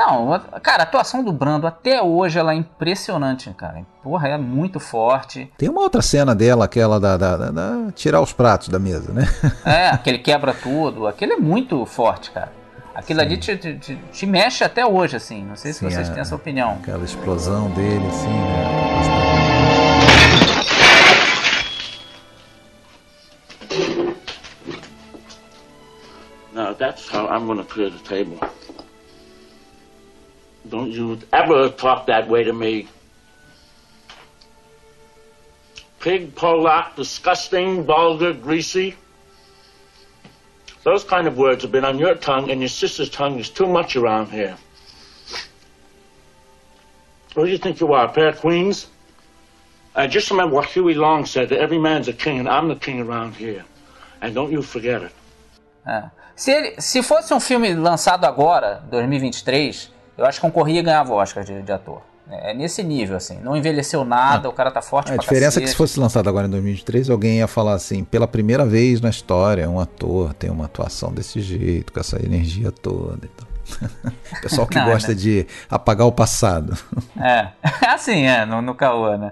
Não, 0.05 0.39
cara, 0.63 0.81
a 0.81 0.85
atuação 0.85 1.23
do 1.23 1.31
Brando 1.31 1.67
até 1.67 2.01
hoje 2.01 2.39
ela 2.39 2.53
é 2.53 2.55
impressionante, 2.55 3.49
cara. 3.55 3.85
Porra, 4.01 4.29
é 4.29 4.37
muito 4.37 4.79
forte. 4.79 5.51
Tem 5.57 5.69
uma 5.69 5.81
outra 5.81 6.01
cena 6.01 6.33
dela, 6.33 6.65
aquela 6.65 6.99
da, 6.99 7.15
da- 7.17 7.37
da- 7.37 7.51
da- 7.51 7.91
tirar 7.93 8.19
os 8.19 8.33
pratos 8.33 8.69
da 8.69 8.79
mesa, 8.79 9.11
né? 9.13 9.27
É, 9.63 9.89
aquele 9.89 10.17
quebra 10.17 10.53
tudo, 10.55 11.05
aquele 11.05 11.33
é 11.33 11.37
muito 11.37 11.85
forte, 11.85 12.31
cara. 12.31 12.51
Aquilo 12.95 13.21
ali 13.21 13.37
te, 13.37 13.55
te- 13.55 13.75
te- 13.77 13.95
te 14.11 14.25
mexe 14.25 14.63
até 14.63 14.85
hoje, 14.85 15.15
assim. 15.15 15.45
Não 15.45 15.55
sei 15.55 15.71
se 15.71 15.79
Sim, 15.79 15.89
vocês 15.89 16.09
é. 16.09 16.11
têm 16.13 16.21
essa 16.21 16.35
opinião. 16.35 16.77
Aquela 16.81 17.03
explosão 17.05 17.69
dele, 17.69 18.05
assim, 18.07 18.27
né? 18.27 19.71
Now 26.53 26.73
that's 26.73 27.07
how 27.07 27.27
I'm 27.27 27.45
going 27.45 27.57
to 27.59 27.63
clear 27.63 27.89
the 27.89 27.99
table. 27.99 28.39
Don't 30.69 30.91
you 30.91 31.19
ever 31.33 31.69
talk 31.69 32.05
that 32.07 32.27
way 32.27 32.43
to 32.43 32.53
me. 32.53 32.87
Pig, 35.99 36.33
Polak, 36.35 36.95
disgusting, 36.95 37.83
vulgar, 37.83 38.33
greasy. 38.33 38.95
Those 40.83 41.03
kind 41.03 41.27
of 41.27 41.37
words 41.37 41.61
have 41.63 41.71
been 41.71 41.85
on 41.85 41.99
your 41.99 42.15
tongue, 42.15 42.49
and 42.49 42.59
your 42.59 42.69
sister's 42.69 43.09
tongue 43.09 43.39
is 43.39 43.49
too 43.49 43.67
much 43.67 43.95
around 43.95 44.31
here. 44.31 44.57
Who 47.35 47.45
do 47.45 47.51
you 47.51 47.57
think 47.59 47.79
you 47.79 47.93
are, 47.93 48.05
a 48.05 48.11
pair 48.11 48.29
of 48.29 48.39
queens? 48.39 48.87
Uh, 49.95 50.07
just 50.07 50.31
remember 50.31 50.55
what 50.55 50.65
Huey 50.65 50.95
Long 50.95 51.25
said 51.25 51.49
that 51.49 51.59
every 51.59 51.77
man's 51.77 52.07
a 52.07 52.13
king, 52.13 52.39
and 52.39 52.49
I'm 52.49 52.67
the 52.67 52.75
king 52.75 52.99
around 52.99 53.35
here. 53.35 53.63
And 54.21 54.33
don't 54.33 54.51
you 54.51 54.61
forget 54.63 55.03
it. 55.03 55.11
É. 55.85 56.09
Se, 56.35 56.51
ele- 56.51 56.81
se 56.81 57.03
fosse 57.03 57.33
um 57.33 57.39
filme 57.39 57.73
lançado 57.75 58.25
agora, 58.25 58.83
2023, 58.89 59.91
eu 60.21 60.27
acho 60.27 60.39
que 60.39 60.45
concorria 60.45 60.79
e 60.79 60.83
ganhava 60.83 61.11
o 61.13 61.15
Oscar 61.15 61.43
de, 61.43 61.61
de 61.61 61.71
ator. 61.71 62.01
É, 62.29 62.51
é 62.51 62.53
nesse 62.53 62.83
nível, 62.83 63.17
assim. 63.17 63.39
Não 63.41 63.55
envelheceu 63.57 64.05
nada, 64.05 64.47
o 64.47 64.53
cara 64.53 64.71
tá 64.71 64.81
forte 64.81 65.11
A 65.11 65.15
pra 65.15 65.21
diferença 65.21 65.59
é 65.59 65.61
que 65.61 65.65
cacete. 65.65 65.71
se 65.71 65.75
fosse 65.75 65.99
lançado 65.99 66.29
agora 66.29 66.47
em 66.47 66.49
2023, 66.51 67.09
alguém 67.09 67.37
ia 67.39 67.47
falar 67.47 67.73
assim, 67.73 68.03
pela 68.03 68.27
primeira 68.27 68.65
vez 68.65 69.01
na 69.01 69.09
história, 69.09 69.69
um 69.69 69.79
ator 69.79 70.33
tem 70.33 70.49
uma 70.49 70.65
atuação 70.65 71.11
desse 71.11 71.41
jeito, 71.41 71.91
com 71.91 71.99
essa 71.99 72.23
energia 72.23 72.71
toda 72.71 73.25
e 73.25 73.29
tal. 73.29 74.11
Pessoal 74.41 74.67
que 74.67 74.75
Não, 74.79 74.85
gosta 74.85 75.09
né? 75.09 75.15
de 75.15 75.47
apagar 75.69 76.07
o 76.07 76.11
passado. 76.11 76.77
É, 77.19 77.47
assim, 77.87 78.25
é, 78.25 78.45
no, 78.45 78.61
no 78.61 78.75
caô, 78.75 79.17
né? 79.17 79.31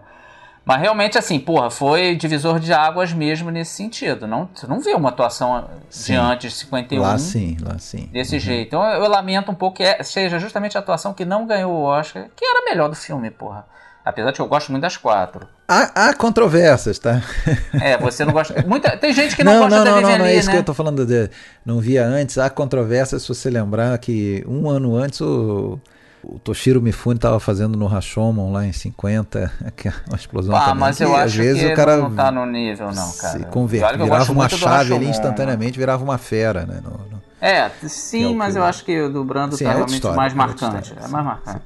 Mas 0.70 0.82
realmente, 0.82 1.18
assim, 1.18 1.40
porra, 1.40 1.72
foi 1.72 2.16
divisor 2.16 2.60
de 2.60 2.72
águas 2.72 3.12
mesmo 3.12 3.50
nesse 3.50 3.72
sentido. 3.72 4.28
Não, 4.28 4.48
você 4.54 4.68
não 4.68 4.80
vê 4.80 4.94
uma 4.94 5.10
atuação 5.10 5.68
Sim. 5.90 6.14
de 6.14 6.20
antes 6.20 6.52
de 6.52 6.60
51 6.60 7.02
Lá 7.02 7.18
sim, 7.18 7.58
lá 7.60 7.80
sim. 7.80 8.08
desse 8.14 8.38
jeito. 8.38 8.68
Então 8.68 8.84
eu, 8.84 9.02
eu 9.04 9.10
lamento 9.10 9.52
um 9.52 9.56
pouco 9.56 9.78
que 9.78 9.84
é- 9.84 10.04
seja 10.04 10.38
justamente 10.38 10.78
a 10.78 10.80
atuação 10.80 11.12
que 11.12 11.26
não 11.26 11.48
ganhou 11.48 11.72
o 11.72 11.82
Oscar, 11.82 12.28
que 12.36 12.46
era 12.46 12.60
a 12.60 12.66
melhor 12.70 12.88
do 12.88 12.96
filme, 12.96 13.32
porra. 13.32 13.66
Apesar 14.06 14.30
de 14.30 14.36
que 14.36 14.42
eu 14.44 14.48
gosto 14.48 14.70
muito 14.72 14.84
das 14.84 14.96
quatro. 14.96 15.48
Há, 15.68 16.10
há 16.10 16.14
controvérsias, 16.14 17.00
tá? 17.00 17.20
É, 17.82 17.98
você 17.98 18.24
não 18.24 18.32
gosta. 18.32 18.64
Muita, 18.68 18.96
tem 18.96 19.12
gente 19.12 19.36
que 19.36 19.44
não, 19.44 19.54
não, 19.54 19.60
gosta 19.62 19.78
não, 19.78 19.86
da 19.86 19.92
não, 19.92 20.02
não, 20.02 20.18
não 20.20 20.26
é 20.26 20.36
isso 20.36 20.50
né? 20.50 20.54
que 20.54 20.60
eu 20.60 20.64
tô 20.64 20.76
falando. 20.76 21.04
De, 21.04 21.32
não 21.66 21.80
via 21.80 22.06
antes. 22.06 22.38
Há 22.38 22.48
controvérsias, 22.48 23.24
se 23.24 23.28
você 23.28 23.50
lembrar 23.50 23.98
que 23.98 24.46
um 24.48 24.70
ano 24.70 24.96
antes 24.96 25.20
o, 25.20 25.80
o 26.24 26.38
Toshiro 26.40 26.82
Mifune 26.82 27.16
estava 27.16 27.40
fazendo 27.40 27.78
no 27.78 27.88
Rashomon 27.88 28.52
lá 28.52 28.66
em 28.66 28.74
50, 28.74 29.52
que 29.76 29.88
é 29.88 29.94
uma 30.08 30.16
explosão 30.18 30.56
Ah, 30.56 30.62
também, 30.66 30.80
mas 30.80 31.02
eu 31.02 31.16
às 31.16 31.24
acho 31.24 31.38
vezes 31.38 31.64
que 31.64 31.68
o 31.74 31.76
cara 31.76 31.98
não 31.98 32.12
tá 32.12 32.32
no 32.32 32.46
nível, 32.46 32.88
não, 32.92 33.12
cara. 33.14 33.34
se 33.34 33.40
que 33.46 34.02
eu 34.02 34.04
virava 34.04 34.32
uma 34.32 34.50
chave 34.50 34.96
ali 34.96 35.06
né? 35.06 35.12
instantaneamente, 35.12 35.78
virava 35.78 36.04
uma 36.04 36.18
fera, 36.18 36.66
né? 36.66 36.82
no- 36.84 36.90
no- 36.92 37.22
É, 37.42 37.58
é 37.60 37.72
sim, 37.88 38.36
mas 38.36 38.54
que 38.54 38.60
eu 38.60 38.64
acho 38.64 38.84
que 38.86 39.00
o 39.02 39.10
do 39.10 39.24
Brando 39.24 39.56
Sim, 39.56 39.64
tá 39.64 39.72
é 39.72 39.76
realmente 39.76 39.96
história, 39.96 40.18
mais 40.18 40.34
é 40.34 40.36
marcante. 40.36 40.90
história, 40.90 41.00
é 41.04 41.08
sim, 41.08 41.14
mais 41.14 41.26
marcante. 41.26 41.62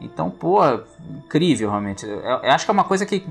Então, 0.00 0.30
pô, 0.30 0.60
incrível 1.10 1.70
realmente. 1.70 2.06
Eu, 2.06 2.18
eu 2.20 2.50
acho 2.50 2.64
que 2.64 2.70
é 2.70 2.74
uma 2.74 2.84
coisa 2.84 3.04
que 3.04 3.26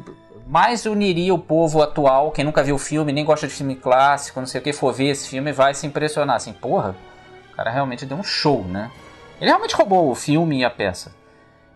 mais 0.48 0.86
uniria 0.86 1.34
o 1.34 1.40
povo 1.40 1.82
atual, 1.82 2.32
quem 2.32 2.46
nunca 2.46 2.64
viu 2.64 2.76
o 2.76 2.80
filme, 2.80 3.12
nem 3.12 3.26
gosta 3.26 3.48
de 3.48 3.54
filme 3.54 3.76
clássico, 3.76 4.40
não 4.40 4.48
sei 4.48 4.62
o 4.62 4.64
que, 4.64 4.74
for 4.74 4.94
ver 4.94 5.08
esse 5.08 5.28
filme, 5.28 5.52
vai 5.52 5.74
se 5.74 5.88
impressionar. 5.88 6.36
Assim, 6.36 6.54
porra, 6.54 6.96
o 7.52 7.56
cara 7.56 7.72
realmente 7.72 8.06
deu 8.06 8.18
um 8.18 8.24
show, 8.24 8.64
né? 8.64 8.92
Ele 9.40 9.50
realmente 9.50 9.76
roubou 9.76 10.10
o 10.10 10.16
filme 10.16 10.60
e 10.60 10.66
a 10.66 10.70
peça. 10.70 11.14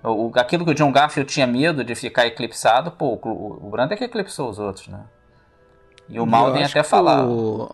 O, 0.03 0.31
aquilo 0.35 0.63
que 0.63 0.71
o 0.71 0.75
John 0.75 0.91
Garfield 0.91 1.29
tinha 1.31 1.45
medo 1.45 1.83
de 1.83 1.93
ficar 1.93 2.25
eclipsado, 2.25 2.91
pô, 2.91 3.19
o, 3.21 3.67
o 3.67 3.69
Brando 3.69 3.93
é 3.93 3.97
que 3.97 4.03
eclipsou 4.05 4.49
os 4.49 4.57
outros, 4.59 4.87
né? 4.87 5.01
E 6.07 6.19
o 6.19 6.25
Malden 6.25 6.63
até 6.63 6.83
falava. 6.83 7.27
o- 7.29 7.69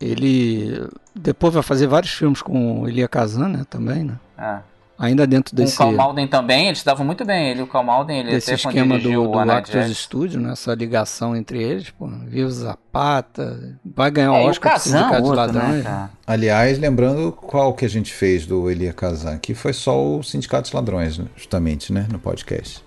Ele 0.00 0.88
depois 1.14 1.54
vai 1.54 1.62
fazer 1.62 1.86
vários 1.86 2.12
filmes 2.12 2.42
com 2.42 2.82
o 2.82 2.88
Elia 2.88 3.08
Kazan, 3.08 3.48
né, 3.48 3.64
também, 3.68 4.04
né? 4.04 4.18
É. 4.38 4.58
Ainda 4.98 5.26
dentro 5.26 5.52
o 5.52 5.56
desse 5.56 5.76
Cal 5.76 5.92
Malden 5.92 6.26
também, 6.26 6.66
eles 6.66 6.78
estavam 6.78 7.04
muito 7.04 7.24
bem. 7.24 7.50
Ele 7.50 7.62
o 7.62 7.66
Cal 7.66 7.84
Malden, 7.84 8.20
ele 8.20 8.30
desse 8.30 8.54
até 8.54 8.62
quando 8.62 8.76
esquema 8.76 8.98
do, 8.98 9.22
o 9.24 9.44
do 9.44 9.52
Actors. 9.52 9.96
Studio, 9.98 10.40
né? 10.40 10.52
Essa 10.52 10.74
ligação 10.74 11.36
entre 11.36 11.62
eles, 11.62 11.90
pô, 11.90 12.08
viu 12.26 12.48
Zapata, 12.50 13.78
vai 13.84 14.10
ganhar 14.10 14.28
É, 14.28 14.38
o 14.38 14.42
e 14.42 14.46
o 14.46 14.48
Oscar 14.48 14.72
pro 14.72 14.82
Kazan, 14.82 14.98
Sindicato 14.98 15.22
de 15.22 15.36
Ladrões. 15.36 15.74
né, 15.74 15.82
cara? 15.82 16.10
Aliás, 16.26 16.78
lembrando 16.78 17.30
qual 17.30 17.74
que 17.74 17.84
a 17.84 17.88
gente 17.88 18.12
fez 18.12 18.46
do 18.46 18.70
Elia 18.70 18.92
Kazan, 18.92 19.38
que 19.38 19.54
foi 19.54 19.74
só 19.74 20.02
o 20.02 20.22
Sindicato 20.22 20.62
dos 20.62 20.72
Ladrões, 20.72 21.18
né, 21.18 21.26
justamente, 21.36 21.92
né? 21.92 22.06
No 22.10 22.18
podcast. 22.18 22.82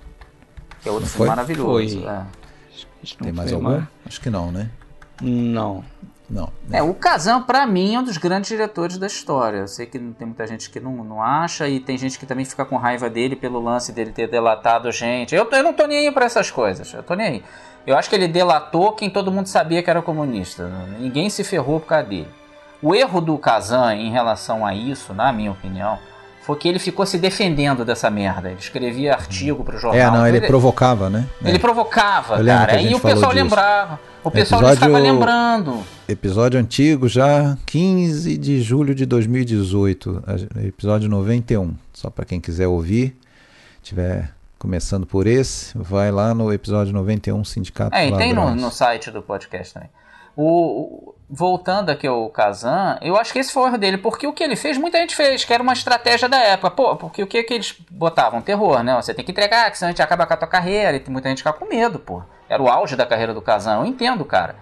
Que 0.82 0.90
é 0.90 0.92
outro 0.92 1.08
foi? 1.08 1.28
maravilhoso. 1.28 2.02
Foi. 2.02 2.10
É. 2.10 2.22
Acho 3.04 3.16
que 3.16 3.22
não 3.22 3.26
Tem 3.26 3.34
mais 3.34 3.52
foi 3.52 3.56
algum? 3.56 3.84
Acho 4.06 4.22
que 4.22 4.30
não, 4.30 4.52
né? 4.52 4.70
Não. 5.22 5.84
Não. 6.30 6.52
É, 6.72 6.84
o 6.84 6.94
Kazan, 6.94 7.42
pra 7.42 7.66
mim, 7.66 7.96
é 7.96 8.00
um 8.00 8.04
dos 8.04 8.18
grandes 8.18 8.50
diretores 8.50 8.98
da 8.98 9.08
história. 9.08 9.60
Eu 9.60 9.68
sei 9.68 9.88
que 9.88 9.98
tem 9.98 10.28
muita 10.28 10.46
gente 10.46 10.70
que 10.70 10.80
não, 10.80 11.04
não 11.04 11.24
acha, 11.24 11.68
e 11.68 11.80
tem 11.80 11.98
gente 11.98 12.20
que 12.20 12.26
também 12.26 12.46
fica 12.46 12.64
com 12.64 12.78
raiva 12.78 13.10
dele 13.10 13.36
pelo 13.36 13.60
lance 13.60 13.92
dele 13.92 14.12
ter 14.12 14.28
delatado 14.28 14.92
gente. 14.92 15.34
Eu, 15.34 15.50
eu 15.50 15.64
não 15.64 15.74
tô 15.74 15.88
nem 15.88 16.08
aí 16.08 16.12
pra 16.12 16.26
essas 16.26 16.52
coisas, 16.52 16.94
eu 16.94 17.02
tô 17.02 17.16
nem 17.16 17.28
aí. 17.28 17.44
Eu 17.88 17.98
acho 17.98 18.10
que 18.10 18.16
ele 18.16 18.28
delatou 18.28 18.92
quem 18.92 19.10
todo 19.10 19.32
mundo 19.32 19.48
sabia 19.48 19.82
que 19.82 19.90
era 19.90 20.02
comunista. 20.02 20.70
Ninguém 21.00 21.30
se 21.30 21.44
ferrou 21.44 21.80
por 21.80 21.88
causa 21.88 22.08
dele. 22.08 22.28
O 22.82 22.94
erro 22.94 23.20
do 23.20 23.38
Kazan 23.38 23.96
em 23.96 24.12
relação 24.12 24.66
a 24.66 24.74
isso, 24.74 25.14
na 25.14 25.34
minha 25.34 25.52
opinião, 25.52 25.98
foi 26.42 26.56
que 26.58 26.68
ele 26.68 26.80
ficou 26.80 27.06
se 27.06 27.18
defendendo 27.18 27.86
dessa 27.86 28.10
merda. 28.10 28.50
Ele 28.50 28.60
escrevia 28.60 29.14
artigo 29.14 29.64
pro 29.64 29.78
jornal. 29.78 30.00
É, 30.02 30.12
não, 30.12 30.28
ele 30.28 30.38
Ele- 30.38 30.48
provocava, 30.48 31.10
né? 31.10 31.28
Ele 31.44 31.58
É. 31.58 31.60
provocava, 31.60 32.44
cara. 32.44 32.82
E 32.82 32.94
o 32.96 33.00
pessoal 33.00 33.32
disso. 33.32 33.44
lembrava. 33.44 34.00
O 34.24 34.30
pessoal 34.32 34.62
Episódio- 34.62 34.80
ficava 34.84 35.00
lembrando. 35.00 35.84
Episódio 36.08 36.60
antigo 36.60 37.08
já, 37.08 37.58
15 37.66 38.38
de 38.38 38.62
julho 38.62 38.94
de 38.94 39.06
2018, 39.06 40.22
a- 40.28 40.66
episódio 40.68 41.08
91. 41.10 41.74
Só 41.94 42.10
para 42.10 42.26
quem 42.26 42.40
quiser 42.42 42.68
ouvir, 42.68 43.18
tiver 43.82 44.32
começando 44.58 45.06
por 45.06 45.26
esse, 45.26 45.72
vai 45.78 46.12
lá 46.12 46.34
no 46.34 46.52
episódio 46.52 46.92
91 46.94 47.46
Sindicato 47.46 47.96
É, 47.96 48.10
e 48.10 48.18
tem 48.18 48.34
no, 48.34 48.54
no 48.56 48.70
site 48.70 49.10
do 49.10 49.22
podcast 49.22 49.74
também. 49.74 49.90
O- 50.36 51.14
voltando 51.30 51.92
aqui 51.92 52.08
ao 52.08 52.28
Kazan, 52.30 52.98
eu 53.02 53.16
acho 53.16 53.32
que 53.32 53.40
esse 53.40 53.54
foi 53.54 53.64
o 53.64 53.68
erro 53.68 53.78
dele, 53.78 53.98
porque 53.98 54.26
o 54.26 54.34
que 54.34 54.44
ele 54.44 54.56
fez, 54.56 54.78
muita 54.78 54.98
gente 54.98 55.16
fez, 55.16 55.46
que 55.46 55.54
era 55.54 55.62
uma 55.62 55.74
estratégia 55.74 56.28
da 56.28 56.38
época. 56.38 56.72
Pô, 56.72 56.96
porque 56.96 57.22
o 57.22 57.28
que, 57.28 57.44
que 57.44 57.54
eles 57.54 57.76
botavam? 57.92 58.42
Terror, 58.42 58.82
né? 58.82 58.96
Você 58.96 59.14
tem 59.14 59.24
que 59.24 59.32
entregar, 59.32 59.70
que 59.70 59.78
senão 59.78 59.90
a 59.90 59.92
gente 59.92 60.02
acaba 60.02 60.26
com 60.26 60.34
a 60.34 60.38
tua 60.38 60.48
carreira, 60.48 60.98
e 60.98 61.10
muita 61.10 61.30
gente 61.30 61.40
ficar 61.40 61.54
com 61.54 61.66
medo, 61.66 62.00
pô. 62.00 62.24
Era 62.50 62.62
o 62.62 62.68
auge 62.68 62.96
da 62.96 63.06
carreira 63.06 63.34
do 63.34 63.42
Kazan, 63.42 63.78
eu 63.78 63.86
entendo, 63.86 64.26
cara. 64.26 64.56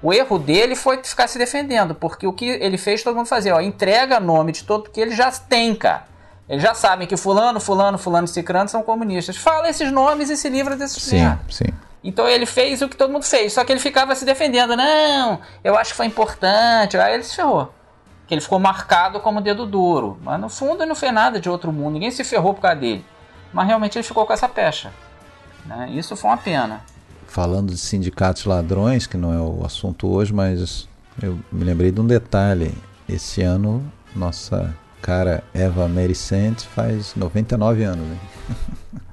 O 0.00 0.12
erro 0.12 0.38
dele 0.38 0.76
foi 0.76 1.02
ficar 1.02 1.28
se 1.28 1.38
defendendo, 1.38 1.94
porque 1.94 2.26
o 2.26 2.32
que 2.32 2.46
ele 2.46 2.78
fez 2.78 3.02
todo 3.02 3.16
mundo 3.16 3.26
fazia, 3.26 3.54
ó, 3.54 3.60
entrega 3.60 4.20
nome 4.20 4.52
de 4.52 4.64
todo 4.64 4.90
que 4.90 5.00
ele 5.00 5.14
já 5.14 5.30
tem, 5.30 5.74
cara. 5.74 6.06
Eles 6.48 6.62
já 6.62 6.74
sabem 6.74 7.06
que 7.06 7.16
fulano, 7.16 7.60
fulano, 7.60 7.96
fulano 7.96 8.26
e 8.26 8.28
cicrano 8.28 8.68
são 8.68 8.82
comunistas. 8.82 9.36
Fala 9.36 9.68
esses 9.68 9.90
nomes 9.90 10.28
e 10.28 10.36
se 10.36 10.48
livra 10.48 10.76
desses 10.76 11.02
Sim, 11.02 11.38
sim. 11.48 11.72
Então 12.04 12.28
ele 12.28 12.46
fez 12.46 12.82
o 12.82 12.88
que 12.88 12.96
todo 12.96 13.12
mundo 13.12 13.24
fez, 13.24 13.52
só 13.52 13.64
que 13.64 13.72
ele 13.72 13.80
ficava 13.80 14.14
se 14.14 14.24
defendendo. 14.24 14.76
Não, 14.76 15.40
eu 15.62 15.76
acho 15.76 15.90
que 15.92 15.96
foi 15.96 16.06
importante. 16.06 16.96
Aí 16.96 17.14
ele 17.14 17.22
se 17.22 17.36
ferrou. 17.36 17.72
Que 18.26 18.34
ele 18.34 18.40
ficou 18.40 18.58
marcado 18.58 19.20
como 19.20 19.40
dedo 19.40 19.66
duro. 19.66 20.18
Mas 20.22 20.40
no 20.40 20.48
fundo 20.48 20.84
não 20.84 20.94
fez 20.94 21.12
nada 21.12 21.40
de 21.40 21.48
outro 21.48 21.72
mundo. 21.72 21.94
Ninguém 21.94 22.10
se 22.10 22.24
ferrou 22.24 22.54
por 22.54 22.60
causa 22.60 22.76
dele. 22.76 23.04
Mas 23.52 23.66
realmente 23.66 23.96
ele 23.96 24.02
ficou 24.02 24.26
com 24.26 24.32
essa 24.32 24.48
pecha. 24.48 24.90
né? 25.64 25.90
Isso 25.90 26.16
foi 26.16 26.30
uma 26.30 26.36
pena. 26.36 26.82
Falando 27.26 27.70
de 27.70 27.78
sindicatos 27.78 28.44
ladrões, 28.44 29.06
que 29.06 29.16
não 29.16 29.32
é 29.32 29.38
o 29.38 29.64
assunto 29.64 30.08
hoje, 30.08 30.32
mas 30.32 30.88
eu 31.22 31.38
me 31.50 31.64
lembrei 31.64 31.90
de 31.90 32.00
um 32.00 32.06
detalhe. 32.06 32.74
Esse 33.08 33.42
ano, 33.42 33.84
nossa 34.14 34.74
cara 35.00 35.42
Eva 35.52 35.88
Sant 36.14 36.64
faz 36.66 37.14
99 37.14 37.84
anos. 37.84 38.06
Hein? 38.06 38.20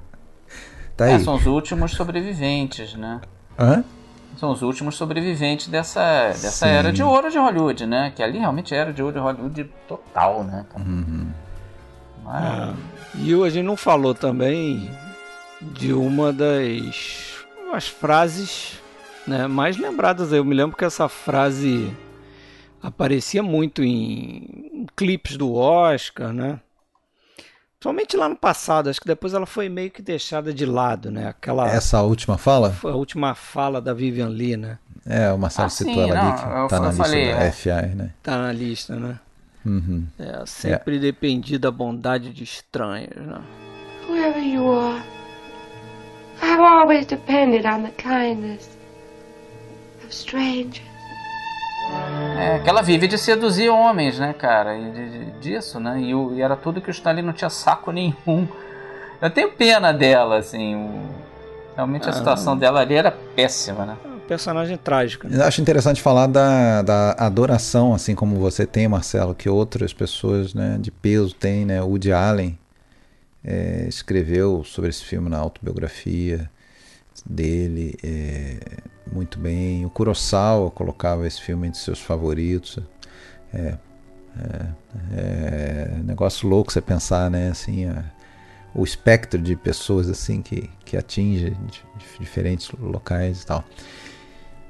tá 1.04 1.10
É, 1.10 1.14
aí. 1.16 1.24
são 1.24 1.34
os 1.34 1.46
últimos 1.46 1.92
sobreviventes, 1.92 2.94
né? 2.94 3.20
Hã? 3.58 3.84
são 4.36 4.52
os 4.52 4.62
últimos 4.62 4.94
sobreviventes 4.96 5.68
dessa, 5.68 6.28
dessa 6.28 6.66
Sim. 6.66 6.72
era 6.72 6.90
de 6.92 7.02
ouro 7.02 7.30
de 7.30 7.36
Hollywood, 7.36 7.84
né? 7.84 8.10
Que 8.16 8.22
ali 8.22 8.38
realmente 8.38 8.74
era 8.74 8.90
de 8.90 9.02
ouro 9.02 9.12
de 9.14 9.20
Hollywood 9.20 9.64
total, 9.86 10.42
né? 10.44 10.64
Uhum. 10.78 11.26
Mas- 12.24 12.74
E 13.16 13.34
a 13.34 13.50
gente 13.50 13.64
não 13.66 13.76
falou 13.76 14.14
também 14.14 14.90
de 15.60 15.92
uma 15.92 16.32
das 16.32 17.34
umas 17.68 17.86
frases 17.86 18.80
né, 19.26 19.46
mais 19.46 19.76
lembradas. 19.76 20.32
Eu 20.32 20.44
me 20.44 20.54
lembro 20.54 20.74
que 20.76 20.84
essa 20.86 21.06
frase 21.08 21.94
aparecia 22.82 23.42
muito 23.42 23.82
em 23.82 24.86
clipes 24.96 25.36
do 25.36 25.52
Oscar, 25.54 26.32
né? 26.32 26.58
Somente 27.82 28.14
lá 28.14 28.28
no 28.28 28.36
passado, 28.36 28.90
acho 28.90 29.00
que 29.00 29.06
depois 29.06 29.32
ela 29.32 29.46
foi 29.46 29.70
meio 29.70 29.90
que 29.90 30.02
deixada 30.02 30.52
de 30.52 30.66
lado, 30.66 31.10
né? 31.10 31.28
Aquela 31.28 31.66
Essa 31.66 32.02
última 32.02 32.36
fala? 32.36 32.72
foi 32.72 32.92
a 32.92 32.94
última 32.94 33.34
fala 33.34 33.80
da 33.80 33.94
Vivian 33.94 34.28
Lee, 34.28 34.54
né? 34.56 34.78
É, 35.06 35.32
o 35.32 35.38
Marcelo 35.38 35.66
Ah, 35.66 35.70
citou 35.70 35.94
sim, 35.94 36.10
ela 36.10 36.14
não, 36.14 36.28
ali, 36.28 36.38
que 36.38 36.44
eu- 36.44 36.68
tá 36.68 36.76
eu 36.76 36.80
na 36.82 36.88
lista 36.88 37.04
falei, 37.04 37.24
da 37.32 37.40
é. 37.42 37.50
FI, 37.52 37.94
né? 37.94 38.10
Tá 38.22 38.36
na 38.36 38.52
lista, 38.52 38.96
né? 38.96 39.18
Uhum. 39.64 40.06
É, 40.18 40.44
sempre 40.44 40.98
dependi 40.98 41.56
da 41.56 41.70
bondade 41.70 42.30
de 42.34 42.44
estranhos, 42.44 43.16
né? 43.16 43.40
Whoever 44.06 44.42
you 44.44 44.70
are, 44.78 45.02
I've 46.42 46.60
always 46.60 47.06
depended 47.06 47.64
on 47.64 47.82
the 47.84 47.92
kindness 47.92 48.68
of 50.04 50.12
strangers. 50.14 50.89
É, 52.38 52.58
que 52.58 52.68
ela 52.68 52.82
vive 52.82 53.06
de 53.06 53.18
seduzir 53.18 53.68
homens, 53.68 54.18
né, 54.18 54.32
cara? 54.32 54.76
E 54.76 54.90
de- 54.90 55.10
de- 55.10 55.30
disso, 55.40 55.78
né? 55.78 56.00
E, 56.00 56.10
e 56.36 56.40
era 56.40 56.56
tudo 56.56 56.80
que 56.80 56.88
o 56.88 56.92
Stalin 56.92 57.22
não 57.22 57.32
tinha 57.32 57.50
saco 57.50 57.90
nenhum. 57.92 58.48
Eu 59.20 59.30
tenho 59.30 59.50
pena 59.52 59.92
dela, 59.92 60.38
assim. 60.38 60.74
o- 60.74 61.10
realmente 61.76 62.06
a 62.08 62.10
Ah, 62.10 62.12
situação 62.14 62.56
dela 62.56 62.80
ali 62.80 62.94
era 62.94 63.10
péssima, 63.10 63.84
né? 63.86 63.96
É 64.04 64.08
um 64.08 64.18
personagem 64.20 64.76
trágico, 64.76 65.28
né? 65.28 65.42
Acho 65.44 65.60
interessante 65.60 66.00
falar 66.00 66.26
da, 66.26 66.82
da 66.82 67.12
adoração, 67.18 67.92
assim 67.94 68.14
como 68.14 68.36
você 68.36 68.64
tem, 68.66 68.88
Marcelo, 68.88 69.34
que 69.34 69.48
outras 69.48 69.92
pessoas 69.92 70.54
né, 70.54 70.76
de 70.80 70.90
peso 70.90 71.34
têm, 71.34 71.64
né? 71.66 71.82
O 71.82 71.86
Woody 71.88 72.12
Allen 72.12 72.58
é, 73.44 73.84
escreveu 73.88 74.62
sobre 74.64 74.90
esse 74.90 75.04
filme 75.04 75.28
na 75.28 75.38
autobiografia 75.38 76.50
dele 77.30 77.96
é, 78.02 78.58
muito 79.10 79.38
bem. 79.38 79.84
O 79.86 79.90
Kurosawa 79.90 80.70
colocava 80.70 81.26
esse 81.26 81.40
filme 81.40 81.68
entre 81.68 81.80
seus 81.80 82.00
favoritos. 82.00 82.78
É, 83.52 83.74
é, 84.38 84.66
é 85.16 86.00
negócio 86.04 86.48
louco 86.48 86.72
você 86.72 86.80
pensar, 86.80 87.30
né? 87.30 87.50
Assim, 87.50 87.86
a- 87.86 88.04
o 88.74 88.84
espectro 88.84 89.40
de 89.40 89.56
pessoas 89.56 90.08
assim 90.08 90.40
que, 90.42 90.70
que 90.84 90.96
atinge 90.96 91.56
diferentes 92.20 92.70
locais 92.78 93.42
e 93.42 93.46
tal. 93.46 93.64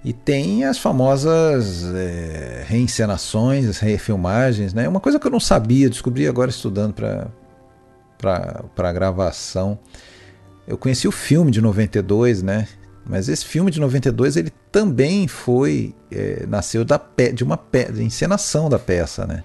E 0.02 0.14
tem 0.14 0.64
as 0.64 0.78
famosas 0.78 1.84
é, 1.94 2.64
reencenações, 2.66 3.78
refilmagens, 3.78 4.72
né? 4.72 4.88
Uma 4.88 5.00
coisa 5.00 5.20
que 5.20 5.26
eu 5.26 5.30
não 5.30 5.40
sabia, 5.40 5.90
descobri 5.90 6.26
agora 6.26 6.48
estudando 6.50 6.94
para 6.94 8.64
a 8.88 8.92
gravação. 8.92 9.78
Eu 10.70 10.78
conheci 10.78 11.08
o 11.08 11.12
filme 11.12 11.50
de 11.50 11.60
92, 11.60 12.44
né? 12.44 12.68
Mas 13.04 13.28
esse 13.28 13.44
filme 13.44 13.72
de 13.72 13.80
92 13.80 14.36
ele 14.36 14.52
também 14.70 15.26
foi 15.26 15.92
é, 16.12 16.46
nasceu 16.46 16.84
da 16.84 16.96
pe 16.96 17.32
de 17.32 17.42
uma 17.42 17.56
pe 17.56 17.90
de 17.90 18.04
encenação 18.04 18.68
da 18.68 18.78
peça, 18.78 19.26
né? 19.26 19.42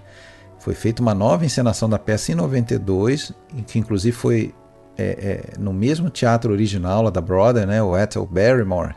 Foi 0.60 0.72
feita 0.72 1.02
uma 1.02 1.14
nova 1.14 1.44
encenação 1.44 1.88
da 1.88 1.98
peça 1.98 2.30
em 2.30 2.36
92, 2.36 3.32
em 3.56 3.64
que 3.64 3.76
inclusive 3.76 4.16
foi 4.16 4.54
é, 4.96 5.04
é, 5.04 5.58
no 5.58 5.72
mesmo 5.72 6.08
teatro 6.08 6.52
original 6.52 7.02
lá 7.02 7.10
da 7.10 7.20
Broadway, 7.20 7.66
né? 7.66 7.82
O 7.82 7.98
Ethel 7.98 8.24
Barrymore 8.24 8.94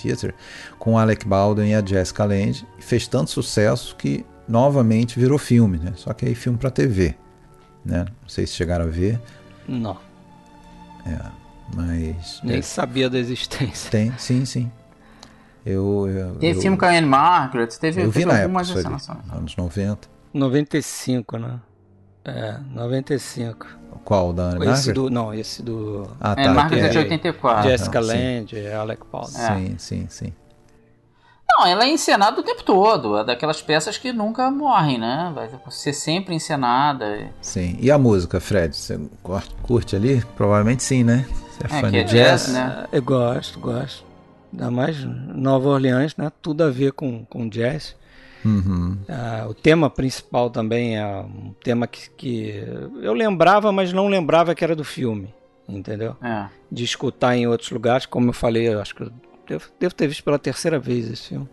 Theatre, 0.00 0.32
com 0.78 0.96
Alec 0.96 1.26
Baldwin 1.26 1.70
e 1.70 1.74
a 1.74 1.84
Jessica 1.84 2.24
Lange, 2.24 2.64
e 2.78 2.82
fez 2.82 3.08
tanto 3.08 3.30
sucesso 3.30 3.96
que 3.96 4.24
novamente 4.46 5.18
virou 5.18 5.38
filme, 5.38 5.78
né? 5.78 5.92
Só 5.96 6.12
que 6.12 6.24
aí 6.24 6.36
filme 6.36 6.56
para 6.56 6.70
TV, 6.70 7.16
né? 7.84 8.04
Não 8.22 8.28
sei 8.28 8.46
se 8.46 8.52
chegaram 8.52 8.84
a 8.84 8.88
ver, 8.88 9.20
Não, 11.06 11.43
mas 11.74 12.40
nem 12.42 12.58
é, 12.58 12.62
sabia 12.62 13.08
da 13.08 13.18
existência. 13.18 13.90
tem, 13.90 14.12
sim, 14.18 14.44
sim. 14.44 14.70
Eu, 15.64 16.06
eu, 16.08 16.34
Teve 16.34 16.58
eu, 16.58 16.60
filme 16.62 16.76
com 16.76 16.84
a 16.84 16.88
Anne 16.90 17.06
Margaret, 17.06 17.68
teve, 17.80 18.02
eu 18.02 18.08
vi 18.10 18.12
teve 18.20 18.26
na 18.26 18.32
época, 18.34 18.44
algumas 18.44 18.70
ali, 18.70 18.80
encenações. 18.80 19.18
anos 19.32 19.56
90. 19.56 20.08
95, 20.34 21.38
né? 21.38 21.60
É, 22.24 22.58
95. 22.70 23.66
Qual 24.04 24.32
da 24.34 24.42
Anne 24.44 24.56
Esse 24.58 24.66
Margaret? 24.66 24.92
do, 24.94 25.10
não, 25.10 25.32
esse 25.32 25.62
do 25.62 26.06
Ah, 26.20 26.34
É, 26.36 26.44
tá. 26.44 26.52
Margaret 26.52 26.80
é 26.82 26.88
de 26.88 26.98
é. 26.98 27.00
84. 27.02 27.70
Jessica 27.70 28.02
sim. 28.02 28.08
Lange, 28.08 28.66
Alec 28.72 29.02
Baldwin. 29.10 29.38
É. 29.40 29.56
Sim, 29.56 29.74
sim, 29.78 30.06
sim. 30.10 30.32
Não, 31.48 31.66
ela 31.66 31.84
é 31.84 31.88
encenada 31.88 32.40
o 32.40 32.42
tempo 32.42 32.62
todo. 32.64 33.16
É 33.18 33.24
daquelas 33.24 33.62
peças 33.62 33.96
que 33.96 34.12
nunca 34.12 34.50
morrem, 34.50 34.98
né? 34.98 35.30
Vai 35.34 35.48
ser 35.70 35.92
sempre 35.92 36.34
encenada. 36.34 37.30
Sim. 37.40 37.76
E 37.80 37.90
a 37.90 37.96
música, 37.96 38.40
Fred? 38.40 38.74
Você 38.76 38.98
cur- 39.22 39.42
curte 39.62 39.94
ali? 39.94 40.22
Provavelmente 40.36 40.82
sim, 40.82 41.04
né? 41.04 41.24
Você 41.58 41.64
é, 41.74 41.78
É, 41.78 41.80
fã 41.80 41.90
que 41.90 41.90
de 41.92 41.98
é 41.98 42.04
jazz? 42.04 42.46
jazz, 42.46 42.52
né? 42.52 42.86
Eu 42.92 43.02
gosto, 43.02 43.58
gosto. 43.60 44.04
Ainda 44.52 44.70
mais 44.70 45.02
Nova 45.04 45.68
Orleans, 45.68 46.16
né? 46.16 46.30
Tudo 46.42 46.64
a 46.64 46.70
ver 46.70 46.92
com, 46.92 47.24
com 47.24 47.48
jazz. 47.48 47.96
Uhum. 48.44 48.98
Ah, 49.08 49.46
o 49.48 49.54
tema 49.54 49.88
principal 49.88 50.50
também 50.50 50.98
é 50.98 51.06
um 51.06 51.54
tema 51.62 51.86
que, 51.86 52.10
que 52.10 52.64
eu 53.00 53.14
lembrava, 53.14 53.72
mas 53.72 53.92
não 53.92 54.06
lembrava 54.06 54.54
que 54.54 54.62
era 54.62 54.76
do 54.76 54.84
filme, 54.84 55.32
entendeu? 55.68 56.14
É. 56.22 56.46
De 56.70 56.84
escutar 56.84 57.34
em 57.36 57.46
outros 57.46 57.70
lugares, 57.70 58.04
como 58.06 58.28
eu 58.28 58.32
falei, 58.34 58.68
eu 58.68 58.80
acho 58.80 58.94
que 58.94 59.02
eu 59.02 59.10
devo, 59.48 59.64
devo 59.80 59.94
ter 59.94 60.06
visto 60.08 60.22
pela 60.22 60.38
terceira 60.38 60.78
vez 60.78 61.10
esse 61.10 61.28
filme. 61.28 61.48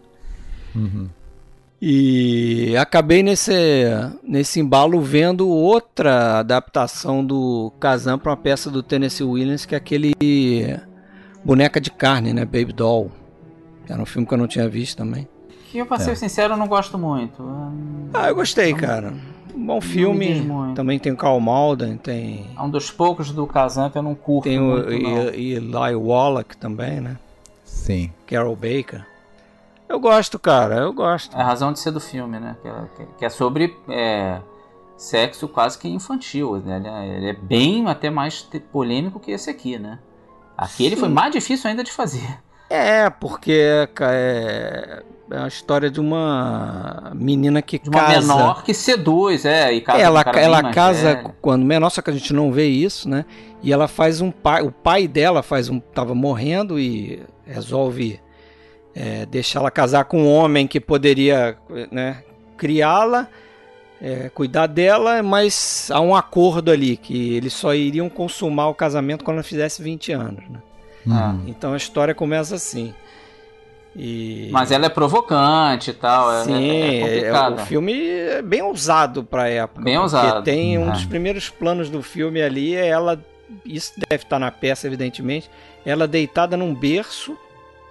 Uhum. 0.76 1.08
E 1.82 2.78
acabei 2.78 3.24
nesse, 3.24 3.52
nesse 4.24 4.60
embalo 4.60 5.02
vendo 5.02 5.48
outra 5.50 6.40
adaptação 6.40 7.26
do 7.26 7.72
Kazan 7.80 8.20
para 8.20 8.30
uma 8.32 8.38
peça 8.38 8.70
do 8.70 8.84
Tennessee 8.84 9.26
Williams, 9.26 9.66
que 9.66 9.74
é 9.74 9.78
aquele 9.80 10.12
Boneca 11.44 11.82
de 11.82 11.90
Carne, 11.90 12.34
né? 12.34 12.46
Baby 12.46 12.72
Doll. 12.74 13.12
Era 13.90 14.00
um 14.00 14.06
filme 14.06 14.28
que 14.28 14.34
eu 14.34 14.38
não 14.38 14.48
tinha 14.48 14.70
visto 14.70 14.98
também. 14.98 15.28
Que 15.72 15.80
eu, 15.80 15.86
pra 15.88 15.98
ser 15.98 16.16
sincero, 16.16 16.54
eu 16.54 16.58
não 16.58 16.68
gosto 16.68 16.98
muito. 17.00 17.44
Ah, 18.14 18.28
eu 18.28 18.36
gostei, 18.36 18.74
cara. 18.76 19.14
Um 19.56 19.66
bom 19.66 19.82
filme. 19.82 20.48
Também 20.76 21.00
tem 21.00 21.12
o 21.12 21.18
Carl 21.18 21.40
Malden, 21.40 21.98
tem, 21.98 22.46
É 22.58 22.62
um 22.62 22.70
dos 22.70 22.92
poucos 22.92 23.32
do 23.32 23.48
Kazan 23.48 23.90
que 23.90 23.98
eu 23.98 24.04
não 24.04 24.14
curto 24.14 24.44
tem 24.44 24.60
o 24.60 24.64
muito, 24.64 24.90
não. 24.92 25.30
e- 25.34 25.54
Eli 25.56 25.96
Wallach 25.96 26.56
também, 26.58 27.02
né? 27.02 27.18
Sim. 27.66 28.12
Carol 28.28 28.56
Baker. 28.56 29.04
Eu 29.92 30.00
gosto, 30.00 30.39
cara, 30.39 30.76
eu 30.76 30.94
gosto. 30.94 31.36
É 31.36 31.42
a 31.42 31.44
razão 31.44 31.74
de 31.74 31.80
ser 31.80 31.92
do 31.92 32.00
filme, 32.00 32.39
né? 32.39 32.56
Que 32.62 32.68
é, 32.70 33.08
que 33.18 33.26
é 33.26 33.30
sobre 33.30 33.78
é, 33.89 34.39
sexo 34.96 35.50
quase 35.50 35.78
que 35.78 35.89
infantil. 35.89 36.58
Né? 36.66 36.78
Ele, 36.78 37.26
é, 37.28 37.30
é 37.32 37.34
bem 37.34 37.86
até 37.89 38.10
mais 38.10 38.48
polêmico 38.72 39.20
que 39.20 39.32
esse 39.32 39.50
aqui, 39.50 39.78
né? 39.78 40.00
Aquele 40.58 40.96
foi 40.96 41.10
mais 41.10 41.34
difícil 41.34 41.70
ainda 41.70 41.84
de 41.84 41.92
fazer. 41.92 42.39
É, 42.70 43.10
porque 43.10 43.52
é, 44.00 45.04
é 45.30 45.38
a 45.38 45.48
história 45.48 45.92
de 45.92 46.00
uma 46.00 47.12
menina 47.14 47.62
que 47.62 47.78
De 47.78 47.89
uma 47.89 48.00
casa. 48.00 48.34
menor 48.34 48.64
que 48.64 48.74
seduz, 48.74 49.44
é, 49.44 49.74
e 49.74 49.82
casa 49.82 50.00
ela 50.00 50.24
um 50.26 50.39
ela 50.39 50.72
casa 50.72 51.16
velho. 51.16 51.36
quando 51.42 51.66
menor, 51.66 51.89
só 51.89 52.02
que 52.02 52.10
a 52.10 52.14
gente 52.14 52.32
não 52.32 52.50
vê 52.50 52.68
isso, 52.68 53.10
né? 53.10 53.26
E 53.62 53.74
ela 53.74 53.89
faz 53.89 54.22
um 54.22 54.32
pai, 54.32 54.62
o 54.62 54.72
pai 54.72 55.06
dela 55.06 55.44
faz 55.44 55.68
um 55.68 55.82
tava 55.82 56.16
morrendo 56.16 56.80
e 56.80 57.22
resolve 57.46 58.22
é, 58.96 59.26
deixá-la 59.26 59.72
casar 59.72 60.06
com 60.06 60.24
um 60.24 60.34
homem 60.34 60.68
que 60.68 60.80
poderia, 60.80 61.58
né, 61.92 62.24
criá-la, 62.58 63.28
é, 64.02 64.30
cuidar 64.30 64.68
dela, 64.68 65.22
mas 65.24 65.89
há 65.92 66.00
um 66.02 66.16
acordo 66.16 66.72
ali 66.72 66.98
que 66.98 67.36
eles 67.36 67.54
só 67.54 67.74
iriam 67.74 68.10
consumar 68.10 68.68
o 68.68 68.74
casamento 68.74 69.24
quando 69.24 69.36
ela 69.38 69.44
fizesse 69.44 69.82
20 69.84 70.12
anos, 70.12 70.44
né? 70.50 70.60
Ah. 71.10 71.36
Então 71.48 71.74
a 71.74 71.78
história 71.78 72.14
começa 72.14 72.56
assim. 72.56 72.94
E 73.96 74.50
Mas 74.52 74.72
ela 74.72 74.86
é 74.86 74.89
provocante 74.89 75.89
e 75.89 75.94
tal. 75.94 76.32
é- 76.32 76.44
Sim, 76.46 76.54
é, 76.72 76.86
é 76.86 76.98
é- 76.98 77.02
complicada. 77.02 77.56
o 77.62 77.66
filme 77.66 77.94
é 78.10 78.42
bem 78.42 78.62
ousado 78.62 79.24
pra 79.24 79.50
época. 79.50 79.82
Bem 79.84 79.96
porque 79.96 80.16
ousado. 80.16 80.44
Tem 80.44 80.78
um 80.78 80.88
É. 80.89 80.92
dos 80.92 81.06
primeiros 81.06 81.50
planos 81.50 81.89
do 81.89 82.02
filme 82.02 82.42
ali, 82.42 82.76
é 82.76 82.88
ela. 82.88 83.20
Isso 83.66 83.94
deve 84.10 84.24
estar 84.24 84.39
na 84.39 84.50
peça, 84.50 84.88
evidentemente. 84.88 85.50
Ela 85.86 86.08
deitada 86.08 86.56
num 86.56 86.74
berço, 86.74 87.38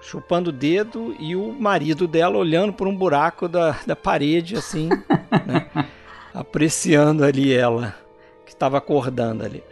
chupando 0.01 0.51
o 0.51 0.53
dedo, 0.53 1.15
e 1.19 1.37
o 1.37 1.53
marido 1.53 2.07
dela 2.09 2.37
olhando 2.39 2.73
por 2.73 2.87
um 2.89 2.97
buraco 2.97 3.49
da, 3.49 3.77
da 3.87 3.95
parede, 3.95 4.57
assim, 4.57 4.89
né, 5.47 5.67
apreciando 6.35 7.25
ali 7.25 7.53
ela, 7.53 7.95
que 8.47 8.53
estava 8.53 8.79
acordando 8.79 9.45
ali. 9.45 9.63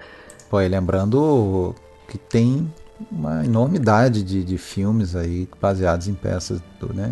Pô, 0.51 0.61
e 0.61 0.69
lembrando 0.69 1.75
que 2.09 2.19
tem 2.19 2.73
uma 3.13 3.45
enormidade 3.45 4.23
de, 4.23 4.43
de 4.43 4.59
filmes 4.59 5.15
aí 5.15 5.49
baseados 5.61 6.09
em 6.09 6.15
peças 6.15 6.61
do, 6.81 6.93
né? 6.93 7.11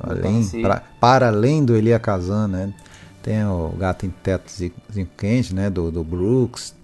Além, 0.00 0.48
pra- 0.62 0.82
para 0.98 1.28
além 1.28 1.64
do 1.64 1.76
Elia 1.76 1.98
Kazan, 1.98 2.48
né? 2.48 2.72
Tem 3.22 3.44
o 3.44 3.68
Gato 3.78 4.06
em 4.06 4.10
Teto 4.10 4.50
Quente, 5.16 5.54
né? 5.54 5.68
Do, 5.68 5.90
do 5.90 6.02
Brooks. 6.02 6.74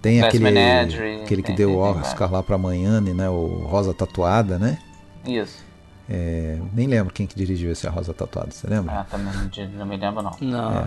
Tem 0.00 0.20
Best 0.20 0.28
aquele, 0.28 0.44
Menagerie, 0.44 1.22
aquele 1.24 1.42
que 1.42 1.48
tem- 1.48 1.56
deu 1.56 1.76
o 1.76 1.82
tem 1.92 2.00
Oscar 2.00 2.30
lá 2.32 2.42
pra 2.42 2.56
Miami, 2.56 3.12
né? 3.12 3.28
O 3.28 3.64
Rosa 3.66 3.92
Tatuada, 3.92 4.58
né? 4.58 4.78
Isso. 5.26 5.64
É, 6.08 6.58
nem 6.74 6.86
lembro 6.86 7.12
quem 7.12 7.26
que 7.26 7.34
dirigiu 7.34 7.72
esse 7.72 7.86
A 7.86 7.90
Rosa 7.90 8.12
Tatuada, 8.12 8.50
você 8.50 8.66
lembra? 8.68 9.00
Ah, 9.00 9.04
também 9.04 9.32
não, 9.32 9.78
não 9.78 9.86
me 9.86 9.96
lembro, 9.96 10.22
não. 10.22 10.36
Não. 10.40 10.86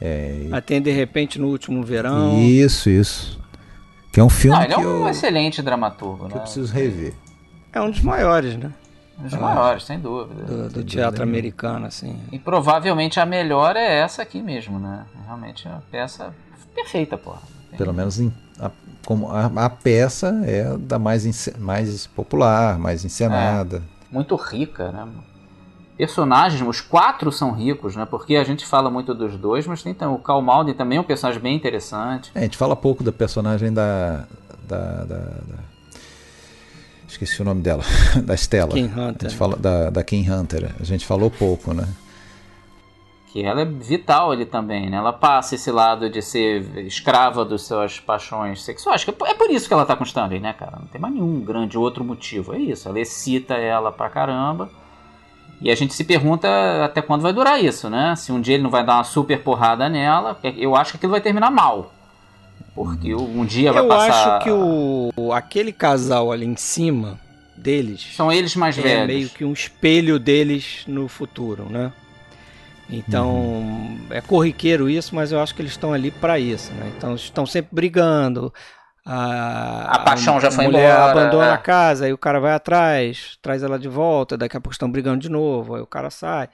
É, 0.00 0.46
e- 0.48 0.52
Até 0.52 0.80
de 0.80 0.90
repente 0.90 1.38
no 1.38 1.48
último 1.48 1.82
verão. 1.84 2.36
Isso, 2.40 2.90
isso. 2.90 3.40
Que 4.12 4.18
é 4.18 4.24
um 4.24 4.28
filme 4.28 4.56
Não, 4.56 4.64
ele 4.64 4.74
é 4.74 4.78
um 4.78 4.82
eu, 4.82 5.08
excelente 5.08 5.62
dramaturgo, 5.62 6.26
que 6.26 6.32
né? 6.34 6.36
eu 6.38 6.40
preciso 6.40 6.72
rever. 6.72 7.14
É 7.72 7.80
um 7.80 7.90
dos 7.90 8.00
maiores, 8.00 8.56
né? 8.56 8.72
Um 9.16 9.22
dos 9.22 9.34
maiores, 9.34 9.84
sem 9.84 10.00
dúvida. 10.00 10.42
Do, 10.42 10.68
do 10.70 10.84
teatro 10.84 11.22
americano, 11.22 11.86
assim. 11.86 12.18
E 12.32 12.38
provavelmente 12.38 13.20
a 13.20 13.26
melhor 13.26 13.76
é 13.76 14.00
essa 14.00 14.22
aqui 14.22 14.42
mesmo, 14.42 14.80
né? 14.80 15.04
Realmente 15.26 15.68
é 15.68 15.70
uma 15.70 15.82
peça 15.92 16.34
perfeita, 16.74 17.16
porra. 17.16 17.42
Pelo 17.76 17.92
menos 17.92 18.18
em- 18.20 18.32
a, 18.58 18.70
como 19.06 19.28
a, 19.30 19.46
a 19.46 19.70
peça 19.70 20.28
é 20.44 20.76
da 20.76 20.98
mais, 20.98 21.48
mais 21.58 22.06
popular, 22.06 22.78
mais 22.78 23.04
encenada. 23.04 23.82
Muito 24.10 24.34
rica, 24.36 24.90
né? 24.92 25.06
Personagens, 25.96 26.66
os 26.66 26.80
quatro 26.80 27.30
são 27.30 27.52
ricos, 27.52 27.94
né? 27.94 28.06
Porque 28.06 28.36
a 28.36 28.44
gente 28.44 28.64
fala 28.64 28.90
muito 28.90 29.14
dos 29.14 29.36
dois, 29.36 29.66
mas 29.66 29.82
tem 29.82 29.92
então, 29.92 30.14
o 30.14 30.18
Cal 30.18 30.40
Malden 30.40 30.74
também 30.74 30.96
é 30.96 31.00
um 31.00 31.04
personagem 31.04 31.40
bem 31.42 31.54
interessante. 31.54 32.30
É, 32.34 32.38
a 32.40 32.42
gente 32.42 32.56
fala 32.56 32.74
pouco 32.74 33.04
da 33.04 33.12
personagem 33.12 33.72
da. 33.72 34.24
da, 34.66 35.04
da- 35.04 35.04
da- 35.04 35.70
Esqueci 37.06 37.42
o 37.42 37.44
nome 37.44 37.60
dela, 37.60 37.82
da 38.24 38.34
Stella. 38.34 38.72
Kim 38.72 38.90
A 38.96 39.08
Hunter. 39.08 39.28
gente 39.28 39.36
fala 39.38 39.56
da, 39.56 39.90
da 39.90 40.02
Kim 40.04 40.30
Hunter. 40.30 40.72
A 40.80 40.84
gente 40.84 41.04
falou 41.04 41.30
pouco, 41.30 41.74
né? 41.74 41.86
Que 43.32 43.44
ela 43.44 43.60
é 43.60 43.64
vital 43.64 44.32
ali 44.32 44.44
também, 44.44 44.90
né? 44.90 44.96
Ela 44.96 45.12
passa 45.12 45.54
esse 45.54 45.70
lado 45.70 46.10
de 46.10 46.20
ser 46.20 46.62
escrava 46.84 47.44
das 47.44 47.62
suas 47.62 48.00
paixões 48.00 48.62
sexuais. 48.62 49.04
que 49.04 49.10
É 49.24 49.34
por 49.34 49.48
isso 49.50 49.68
que 49.68 49.72
ela 49.74 49.86
tá 49.86 49.94
com 49.94 50.02
Stanley, 50.02 50.40
né, 50.40 50.52
cara? 50.52 50.78
Não 50.80 50.86
tem 50.86 51.00
mais 51.00 51.14
nenhum 51.14 51.40
grande 51.40 51.78
outro 51.78 52.02
motivo. 52.04 52.52
É 52.54 52.58
isso. 52.58 52.88
Ela 52.88 52.98
excita 52.98 53.54
ela 53.54 53.92
pra 53.92 54.10
caramba. 54.10 54.68
E 55.60 55.70
a 55.70 55.74
gente 55.76 55.94
se 55.94 56.02
pergunta 56.04 56.48
até 56.84 57.00
quando 57.02 57.20
vai 57.22 57.32
durar 57.32 57.62
isso, 57.62 57.88
né? 57.88 58.16
Se 58.16 58.32
um 58.32 58.40
dia 58.40 58.54
ele 58.54 58.62
não 58.64 58.70
vai 58.70 58.84
dar 58.84 58.94
uma 58.94 59.04
super 59.04 59.40
porrada 59.42 59.88
nela. 59.88 60.36
Eu 60.56 60.74
acho 60.74 60.92
que 60.92 60.96
aquilo 60.96 61.12
vai 61.12 61.20
terminar 61.20 61.50
mal. 61.52 61.92
Porque 62.74 63.14
um 63.14 63.44
dia 63.44 63.72
vai 63.72 63.82
Eu 63.82 63.88
passar. 63.88 64.36
acho 64.38 64.44
que 64.44 64.50
o 64.50 65.32
aquele 65.32 65.72
casal 65.72 66.32
ali 66.32 66.46
em 66.46 66.56
cima 66.56 67.18
deles 67.56 68.08
São 68.16 68.32
eles 68.32 68.56
mais 68.56 68.78
é 68.78 68.82
velhos. 68.82 69.06
meio 69.06 69.28
que 69.28 69.44
um 69.44 69.52
espelho 69.52 70.18
deles 70.18 70.82
no 70.86 71.06
futuro, 71.08 71.66
né? 71.68 71.92
Então 72.90 73.98
é 74.10 74.20
corriqueiro 74.20 74.88
isso, 74.88 75.14
mas 75.14 75.30
eu 75.30 75.40
acho 75.40 75.54
que 75.54 75.62
eles 75.62 75.72
estão 75.72 75.92
ali 75.92 76.10
para 76.10 76.38
isso, 76.38 76.72
né? 76.72 76.92
Então 76.96 77.14
estão 77.14 77.46
sempre 77.46 77.70
brigando. 77.72 78.52
A, 79.06 79.96
A 79.96 79.98
paixão 80.00 80.40
já 80.40 80.50
foi 80.50 80.66
mulher 80.66 80.94
embora, 80.94 81.10
abandona 81.10 81.46
é. 81.46 81.52
a 81.52 81.58
casa, 81.58 82.04
aí 82.04 82.12
o 82.12 82.18
cara 82.18 82.38
vai 82.38 82.52
atrás, 82.52 83.38
traz 83.40 83.62
ela 83.62 83.78
de 83.78 83.88
volta, 83.88 84.36
daqui 84.36 84.56
a 84.56 84.60
pouco 84.60 84.72
estão 84.72 84.90
brigando 84.90 85.20
de 85.20 85.28
novo, 85.28 85.74
aí 85.74 85.80
o 85.80 85.86
cara 85.86 86.10
sai. 86.10 86.48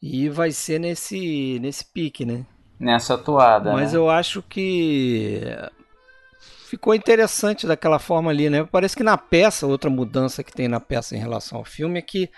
E 0.00 0.28
vai 0.28 0.52
ser 0.52 0.78
nesse 0.78 1.58
nesse 1.60 1.84
pique, 1.84 2.24
né? 2.24 2.44
Nessa 2.78 3.14
atuada. 3.14 3.72
Mas 3.72 3.92
né? 3.92 3.98
eu 3.98 4.08
acho 4.08 4.42
que 4.42 5.42
ficou 6.68 6.94
interessante 6.94 7.66
daquela 7.66 7.98
forma 7.98 8.30
ali, 8.30 8.50
né? 8.50 8.66
Parece 8.70 8.96
que 8.96 9.02
na 9.02 9.16
peça, 9.16 9.66
outra 9.66 9.90
mudança 9.90 10.42
que 10.42 10.52
tem 10.52 10.68
na 10.68 10.80
peça 10.80 11.14
em 11.16 11.20
relação 11.20 11.58
ao 11.58 11.64
filme 11.64 11.98
é 11.98 12.02
que 12.02 12.30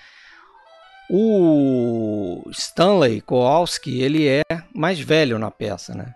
o 1.08 2.42
Stanley 2.50 3.20
Kowalski, 3.20 4.00
ele 4.00 4.26
é 4.26 4.42
mais 4.74 4.98
velho 4.98 5.38
na 5.38 5.50
peça, 5.50 5.94
né? 5.94 6.14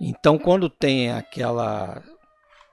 Então, 0.00 0.38
quando 0.38 0.68
tem 0.70 1.10
aquela 1.10 2.02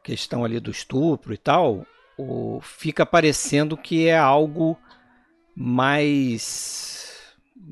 questão 0.04 0.46
ali 0.46 0.60
do 0.60 0.72
estupro 0.72 1.34
e 1.34 1.38
tal, 1.38 1.86
o, 2.18 2.60
fica 2.62 3.06
parecendo 3.06 3.78
que 3.78 4.08
é 4.08 4.18
algo 4.18 4.78
mais 5.56 7.18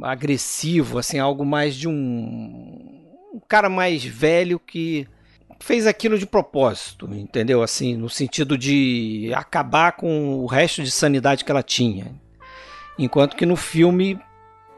agressivo, 0.01 0.97
assim, 0.97 1.19
algo 1.19 1.45
mais 1.45 1.75
de 1.75 1.87
um, 1.87 1.93
um 3.33 3.41
cara 3.47 3.69
mais 3.69 4.03
velho 4.03 4.59
que 4.59 5.07
fez 5.59 5.87
aquilo 5.87 6.17
de 6.17 6.25
propósito, 6.25 7.07
entendeu? 7.13 7.63
Assim, 7.63 7.95
no 7.95 8.09
sentido 8.09 8.57
de 8.57 9.31
acabar 9.33 9.93
com 9.93 10.35
o 10.39 10.45
resto 10.45 10.83
de 10.83 10.91
sanidade 10.91 11.45
que 11.45 11.51
ela 11.51 11.63
tinha. 11.63 12.13
Enquanto 12.97 13.35
que 13.35 13.45
no 13.45 13.55
filme 13.55 14.19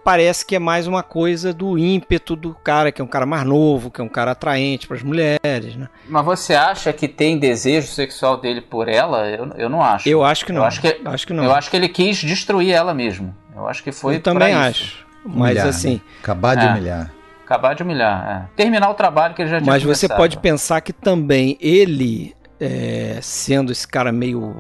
parece 0.04 0.46
que 0.46 0.56
é 0.56 0.60
mais 0.60 0.88
uma 0.88 1.04
coisa 1.04 1.54
do 1.54 1.78
ímpeto 1.78 2.36
do 2.36 2.54
cara, 2.54 2.92
que 2.94 3.02
é 3.02 3.04
um 3.04 3.08
cara 3.08 3.26
mais 3.26 3.44
novo, 3.44 3.92
que 3.92 4.00
é 4.00 4.04
um 4.04 4.08
cara 4.10 4.32
atraente 4.32 4.88
para 4.88 4.96
as 4.96 5.04
mulheres, 5.04 5.76
né? 5.76 5.90
Mas 6.08 6.24
você 6.26 6.56
acha 6.56 6.94
que 6.94 7.08
tem 7.10 7.38
desejo 7.38 7.88
sexual 7.88 8.38
dele 8.38 8.62
por 8.62 8.88
ela? 8.88 9.28
Eu, 9.28 9.52
eu 9.58 9.70
não 9.70 9.84
acho. 9.84 10.08
Eu 10.08 10.24
acho 10.24 10.46
que 10.46 10.54
não. 10.54 10.62
Eu 10.62 10.68
acho 10.68 10.80
que, 10.82 11.02
acho 11.04 11.28
que 11.28 11.34
não. 11.34 11.44
Eu 11.44 11.52
acho 11.54 11.70
que 11.70 11.76
ele 11.76 11.90
quis 11.90 12.18
destruir 12.18 12.72
ela 12.72 12.94
mesmo. 12.94 13.36
Eu 13.56 13.68
acho 13.68 13.84
que 13.84 13.92
foi 13.92 14.16
Eu 14.16 14.22
também 14.22 14.54
pra 14.56 14.70
isso. 14.70 14.84
acho. 14.84 15.08
Mas 15.26 15.36
Humilhar, 15.52 15.68
assim, 15.68 15.94
né? 15.96 16.02
Acabar 16.22 16.56
de 16.56 16.66
É. 16.66 16.70
humilhar. 16.70 17.12
Acabar 17.44 17.76
de 17.76 17.84
humilhar. 17.84 18.48
é. 18.50 18.56
Terminar 18.56 18.90
o 18.90 18.94
trabalho 18.94 19.34
que 19.34 19.42
ele 19.42 19.50
já 19.50 19.58
tinha 19.60 19.68
Mas 19.70 19.84
você 19.84 20.08
começado. 20.08 20.18
pode 20.18 20.38
pensar 20.38 20.80
que 20.80 20.94
também 20.94 21.58
ele, 21.60 22.34
é, 22.62 23.20
sendo 23.22 23.74
esse 23.74 23.86
cara 23.88 24.12
meio 24.12 24.56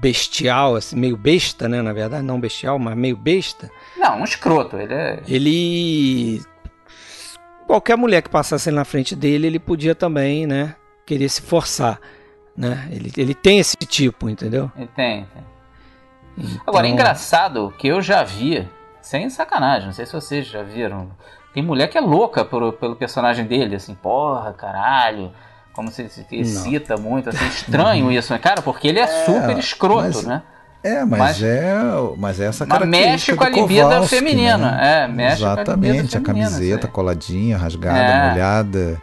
bestial, 0.00 0.76
assim, 0.76 0.96
meio 0.96 1.16
besta, 1.16 1.68
né? 1.68 1.82
Na 1.82 1.92
verdade, 1.92 2.24
não 2.24 2.40
bestial, 2.40 2.78
mas 2.78 2.96
meio 2.96 3.16
besta, 3.16 3.70
Não, 3.96 4.20
um 4.20 4.24
escroto. 4.24 4.76
Ele 4.78 4.94
é. 4.94 5.22
ele. 5.28 6.42
Qualquer 7.66 7.96
mulher 7.96 8.22
que 8.22 8.28
passasse 8.28 8.70
na 8.70 8.84
frente 8.84 9.14
dele, 9.14 9.46
ele 9.46 9.58
podia 9.58 9.94
também, 9.94 10.46
né? 10.46 10.74
Querer 11.06 11.28
se 11.28 11.42
forçar. 11.42 12.00
Né? 12.56 12.88
Ele, 12.90 13.12
ele 13.16 13.34
tem 13.34 13.58
esse 13.58 13.76
tipo, 13.76 14.28
entendeu? 14.28 14.70
Ele 14.76 14.88
tem. 14.96 15.26
tem. 16.36 16.60
Agora, 16.66 16.86
é 16.86 16.90
Então- 16.90 17.00
engraçado 17.00 17.72
que 17.78 17.86
eu 17.88 18.02
já 18.02 18.24
vi, 18.24 18.66
sem 19.00 19.28
sacanagem, 19.30 19.86
não 19.86 19.92
sei 19.94 20.04
se 20.06 20.12
vocês 20.12 20.46
já 20.46 20.62
viram. 20.62 21.10
Tem 21.54 21.62
mulher 21.62 21.88
que 21.88 21.98
é 21.98 22.00
louca 22.00 22.44
por- 22.44 22.72
pelo 22.74 22.96
personagem 22.96 23.44
dele, 23.44 23.76
assim, 23.76 23.94
porra, 23.94 24.52
caralho. 24.52 25.32
Como 25.72 25.90
se, 25.90 26.08
se 26.08 26.24
excita 26.30 26.96
muito, 26.96 27.28
assim, 27.30 27.46
estranho 27.46 28.10
isso, 28.10 28.32
né, 28.32 28.38
cara? 28.38 28.60
Porque 28.60 28.88
ele 28.88 28.98
é, 28.98 29.06
super 29.24 29.56
escroto, 29.58 30.02
mas- 30.02 30.24
né? 30.24 30.42
É, 30.82 31.04
mas, 31.04 31.18
Mas- 31.18 31.42
é, 31.42 31.74
mas 32.16 32.40
é 32.40 32.46
essa 32.46 32.64
característica 32.66 33.10
mexe 33.10 33.34
com 33.34 33.44
a 33.44 33.50
do 33.50 33.54
libido 33.56 33.82
Kowalski, 33.86 34.16
feminina, 34.16 34.56
né? 34.72 35.04
é, 35.04 35.08
mexe 35.08 35.32
a 35.44 35.52
Exatamente, 35.52 36.16
a 36.16 36.20
feminina, 36.20 36.22
camiseta 36.22 36.88
coladinha, 36.88 37.58
rasgada, 37.58 37.98
É. 37.98 38.30
molhada, 38.30 39.02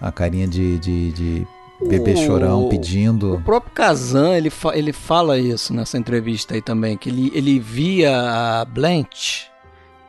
a 0.00 0.12
carinha 0.12 0.46
de, 0.46 0.78
de, 0.78 1.10
de 1.12 1.46
bebê 1.88 2.12
O- 2.12 2.16
chorão 2.18 2.66
O 2.66 2.68
pedindo. 2.68 3.40
próprio 3.42 3.72
Kazan, 3.72 4.34
ele, 4.36 4.50
fa- 4.50 4.76
ele 4.76 4.92
fala 4.92 5.38
isso 5.38 5.72
nessa 5.72 5.96
entrevista 5.96 6.52
aí 6.54 6.60
também, 6.60 6.94
que 6.98 7.08
ele, 7.08 7.32
ele 7.34 7.58
via 7.58 8.14
a 8.60 8.64
Blanche 8.66 9.46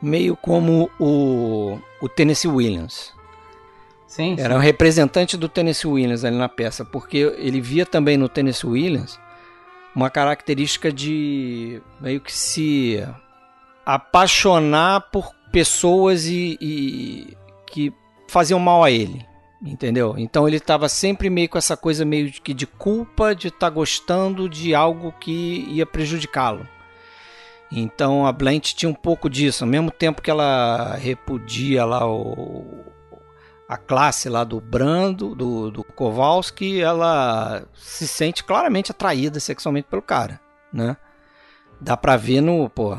meio 0.01 0.35
como 0.35 0.89
o, 0.99 1.79
o 2.01 2.09
Tennessee 2.09 2.49
Williams. 2.51 3.13
Sim. 4.09 4.35
Era 4.39 4.55
o 4.55 4.59
representante 4.59 5.37
do 5.37 5.47
Tennessee 5.47 5.87
Williams 5.87 6.25
ali 6.25 6.35
na 6.35 6.49
peça, 6.49 6.83
porque 6.83 7.17
ele 7.37 7.61
via 7.61 7.85
também 7.85 8.17
no 8.17 8.27
Tennessee 8.27 8.67
Williams 8.67 9.19
uma 9.95 10.09
característica 10.09 10.91
de 10.91 11.79
meio 12.01 12.19
que 12.19 12.33
se 12.33 13.07
apaixonar 13.85 15.11
por 15.11 15.31
pessoas 15.51 16.25
e, 16.25 16.57
e 16.59 17.37
que 17.67 17.93
faziam 18.27 18.59
mal 18.59 18.83
a 18.83 18.89
ele, 18.89 19.23
entendeu? 19.61 20.15
Então 20.17 20.47
ele 20.47 20.57
estava 20.57 20.89
sempre 20.89 21.29
meio 21.29 21.47
com 21.47 21.59
essa 21.59 21.77
coisa 21.77 22.03
meio 22.03 22.31
que 22.31 22.51
de 22.51 22.65
culpa 22.65 23.35
de 23.35 23.49
estar 23.49 23.69
gostando 23.69 24.49
de 24.49 24.73
algo 24.73 25.11
que 25.19 25.67
ia 25.69 25.85
prejudicá-lo. 25.85 26.67
Então 27.71 28.25
a 28.25 28.31
Blanche 28.31 28.73
tinha 28.73 28.89
um 28.89 28.95
pouco 28.95 29.29
disso, 29.29 29.63
ao 29.63 29.69
mesmo 29.69 29.91
tempo 29.91 30.19
que 30.19 30.31
ela 30.31 30.95
repudia 30.95 31.85
lá 31.85 32.09
o, 32.09 32.89
a 33.69 33.77
classe 33.77 34.27
lá 34.27 34.43
do 34.43 34.59
Brando, 34.59 35.35
do, 35.35 35.69
do 35.69 35.83
Kowalski, 35.83 36.81
ela 36.81 37.61
se 37.75 38.07
sente 38.07 38.43
claramente 38.43 38.89
atraída 38.91 39.39
sexualmente 39.39 39.87
pelo 39.87 40.01
cara, 40.01 40.39
né? 40.73 40.97
Dá 41.79 41.95
pra 41.95 42.17
ver 42.17 42.41
no, 42.41 42.67
pô, 42.69 42.97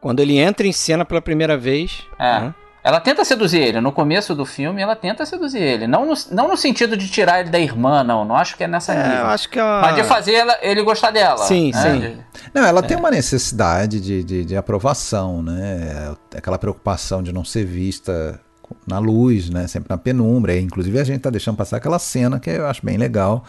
quando 0.00 0.18
ele 0.20 0.36
entra 0.38 0.66
em 0.66 0.72
cena 0.72 1.04
pela 1.04 1.22
primeira 1.22 1.56
vez, 1.56 2.04
É. 2.18 2.40
né? 2.40 2.54
Ela 2.84 2.98
tenta 2.98 3.24
seduzir 3.24 3.60
ele. 3.60 3.80
No 3.80 3.92
começo 3.92 4.34
do 4.34 4.44
filme, 4.44 4.82
ela 4.82 4.96
tenta 4.96 5.24
seduzir 5.24 5.60
ele. 5.62 5.86
Não 5.86 6.04
no, 6.04 6.14
não 6.32 6.48
no 6.48 6.56
sentido 6.56 6.96
de 6.96 7.08
tirar 7.08 7.38
ele 7.38 7.48
da 7.48 7.60
irmã, 7.60 8.02
não. 8.02 8.24
Não 8.24 8.34
acho 8.36 8.56
que 8.56 8.64
é 8.64 8.66
nessa 8.66 8.92
É, 8.92 9.20
eu 9.20 9.26
acho 9.28 9.48
que 9.48 9.56
é 9.60 9.62
uma... 9.62 9.82
Mas 9.82 9.94
de 9.94 10.02
fazer 10.02 10.32
ela- 10.34 10.58
ele 10.62 10.82
gostar 10.82 11.12
dela. 11.12 11.38
Sim, 11.46 11.70
né? 11.72 11.80
sim. 11.80 12.00
De- 12.00 12.18
Não, 12.52 12.66
ela 12.66 12.80
É. 12.80 12.82
tem 12.82 12.96
uma 12.96 13.08
necessidade 13.12 14.00
de, 14.00 14.24
de, 14.24 14.44
de 14.44 14.56
aprovação, 14.56 15.40
né? 15.44 16.12
Aquela 16.36 16.58
preocupação 16.58 17.22
de 17.22 17.32
não 17.32 17.44
ser 17.44 17.64
vista 17.64 18.40
na 18.86 18.98
luz, 18.98 19.50
né? 19.50 19.66
Sempre 19.66 19.90
na 19.90 19.98
penumbra. 19.98 20.54
E, 20.54 20.60
inclusive 20.60 20.98
a 20.98 21.04
gente 21.04 21.20
tá 21.20 21.30
deixando 21.30 21.56
passar 21.56 21.76
aquela 21.76 21.98
cena 21.98 22.38
que 22.38 22.50
eu 22.50 22.66
acho 22.66 22.84
bem 22.84 22.96
legal 22.96 23.44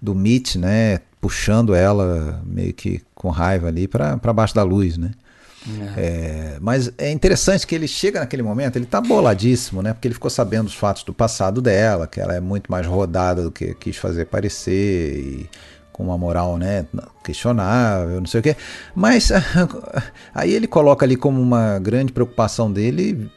do 0.00 0.14
Mitch, 0.14 0.56
né? 0.56 1.00
Puxando 1.20 1.74
ela 1.74 2.42
meio 2.44 2.72
que 2.72 3.00
com 3.14 3.30
raiva 3.30 3.68
ali 3.68 3.86
para 3.86 4.16
baixo 4.32 4.54
da 4.54 4.62
luz, 4.62 4.96
né? 4.96 5.12
É, 5.96 6.58
mas 6.60 6.92
é 6.98 7.10
interessante 7.10 7.66
que 7.66 7.74
ele 7.74 7.86
chega 7.86 8.18
naquele 8.18 8.42
momento, 8.42 8.76
ele 8.76 8.86
tá 8.86 9.00
boladíssimo, 9.00 9.80
né? 9.80 9.92
Porque 9.92 10.08
ele 10.08 10.14
ficou 10.14 10.30
sabendo 10.30 10.66
os 10.66 10.74
fatos 10.74 11.04
do 11.04 11.14
passado 11.14 11.62
dela, 11.62 12.06
que 12.06 12.20
ela 12.20 12.34
é 12.34 12.40
muito 12.40 12.70
mais 12.70 12.86
rodada 12.86 13.44
do 13.44 13.50
que 13.50 13.74
quis 13.74 13.96
fazer 13.96 14.26
parecer, 14.26 15.16
e 15.16 15.50
com 15.92 16.02
uma 16.02 16.18
moral 16.18 16.56
né, 16.56 16.86
questionável, 17.22 18.18
não 18.18 18.26
sei 18.26 18.40
o 18.40 18.42
quê. 18.42 18.56
Mas 18.94 19.30
aí 20.34 20.52
ele 20.52 20.66
coloca 20.66 21.04
ali 21.04 21.16
como 21.16 21.40
uma 21.40 21.78
grande 21.78 22.12
preocupação 22.12 22.72
dele 22.72 23.30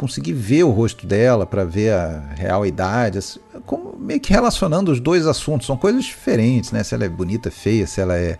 conseguir 0.00 0.32
ver 0.32 0.64
o 0.64 0.70
rosto 0.70 1.06
dela 1.06 1.44
para 1.44 1.62
ver 1.62 1.92
a 1.92 2.32
real 2.34 2.64
idade, 2.64 3.18
assim, 3.18 3.38
como 3.66 3.98
meio 3.98 4.18
que 4.18 4.32
relacionando 4.32 4.90
os 4.90 4.98
dois 4.98 5.26
assuntos, 5.26 5.66
são 5.66 5.76
coisas 5.76 6.06
diferentes, 6.06 6.72
né? 6.72 6.82
Se 6.82 6.94
ela 6.94 7.04
é 7.04 7.08
bonita, 7.08 7.50
feia, 7.50 7.86
se 7.86 8.00
ela 8.00 8.16
é 8.16 8.38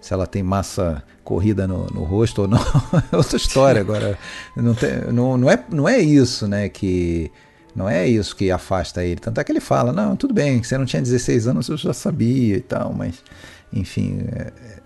se 0.00 0.14
ela 0.14 0.24
tem 0.24 0.40
massa 0.40 1.02
corrida 1.24 1.66
no, 1.66 1.86
no 1.86 2.04
rosto 2.04 2.42
ou 2.42 2.48
não, 2.48 2.60
é 3.12 3.16
outra 3.18 3.36
história. 3.36 3.80
Agora, 3.80 4.16
não, 4.56 4.72
tem, 4.72 5.00
não, 5.12 5.36
não, 5.36 5.50
é, 5.50 5.64
não 5.68 5.88
é 5.88 5.98
isso, 5.98 6.46
né? 6.46 6.68
Que 6.68 7.28
não 7.74 7.88
é 7.88 8.06
isso 8.06 8.36
que 8.36 8.48
afasta 8.48 9.04
ele. 9.04 9.20
Tanto 9.20 9.40
é 9.40 9.44
que 9.44 9.50
ele 9.50 9.60
fala: 9.60 9.92
não, 9.92 10.14
tudo 10.14 10.32
bem, 10.32 10.62
você 10.62 10.78
não 10.78 10.86
tinha 10.86 11.02
16 11.02 11.48
anos, 11.48 11.68
eu 11.68 11.76
já 11.76 11.92
sabia 11.92 12.56
e 12.56 12.60
tal, 12.60 12.92
mas 12.92 13.16
enfim. 13.72 14.28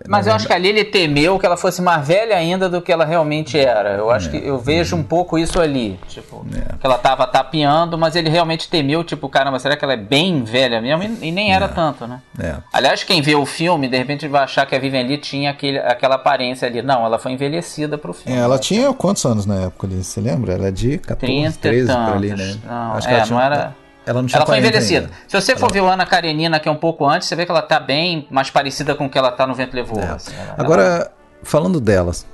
É, 0.05 0.09
mas 0.09 0.27
eu 0.27 0.35
acho 0.35 0.47
que 0.47 0.53
ali 0.53 0.69
ele 0.69 0.85
temeu 0.85 1.39
que 1.39 1.47
ela 1.47 1.57
fosse 1.57 1.81
mais 1.81 2.07
velha 2.07 2.37
ainda 2.37 2.69
do 2.69 2.83
que 2.83 2.93
ela 2.93 3.05
realmente 3.05 3.59
era. 3.59 3.95
Eu 3.95 4.11
acho 4.11 4.29
é, 4.29 4.31
que 4.33 4.47
eu 4.47 4.59
vejo 4.59 4.95
um 4.95 5.03
pouco 5.03 5.39
isso 5.39 5.59
ali. 5.59 5.99
Tipo, 6.09 6.45
é. 6.55 6.77
que 6.79 6.87
ela 6.87 6.99
tava 6.99 7.27
tapeando, 7.27 7.97
mas 7.97 8.15
ele 8.15 8.29
realmente 8.29 8.69
temeu, 8.69 9.03
tipo, 9.03 9.29
caramba, 9.29 9.59
será 9.59 9.77
que 9.77 9.85
ela 9.85 9.95
é 9.95 9.99
bem 9.99 10.45
velha 10.45 10.81
mesmo? 10.81 11.03
E, 11.03 11.29
e 11.29 11.33
nem 11.33 11.55
era 11.55 11.65
é. 11.65 11.69
tanto, 11.69 12.07
né? 12.07 12.21
É. 12.39 12.57
Aliás, 12.73 13.03
quem 13.03 13.23
vê 13.23 13.35
o 13.35 13.47
filme, 13.47 13.89
de 13.89 13.97
repente 13.97 14.29
vai 14.29 14.43
achar 14.43 14.67
que 14.67 14.75
a 14.75 14.79
Vivian 14.79 15.03
Lee 15.03 15.19
tinha 15.19 15.51
aquele, 15.51 15.79
aquela 15.79 16.17
aparência 16.17 16.69
ali. 16.69 16.83
Não, 16.83 17.05
ela 17.05 17.19
foi 17.19 17.33
envelhecida 17.33 17.97
pro 17.97 18.13
filme. 18.13 18.39
É, 18.39 18.43
ela 18.43 18.59
tinha 18.59 18.93
quantos 18.93 19.25
anos 19.25 19.47
na 19.47 19.63
época 19.63 19.87
ali? 19.87 20.05
Você 20.05 20.21
lembra? 20.21 20.53
Ela 20.53 20.69
é 20.69 20.71
de 20.71 20.99
14, 20.99 21.59
30 21.59 21.59
13 21.61 21.87
por 21.87 22.17
ali, 22.17 22.31
né? 22.35 22.57
Não, 22.67 22.93
acho 22.93 23.09
que 23.09 23.15
ela 23.15 23.23
tinha, 23.25 23.39
não 23.39 23.45
era. 23.45 23.84
Ela 24.07 24.21
não 24.21 24.29
tinha 24.29 24.39
Ela 24.39 24.47
foi 24.47 24.59
envelhecida. 24.59 25.07
Ainda. 25.07 25.13
Se 25.27 25.41
você 25.41 25.57
for 25.57 25.67
ela... 25.67 25.73
ver 25.73 25.81
a 25.81 25.93
Ana 25.95 26.07
Karenina, 26.07 26.61
que 26.61 26.69
é 26.69 26.73
um 26.73 26.77
pouco 26.77 27.07
antes, 27.09 27.29
você 27.29 27.37
vê 27.37 27.45
que 27.45 27.51
ela 27.51 27.63
tá 27.63 27.81
bem 27.81 28.27
mais 28.31 28.51
parecida 28.51 28.95
com 28.95 29.07
o 29.07 29.11
que 29.11 29.19
ela 29.19 29.33
tá 29.33 29.47
no 29.47 29.55
Vento 29.55 29.75
Levou. 29.75 30.01
É. 30.01 30.11
Assim, 30.11 30.35
ela, 30.37 30.55
Agora, 30.59 30.83
ela... 30.83 31.13
falando 31.43 31.81
delas, 31.81 32.27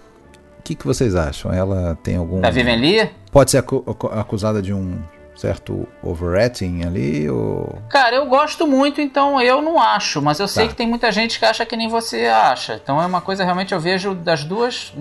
o 0.59 0.62
que, 0.62 0.75
que 0.75 0.87
vocês 0.87 1.14
acham? 1.14 1.53
Ela 1.53 1.97
tem 2.03 2.16
algum. 2.16 2.41
Da 2.41 2.51
Vivian 2.51 2.77
Lee? 2.77 3.11
Pode 3.31 3.51
ser 3.51 3.59
acu 3.59 3.85
acusada 4.12 4.61
de 4.61 4.75
um 4.75 4.99
certo 5.41 5.89
overacting 6.03 6.83
ali? 6.85 7.29
Ou... 7.31 7.79
Cara, 7.89 8.16
eu 8.16 8.27
gosto 8.27 8.66
muito, 8.66 9.01
então 9.01 9.41
eu 9.41 9.62
não 9.62 9.81
acho, 9.81 10.21
mas 10.21 10.39
eu 10.39 10.47
sei 10.47 10.64
tá. 10.64 10.71
que 10.71 10.77
tem 10.77 10.87
muita 10.87 11.11
gente 11.11 11.39
que 11.39 11.45
acha 11.45 11.64
que 11.64 11.77
nem 11.77 11.89
você 11.89 12.27
acha. 12.27 12.79
Então 12.83 13.01
é 13.01 13.07
uma 13.07 13.21
coisa 13.21 13.43
realmente 13.43 13.73
eu 13.73 13.81
vejo 13.81 14.14
das 14.14 14.45
duas 14.45 14.93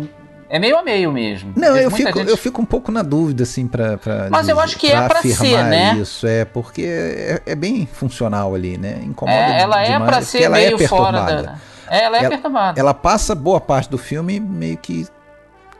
é 0.49 0.57
meio 0.57 0.77
a 0.77 0.83
meio 0.83 1.11
mesmo. 1.11 1.53
Não, 1.55 1.77
eu 1.77 1.91
fico, 1.91 2.17
gente... 2.17 2.29
eu 2.29 2.37
fico 2.37 2.59
um 2.61 2.65
pouco 2.65 2.91
na 2.91 3.03
dúvida, 3.03 3.43
assim, 3.43 3.67
pra. 3.67 3.97
pra 3.97 4.27
Mas 4.31 4.41
dizer, 4.41 4.51
eu 4.53 4.59
acho 4.59 4.77
que 4.79 4.87
é 4.87 5.07
pra 5.07 5.21
ser, 5.21 5.63
né? 5.63 5.95
Isso, 5.95 6.25
é, 6.25 6.43
porque 6.43 6.81
é, 6.81 7.41
é 7.45 7.55
bem 7.55 7.85
funcional 7.85 8.55
ali, 8.55 8.75
né? 8.75 8.99
Incomoda 9.03 9.37
é, 9.37 9.61
ela 9.61 9.83
é 9.83 9.99
pra 9.99 10.21
ser 10.21 10.43
ela 10.43 10.57
meio 10.57 10.81
é 10.81 10.87
fora 10.87 11.21
da. 11.21 11.55
É, 11.87 12.03
ela 12.03 12.17
é 12.17 12.19
ela, 12.21 12.29
perturbada. 12.29 12.79
Ela 12.79 12.93
passa 12.93 13.35
boa 13.35 13.61
parte 13.61 13.89
do 13.89 13.97
filme 13.97 14.39
meio 14.39 14.77
que 14.77 15.07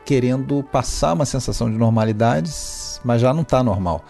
querendo 0.04 0.62
passar 0.62 1.12
uma 1.12 1.24
sensação 1.24 1.70
de 1.70 1.76
normalidade, 1.76 2.50
mas 3.04 3.20
já 3.20 3.34
não 3.34 3.44
tá 3.44 3.62
normal. 3.62 4.04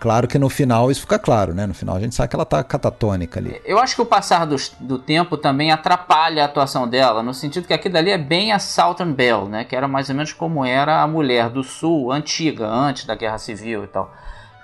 Claro 0.00 0.26
que 0.26 0.38
no 0.38 0.48
final 0.48 0.90
isso 0.90 1.02
fica 1.02 1.18
claro, 1.18 1.52
né? 1.52 1.66
No 1.66 1.74
final 1.74 1.94
a 1.94 2.00
gente 2.00 2.14
sabe 2.14 2.30
que 2.30 2.34
ela 2.34 2.46
tá 2.46 2.64
catatônica 2.64 3.38
ali. 3.38 3.60
Eu 3.66 3.78
acho 3.78 3.94
que 3.94 4.00
o 4.00 4.06
passar 4.06 4.46
do, 4.46 4.56
do 4.80 4.98
tempo 4.98 5.36
também 5.36 5.70
atrapalha 5.70 6.42
a 6.42 6.46
atuação 6.46 6.88
dela, 6.88 7.22
no 7.22 7.34
sentido 7.34 7.66
que 7.66 7.74
aquilo 7.74 7.98
ali 7.98 8.10
é 8.10 8.16
bem 8.16 8.50
a 8.50 8.58
Southern 8.58 9.12
Belle, 9.12 9.46
né? 9.46 9.62
Que 9.62 9.76
era 9.76 9.86
mais 9.86 10.08
ou 10.08 10.14
menos 10.14 10.32
como 10.32 10.64
era 10.64 11.02
a 11.02 11.06
mulher 11.06 11.50
do 11.50 11.62
sul, 11.62 12.10
antiga, 12.10 12.66
antes 12.66 13.04
da 13.04 13.14
Guerra 13.14 13.36
Civil 13.36 13.84
e 13.84 13.88
tal. 13.88 14.10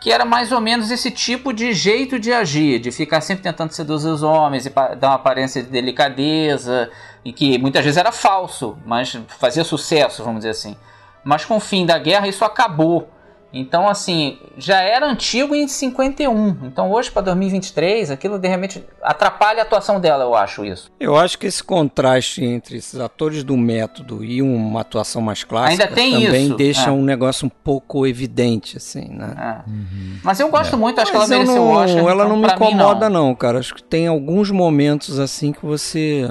Que 0.00 0.10
era 0.10 0.24
mais 0.24 0.52
ou 0.52 0.60
menos 0.60 0.90
esse 0.90 1.10
tipo 1.10 1.52
de 1.52 1.74
jeito 1.74 2.18
de 2.18 2.32
agir, 2.32 2.78
de 2.78 2.90
ficar 2.90 3.20
sempre 3.20 3.42
tentando 3.42 3.72
seduzir 3.72 4.08
os 4.08 4.22
homens 4.22 4.64
e 4.64 4.70
dar 4.70 5.08
uma 5.08 5.16
aparência 5.16 5.62
de 5.62 5.68
delicadeza, 5.68 6.90
e 7.22 7.30
que 7.30 7.58
muitas 7.58 7.84
vezes 7.84 7.98
era 7.98 8.10
falso, 8.10 8.78
mas 8.86 9.18
fazia 9.38 9.64
sucesso, 9.64 10.24
vamos 10.24 10.38
dizer 10.40 10.50
assim. 10.50 10.76
Mas 11.22 11.44
com 11.44 11.56
o 11.56 11.60
fim 11.60 11.84
da 11.84 11.98
guerra 11.98 12.26
isso 12.26 12.42
acabou. 12.42 13.10
Então, 13.52 13.88
assim, 13.88 14.38
já 14.58 14.80
era 14.80 15.06
antigo 15.06 15.54
em 15.54 15.66
51. 15.66 16.56
Então, 16.64 16.90
hoje, 16.90 17.10
para 17.10 17.22
2023, 17.22 18.10
aquilo 18.10 18.38
de 18.38 18.48
repente 18.48 18.84
atrapalha 19.02 19.60
a 19.60 19.62
atuação 19.62 19.98
dela, 19.98 20.24
eu 20.24 20.34
acho 20.34 20.64
isso. 20.64 20.90
Eu 21.00 21.16
acho 21.16 21.38
que 21.38 21.46
esse 21.46 21.62
contraste 21.62 22.44
entre 22.44 22.76
esses 22.76 22.98
atores 23.00 23.42
do 23.42 23.56
método 23.56 24.22
e 24.24 24.42
uma 24.42 24.80
atuação 24.80 25.22
mais 25.22 25.44
clássica 25.44 25.84
Ainda 25.84 25.94
tem 25.94 26.12
também 26.12 26.46
isso. 26.46 26.56
deixa 26.56 26.88
é. 26.88 26.92
um 26.92 27.02
negócio 27.02 27.46
um 27.46 27.50
pouco 27.50 28.06
evidente, 28.06 28.76
assim, 28.76 29.08
né? 29.08 29.34
É. 29.38 29.70
Uhum. 29.70 30.18
Mas 30.22 30.40
eu 30.40 30.48
gosto 30.50 30.74
é. 30.74 30.78
muito, 30.78 31.00
acho 31.00 31.12
Mas 31.12 31.26
que 31.26 31.32
ela 31.32 31.44
mereceu 31.44 31.62
o 31.62 31.70
Oscar. 31.70 31.98
Ela 31.98 32.12
então, 32.12 32.28
não 32.28 32.36
me 32.36 32.46
incomoda, 32.48 33.08
mim, 33.08 33.14
não. 33.14 33.26
não, 33.28 33.34
cara. 33.34 33.58
Acho 33.58 33.74
que 33.74 33.82
tem 33.82 34.06
alguns 34.06 34.50
momentos, 34.50 35.18
assim, 35.18 35.52
que 35.52 35.64
você 35.64 36.28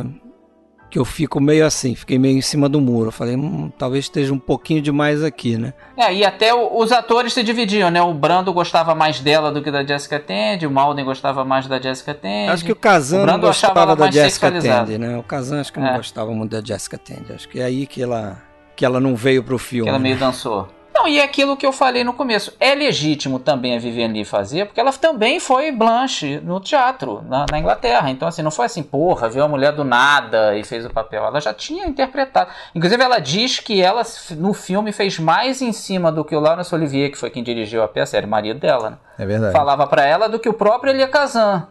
que 0.95 0.99
eu 0.99 1.03
fico 1.03 1.41
meio 1.41 1.65
assim, 1.65 1.93
fiquei 1.93 2.17
meio 2.17 2.37
em 2.37 2.41
cima 2.41 2.69
do 2.69 2.79
muro. 2.79 3.09
Eu 3.09 3.11
falei, 3.11 3.35
hum, 3.35 3.69
talvez 3.77 4.05
esteja 4.05 4.33
um 4.33 4.39
pouquinho 4.39 4.81
demais 4.81 5.21
aqui, 5.21 5.57
né? 5.57 5.73
É, 5.97 6.13
e 6.13 6.23
até 6.23 6.53
os 6.53 6.89
atores 6.89 7.33
se 7.33 7.43
dividiam, 7.43 7.91
né? 7.91 8.01
O 8.01 8.13
Brando 8.13 8.53
gostava 8.53 8.95
mais 8.95 9.19
dela 9.19 9.51
do 9.51 9.61
que 9.61 9.69
da 9.69 9.85
Jessica 9.85 10.17
Tandy, 10.21 10.65
o 10.65 10.71
Malden 10.71 11.03
gostava 11.03 11.43
mais 11.43 11.67
da 11.67 11.81
Jessica 11.81 12.13
Tandy. 12.13 12.47
Acho 12.47 12.63
que 12.63 12.71
o 12.71 12.75
Kazan 12.77 13.25
não 13.25 13.37
gostava 13.37 13.93
da 13.93 14.09
Jessica 14.09 14.49
Tandy, 14.49 14.97
né? 14.97 15.17
O 15.17 15.23
Kazan 15.23 15.59
acho 15.59 15.73
que 15.73 15.81
não 15.81 15.87
é. 15.87 15.97
gostava 15.97 16.31
muito 16.31 16.51
da 16.51 16.65
Jessica 16.65 16.97
Tandy. 16.97 17.33
Acho 17.33 17.49
que 17.49 17.59
é 17.59 17.65
aí 17.65 17.85
que 17.85 18.01
ela, 18.01 18.41
que 18.73 18.85
ela 18.85 19.01
não 19.01 19.17
veio 19.17 19.43
pro 19.43 19.57
filme. 19.57 19.83
Que 19.83 19.89
ela 19.89 19.99
meio 19.99 20.17
dançou. 20.17 20.69
Não, 20.95 21.09
e 21.09 21.19
é 21.19 21.23
aquilo 21.23 21.57
que 21.57 21.65
eu 21.65 21.73
falei 21.73 22.05
no 22.05 22.13
começo. 22.13 22.53
É 22.57 22.73
legítimo 22.73 23.37
também 23.37 23.75
a 23.75 23.79
Viviane 23.79 24.23
fazer, 24.23 24.65
porque 24.65 24.79
ela 24.79 24.93
também 24.93 25.41
foi 25.41 25.69
Blanche 25.69 26.39
no 26.39 26.57
teatro, 26.61 27.21
na, 27.27 27.45
na, 27.51 27.59
Inglaterra. 27.59 28.09
Então, 28.09 28.25
assim, 28.25 28.41
não 28.41 28.49
foi 28.49 28.65
assim, 28.67 28.81
porra, 28.81 29.27
viu 29.27 29.43
a 29.43 29.47
mulher 29.47 29.73
do 29.73 29.83
nada 29.83 30.55
e 30.55 30.63
fez 30.63 30.85
o 30.85 30.89
papel. 30.89 31.25
Ela 31.25 31.41
já 31.41 31.53
tinha 31.53 31.85
interpretado. 31.85 32.49
Inclusive, 32.73 33.03
ela 33.03 33.19
diz 33.19 33.59
que 33.59 33.81
ela, 33.81 34.03
no 34.37 34.53
filme, 34.53 34.93
fez 34.93 35.19
mais 35.19 35.61
em 35.61 35.73
cima 35.73 36.13
do 36.13 36.23
que 36.23 36.33
o 36.33 36.39
Laurence 36.39 36.73
Olivier, 36.73 37.11
que 37.11 37.17
foi 37.17 37.29
quem 37.29 37.43
dirigiu 37.43 37.83
a 37.83 37.89
peça, 37.89 38.15
era 38.15 38.25
o 38.25 38.29
marido 38.29 38.61
dela, 38.61 38.91
né? 38.91 38.97
É 39.19 39.25
verdade. 39.25 39.51
Falava 39.51 39.85
para 39.87 40.05
ela 40.05 40.29
do 40.29 40.39
que 40.39 40.47
o 40.47 40.53
próprio 40.53 40.91
Elia 40.93 41.09
Kazan. 41.09 41.67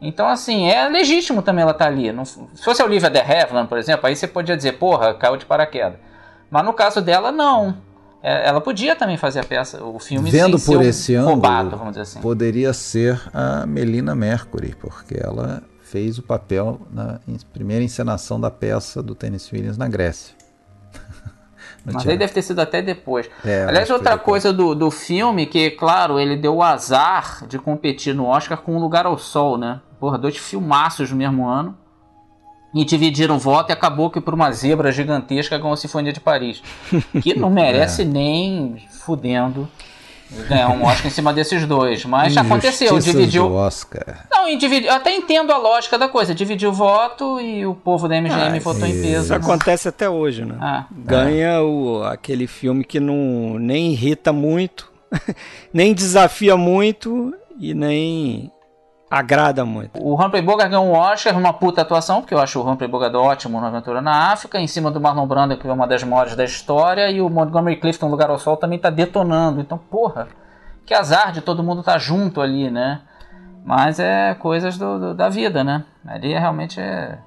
Então, 0.00 0.26
assim, 0.26 0.70
é 0.70 0.88
legítimo 0.88 1.42
também 1.42 1.60
ela 1.62 1.72
estar 1.72 1.84
tá 1.84 1.90
ali. 1.90 2.10
Não, 2.10 2.24
se 2.24 2.40
fosse 2.64 2.80
a 2.80 2.86
Olivia 2.86 3.10
de 3.10 3.20
Havilland, 3.20 3.68
por 3.68 3.76
exemplo, 3.76 4.06
aí 4.06 4.16
você 4.16 4.26
podia 4.26 4.56
dizer, 4.56 4.72
porra, 4.72 5.12
caiu 5.12 5.36
de 5.36 5.44
paraquedas. 5.44 5.98
Mas 6.50 6.64
no 6.64 6.72
caso 6.72 7.02
dela, 7.02 7.30
não. 7.30 7.91
É, 8.22 8.48
ela 8.48 8.60
podia 8.60 8.94
também 8.94 9.16
fazer 9.16 9.40
a 9.40 9.44
peça, 9.44 9.82
o 9.82 9.98
filme 9.98 10.30
Vendo 10.30 10.58
por 10.60 10.80
esse 10.80 11.14
ângulo, 11.16 11.34
roubado, 11.34 11.70
vamos 11.70 11.88
dizer 11.88 12.02
assim. 12.02 12.20
poderia 12.20 12.72
ser 12.72 13.20
a 13.34 13.66
Melina 13.66 14.14
Mercury, 14.14 14.76
porque 14.78 15.18
ela 15.20 15.60
fez 15.82 16.18
o 16.18 16.22
papel 16.22 16.80
na 16.92 17.18
primeira 17.52 17.82
encenação 17.82 18.40
da 18.40 18.50
peça 18.50 19.02
do 19.02 19.14
Tennessee 19.14 19.56
Williams 19.56 19.76
na 19.76 19.88
Grécia. 19.88 20.34
Mas 21.84 22.06
aí 22.06 22.16
deve 22.16 22.32
ter 22.32 22.42
sido 22.42 22.60
até 22.60 22.80
depois. 22.80 23.28
É, 23.44 23.64
Aliás, 23.64 23.90
outra 23.90 24.16
coisa 24.16 24.52
do, 24.52 24.72
do 24.72 24.88
filme, 24.88 25.44
que, 25.46 25.72
claro, 25.72 26.20
ele 26.20 26.36
deu 26.36 26.56
o 26.56 26.62
azar 26.62 27.44
de 27.48 27.58
competir 27.58 28.14
no 28.14 28.26
Oscar 28.26 28.58
com 28.58 28.76
Um 28.76 28.78
Lugar 28.78 29.04
ao 29.04 29.18
Sol, 29.18 29.58
né? 29.58 29.80
Porra, 29.98 30.16
dois 30.16 30.36
filmaços 30.36 31.10
no 31.10 31.16
mesmo 31.16 31.44
ano 31.46 31.76
e 32.74 32.84
dividiram 32.84 33.36
o 33.36 33.38
voto 33.38 33.70
e 33.70 33.72
acabou 33.72 34.10
que 34.10 34.20
por 34.20 34.34
uma 34.34 34.50
zebra 34.52 34.90
gigantesca 34.90 35.58
ganhou 35.58 35.72
a 35.72 35.76
Sinfonia 35.76 36.12
de 36.12 36.20
Paris. 36.20 36.62
Que 37.22 37.34
não 37.34 37.50
merece 37.50 38.02
é. 38.02 38.04
nem 38.04 38.82
fudendo 38.90 39.68
ganhar 40.48 40.70
um 40.70 40.84
Oscar 40.84 41.06
em 41.06 41.10
cima 41.10 41.32
desses 41.32 41.66
dois. 41.66 42.04
Mas 42.04 42.36
aconteceu, 42.36 42.98
dividiu. 42.98 43.52
Oscar. 43.52 44.26
Não, 44.30 44.56
dividi... 44.56 44.86
eu 44.86 44.94
até 44.94 45.14
entendo 45.14 45.52
a 45.52 45.58
lógica 45.58 45.98
da 45.98 46.08
coisa. 46.08 46.34
Dividiu 46.34 46.70
o 46.70 46.72
voto 46.72 47.40
e 47.40 47.66
o 47.66 47.74
povo 47.74 48.08
da 48.08 48.20
MGM 48.20 48.56
ah, 48.56 48.60
votou 48.60 48.86
em 48.86 49.02
peso. 49.02 49.24
Isso 49.24 49.34
acontece 49.34 49.88
até 49.88 50.08
hoje, 50.08 50.44
né? 50.44 50.56
Ah, 50.60 50.86
Ganha 50.90 51.62
o, 51.62 52.02
aquele 52.04 52.46
filme 52.46 52.84
que 52.84 52.98
não 52.98 53.58
nem 53.58 53.92
irrita 53.92 54.32
muito, 54.32 54.90
nem 55.72 55.92
desafia 55.92 56.56
muito 56.56 57.34
e 57.58 57.74
nem 57.74 58.50
agrada 59.12 59.62
muito. 59.62 60.02
O 60.02 60.14
Humphrey 60.14 60.40
Bogart 60.40 60.70
ganhou 60.70 60.86
um 60.86 60.92
Oscar 60.92 61.34
numa 61.34 61.52
puta 61.52 61.82
atuação, 61.82 62.22
porque 62.22 62.32
eu 62.32 62.38
acho 62.38 62.58
o 62.58 62.66
Humphrey 62.66 62.88
Bogart 62.88 63.14
ótimo 63.14 63.60
no 63.60 63.66
Aventura 63.66 64.00
na 64.00 64.32
África, 64.32 64.58
em 64.58 64.66
cima 64.66 64.90
do 64.90 64.98
Marlon 64.98 65.26
Brando, 65.26 65.54
que 65.58 65.68
é 65.68 65.72
uma 65.72 65.86
das 65.86 66.02
maiores 66.02 66.34
da 66.34 66.44
história, 66.44 67.10
e 67.10 67.20
o 67.20 67.28
Montgomery 67.28 67.76
Clifton, 67.76 68.08
Lugar 68.08 68.30
ao 68.30 68.38
Sol, 68.38 68.56
também 68.56 68.78
tá 68.78 68.88
detonando. 68.88 69.60
Então, 69.60 69.76
porra, 69.76 70.28
que 70.86 70.94
azar 70.94 71.30
de 71.30 71.42
todo 71.42 71.62
mundo 71.62 71.80
estar 71.80 71.92
tá 71.92 71.98
junto 71.98 72.40
ali, 72.40 72.70
né? 72.70 73.02
Mas 73.62 74.00
é 74.00 74.34
coisas 74.34 74.78
do, 74.78 74.98
do, 74.98 75.14
da 75.14 75.28
vida, 75.28 75.62
né? 75.62 75.84
Ali 76.06 76.32
é, 76.32 76.38
realmente 76.38 76.80
é, 76.80 77.18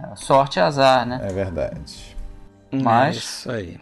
é 0.00 0.14
sorte 0.14 0.60
e 0.60 0.62
azar, 0.62 1.04
né? 1.04 1.18
É 1.24 1.32
verdade. 1.32 2.16
Mas... 2.70 3.16
É 3.16 3.18
isso 3.18 3.50
aí. 3.50 3.80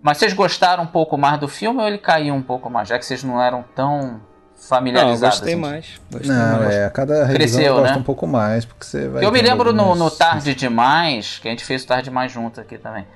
Mas 0.00 0.18
vocês 0.18 0.32
gostaram 0.32 0.84
um 0.84 0.86
pouco 0.86 1.18
mais 1.18 1.40
do 1.40 1.48
filme 1.48 1.80
ou 1.80 1.88
ele 1.88 1.98
caiu 1.98 2.34
um 2.34 2.40
pouco 2.40 2.70
mais, 2.70 2.88
já 2.88 2.98
que 2.98 3.04
vocês 3.04 3.24
não 3.24 3.42
eram 3.42 3.64
tão 3.74 4.20
familiarizados. 4.68 5.20
Não, 5.20 5.28
gostei 5.28 5.52
assim. 5.52 5.60
mais. 5.60 6.00
Gostei 6.10 6.30
não, 6.30 6.58
mais. 6.60 6.74
é, 6.74 6.90
cada 6.90 7.24
revisão 7.24 7.34
Cresceu, 7.34 7.74
gosta 7.74 7.94
né? 7.94 7.98
um 8.00 8.02
pouco 8.02 8.26
mais, 8.26 8.64
porque 8.64 8.84
você 8.84 9.08
vai... 9.08 9.24
Eu 9.24 9.32
me 9.32 9.40
lembro 9.42 9.72
no, 9.72 9.94
no 9.94 10.10
Tarde 10.10 10.54
Demais, 10.54 11.38
que 11.40 11.48
a 11.48 11.50
gente 11.50 11.64
fez 11.64 11.82
o 11.82 11.86
Tarde 11.86 12.04
Demais 12.04 12.30
junto 12.30 12.60
aqui 12.60 12.78
também. 12.78 13.06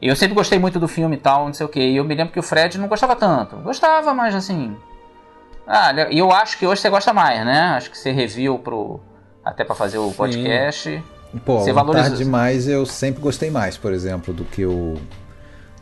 Eu 0.00 0.14
sempre 0.14 0.34
gostei 0.34 0.58
muito 0.58 0.78
do 0.78 0.86
filme 0.86 1.16
e 1.16 1.18
tal, 1.18 1.46
não 1.46 1.54
sei 1.54 1.66
o 1.66 1.68
que. 1.68 1.80
E 1.80 1.96
eu 1.96 2.04
me 2.04 2.14
lembro 2.14 2.32
que 2.32 2.38
o 2.38 2.42
Fred 2.42 2.78
não 2.78 2.88
gostava 2.88 3.16
tanto. 3.16 3.56
Gostava, 3.56 4.14
mas 4.14 4.34
assim... 4.34 4.76
Ah, 5.66 5.92
e 6.10 6.18
eu 6.18 6.32
acho 6.32 6.56
que 6.58 6.66
hoje 6.66 6.80
você 6.80 6.88
gosta 6.88 7.12
mais, 7.12 7.44
né? 7.44 7.60
Acho 7.76 7.90
que 7.90 7.98
você 7.98 8.10
reviu 8.10 8.58
pro... 8.58 9.00
até 9.44 9.64
para 9.64 9.74
fazer 9.74 9.98
o 9.98 10.10
podcast. 10.12 11.02
Pô, 11.44 11.58
Você 11.58 11.72
o 11.72 11.74
valoriza- 11.74 12.04
Tarde 12.04 12.24
Demais 12.24 12.66
eu 12.66 12.86
sempre 12.86 13.20
gostei 13.20 13.50
mais, 13.50 13.76
por 13.76 13.92
exemplo, 13.92 14.32
do 14.32 14.44
que 14.44 14.64
o 14.64 14.96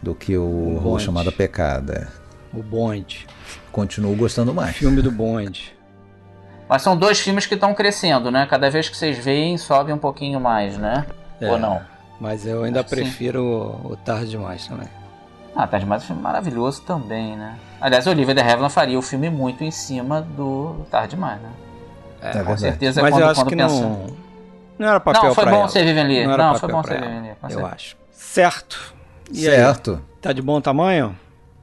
do 0.02 0.14
que 0.14 0.36
o, 0.36 0.42
O 0.42 0.78
Rua. 0.78 0.98
Chamada 0.98 1.30
Pecada. 1.30 2.08
O 2.52 2.62
Bonde. 2.62 3.26
Continuo 3.76 4.16
gostando 4.16 4.54
mais. 4.54 4.74
Filme 4.74 5.02
do 5.02 5.10
Bonde. 5.10 5.76
Mas 6.66 6.80
são 6.80 6.96
dois 6.96 7.20
filmes 7.20 7.44
que 7.44 7.52
estão 7.52 7.74
crescendo, 7.74 8.30
né? 8.30 8.46
Cada 8.48 8.70
vez 8.70 8.88
que 8.88 8.96
vocês 8.96 9.18
veem, 9.22 9.58
sobe 9.58 9.92
um 9.92 9.98
pouquinho 9.98 10.40
mais, 10.40 10.78
né? 10.78 11.04
É. 11.38 11.50
Ou 11.50 11.58
não? 11.58 11.82
Mas 12.18 12.46
eu 12.46 12.64
ainda 12.64 12.82
Sim. 12.82 12.88
prefiro 12.88 13.44
o, 13.44 13.92
o 13.92 13.96
Tarde 13.98 14.30
Demais 14.30 14.66
também. 14.66 14.88
Ah, 15.54 15.66
tá 15.66 15.78
demais, 15.78 16.02
um 16.02 16.06
filme 16.06 16.22
maravilhoso 16.22 16.80
também, 16.86 17.36
né? 17.36 17.54
Aliás, 17.78 18.06
Olivia 18.06 18.34
de 18.34 18.40
Havilland 18.40 18.72
faria 18.72 18.98
o 18.98 19.02
filme 19.02 19.28
muito 19.28 19.62
em 19.62 19.70
cima 19.70 20.22
do 20.22 20.86
Tarde 20.90 21.10
Demais, 21.10 21.38
né? 21.42 21.50
É 22.22 22.30
Com 22.30 22.38
verdade. 22.38 22.60
certeza 22.60 23.02
Mas 23.02 23.10
quando, 23.10 23.20
eu 23.20 23.28
acho 23.28 23.40
quando 23.42 23.48
que 23.50 23.56
pensa... 23.56 23.74
não. 23.74 24.06
Não 24.78 24.88
era 24.88 25.00
papel 25.00 25.22
Não, 25.22 25.34
foi 25.34 25.44
pra 25.44 25.52
bom 25.52 25.58
ela. 25.60 25.68
você 25.68 25.84
Vivian 25.84 26.04
Lee. 26.04 26.26
Não, 26.26 26.38
Não, 26.38 26.54
foi 26.54 26.72
bom 26.72 26.82
você 26.82 26.94
Lee. 26.94 27.30
com 27.42 27.48
Eu 27.50 27.66
acho. 27.66 27.94
Certo. 28.10 28.94
E 29.30 29.46
aí, 29.46 29.54
certo. 29.54 30.00
tá 30.22 30.32
de 30.32 30.40
bom 30.40 30.62
tamanho? 30.62 31.14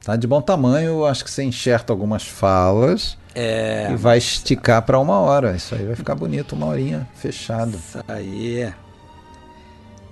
Tá 0.04 0.16
de 0.16 0.26
bom 0.26 0.40
tamanho, 0.42 0.88
eu 0.90 1.06
acho 1.06 1.24
que 1.24 1.30
você 1.30 1.42
enxerta 1.42 1.92
algumas 1.92 2.22
falas 2.24 3.16
É. 3.34 3.88
e 3.90 3.96
vai 3.96 4.18
esticar 4.18 4.82
pra 4.82 4.98
uma 5.00 5.18
hora. 5.18 5.56
Isso 5.56 5.74
aí 5.74 5.84
vai 5.86 5.96
ficar 5.96 6.14
bonito, 6.14 6.54
uma 6.54 6.66
horinha 6.66 7.08
fechado. 7.14 7.76
Isso 7.76 7.98
aí. 8.06 8.72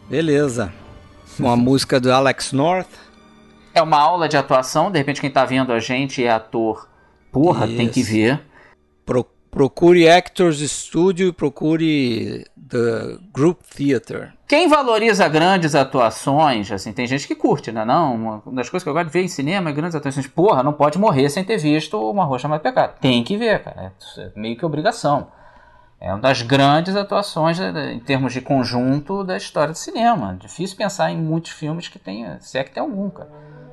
Beleza. 0.09 0.73
Uma 1.39 1.57
música 1.57 2.01
do 2.01 2.13
Alex 2.13 2.53
North. 2.53 2.89
É 3.75 3.83
uma 3.83 3.99
aula 3.99 4.29
de 4.29 4.37
atuação, 4.37 4.91
de 4.91 4.99
repente 4.99 5.21
quem 5.21 5.31
tá 5.31 5.45
vendo 5.45 5.73
a 5.73 5.81
gente 5.81 6.23
é 6.25 6.31
ator. 6.31 6.89
Porra, 7.31 7.67
tem 7.67 7.89
que 7.89 8.01
Isso. 8.01 8.13
ver. 8.13 8.41
Pro- 9.07 9.27
procure 9.53 10.09
Actors 10.09 10.61
Studio 10.61 11.29
e 11.29 11.33
procure 11.33 12.47
The 12.57 13.19
Group 13.35 13.61
Theater. 13.77 14.33
Quem 14.49 14.67
valoriza 14.67 15.29
grandes 15.29 15.75
atuações, 15.75 16.73
assim, 16.73 16.91
tem 16.91 17.07
gente 17.07 17.29
que 17.29 17.35
curte, 17.35 17.71
né? 17.71 17.85
Não, 17.85 18.15
uma 18.15 18.43
das 18.47 18.71
coisas 18.71 18.83
que 18.83 18.89
eu 18.89 18.95
gosto 18.95 19.09
de 19.09 19.13
ver 19.13 19.23
em 19.23 19.29
cinema 19.29 19.69
é 19.69 19.73
grandes 19.75 19.95
atuações. 19.95 20.27
Porra, 20.27 20.63
não 20.63 20.73
pode 20.73 20.99
morrer 20.99 21.29
sem 21.29 21.45
ter 21.45 21.59
visto 21.59 22.01
uma 22.11 22.25
rua 22.25 22.39
chamada 22.39 22.63
Pecado. 22.63 22.99
Tem 22.99 23.23
que 23.23 23.37
ver, 23.37 23.63
cara. 23.63 23.93
É 24.17 24.31
meio 24.35 24.57
que 24.57 24.65
obrigação. 24.65 25.29
É 26.01 26.11
uma 26.11 26.21
das 26.21 26.41
grandes 26.41 26.97
atuações 26.97 27.59
né, 27.59 27.93
em 27.93 28.01
termos 28.01 28.33
de 28.33 28.41
conjunto 28.41 29.23
da 29.23 29.37
história 29.37 29.73
do 29.73 29.79
cinema. 29.79 30.35
Difícil 30.41 30.79
pensar 30.79 31.11
em 31.11 31.17
muitos 31.19 31.53
filmes 31.53 31.89
que 31.89 31.99
tenha, 31.99 32.39
se 32.41 32.59
é 32.59 32.65
que 32.65 32.73
tem 32.73 32.83
algum, 32.83 33.11
cara. 33.11 33.31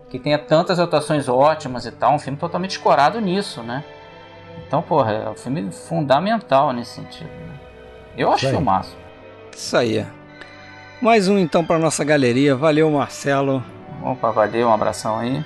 Que 0.09 0.19
tenha 0.19 0.37
tantas 0.37 0.77
atuações 0.77 1.29
ótimas 1.29 1.85
e 1.85 1.91
tal. 1.91 2.13
Um 2.15 2.19
filme 2.19 2.37
totalmente 2.37 2.71
escorado 2.71 3.19
nisso, 3.21 3.63
né? 3.63 3.83
Então, 4.67 4.81
porra, 4.81 5.11
é 5.11 5.29
um 5.29 5.35
filme 5.35 5.71
fundamental 5.71 6.71
nesse 6.73 6.95
sentido. 6.95 7.29
né? 7.29 7.55
Eu 8.17 8.31
acho 8.31 8.45
aí. 8.47 8.51
filmaço. 8.51 8.95
Isso 9.55 9.75
aí. 9.77 10.05
Mais 11.01 11.27
um 11.27 11.37
então 11.39 11.65
para 11.65 11.79
nossa 11.79 12.03
galeria. 12.03 12.55
Valeu, 12.55 12.89
Marcelo. 12.91 13.63
Opa, 14.03 14.31
valeu, 14.31 14.67
um 14.67 14.73
abração 14.73 15.17
aí. 15.19 15.43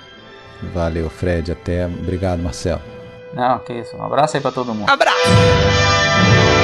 Valeu, 0.73 1.09
Fred. 1.09 1.51
Até. 1.51 1.85
Obrigado, 1.85 2.41
Marcelo. 2.41 2.81
Não, 3.33 3.59
que 3.59 3.73
isso. 3.73 3.95
Um 3.97 4.03
abraço 4.03 4.37
aí 4.37 4.41
pra 4.41 4.51
todo 4.51 4.73
mundo. 4.73 4.89
Abraço! 4.89 6.62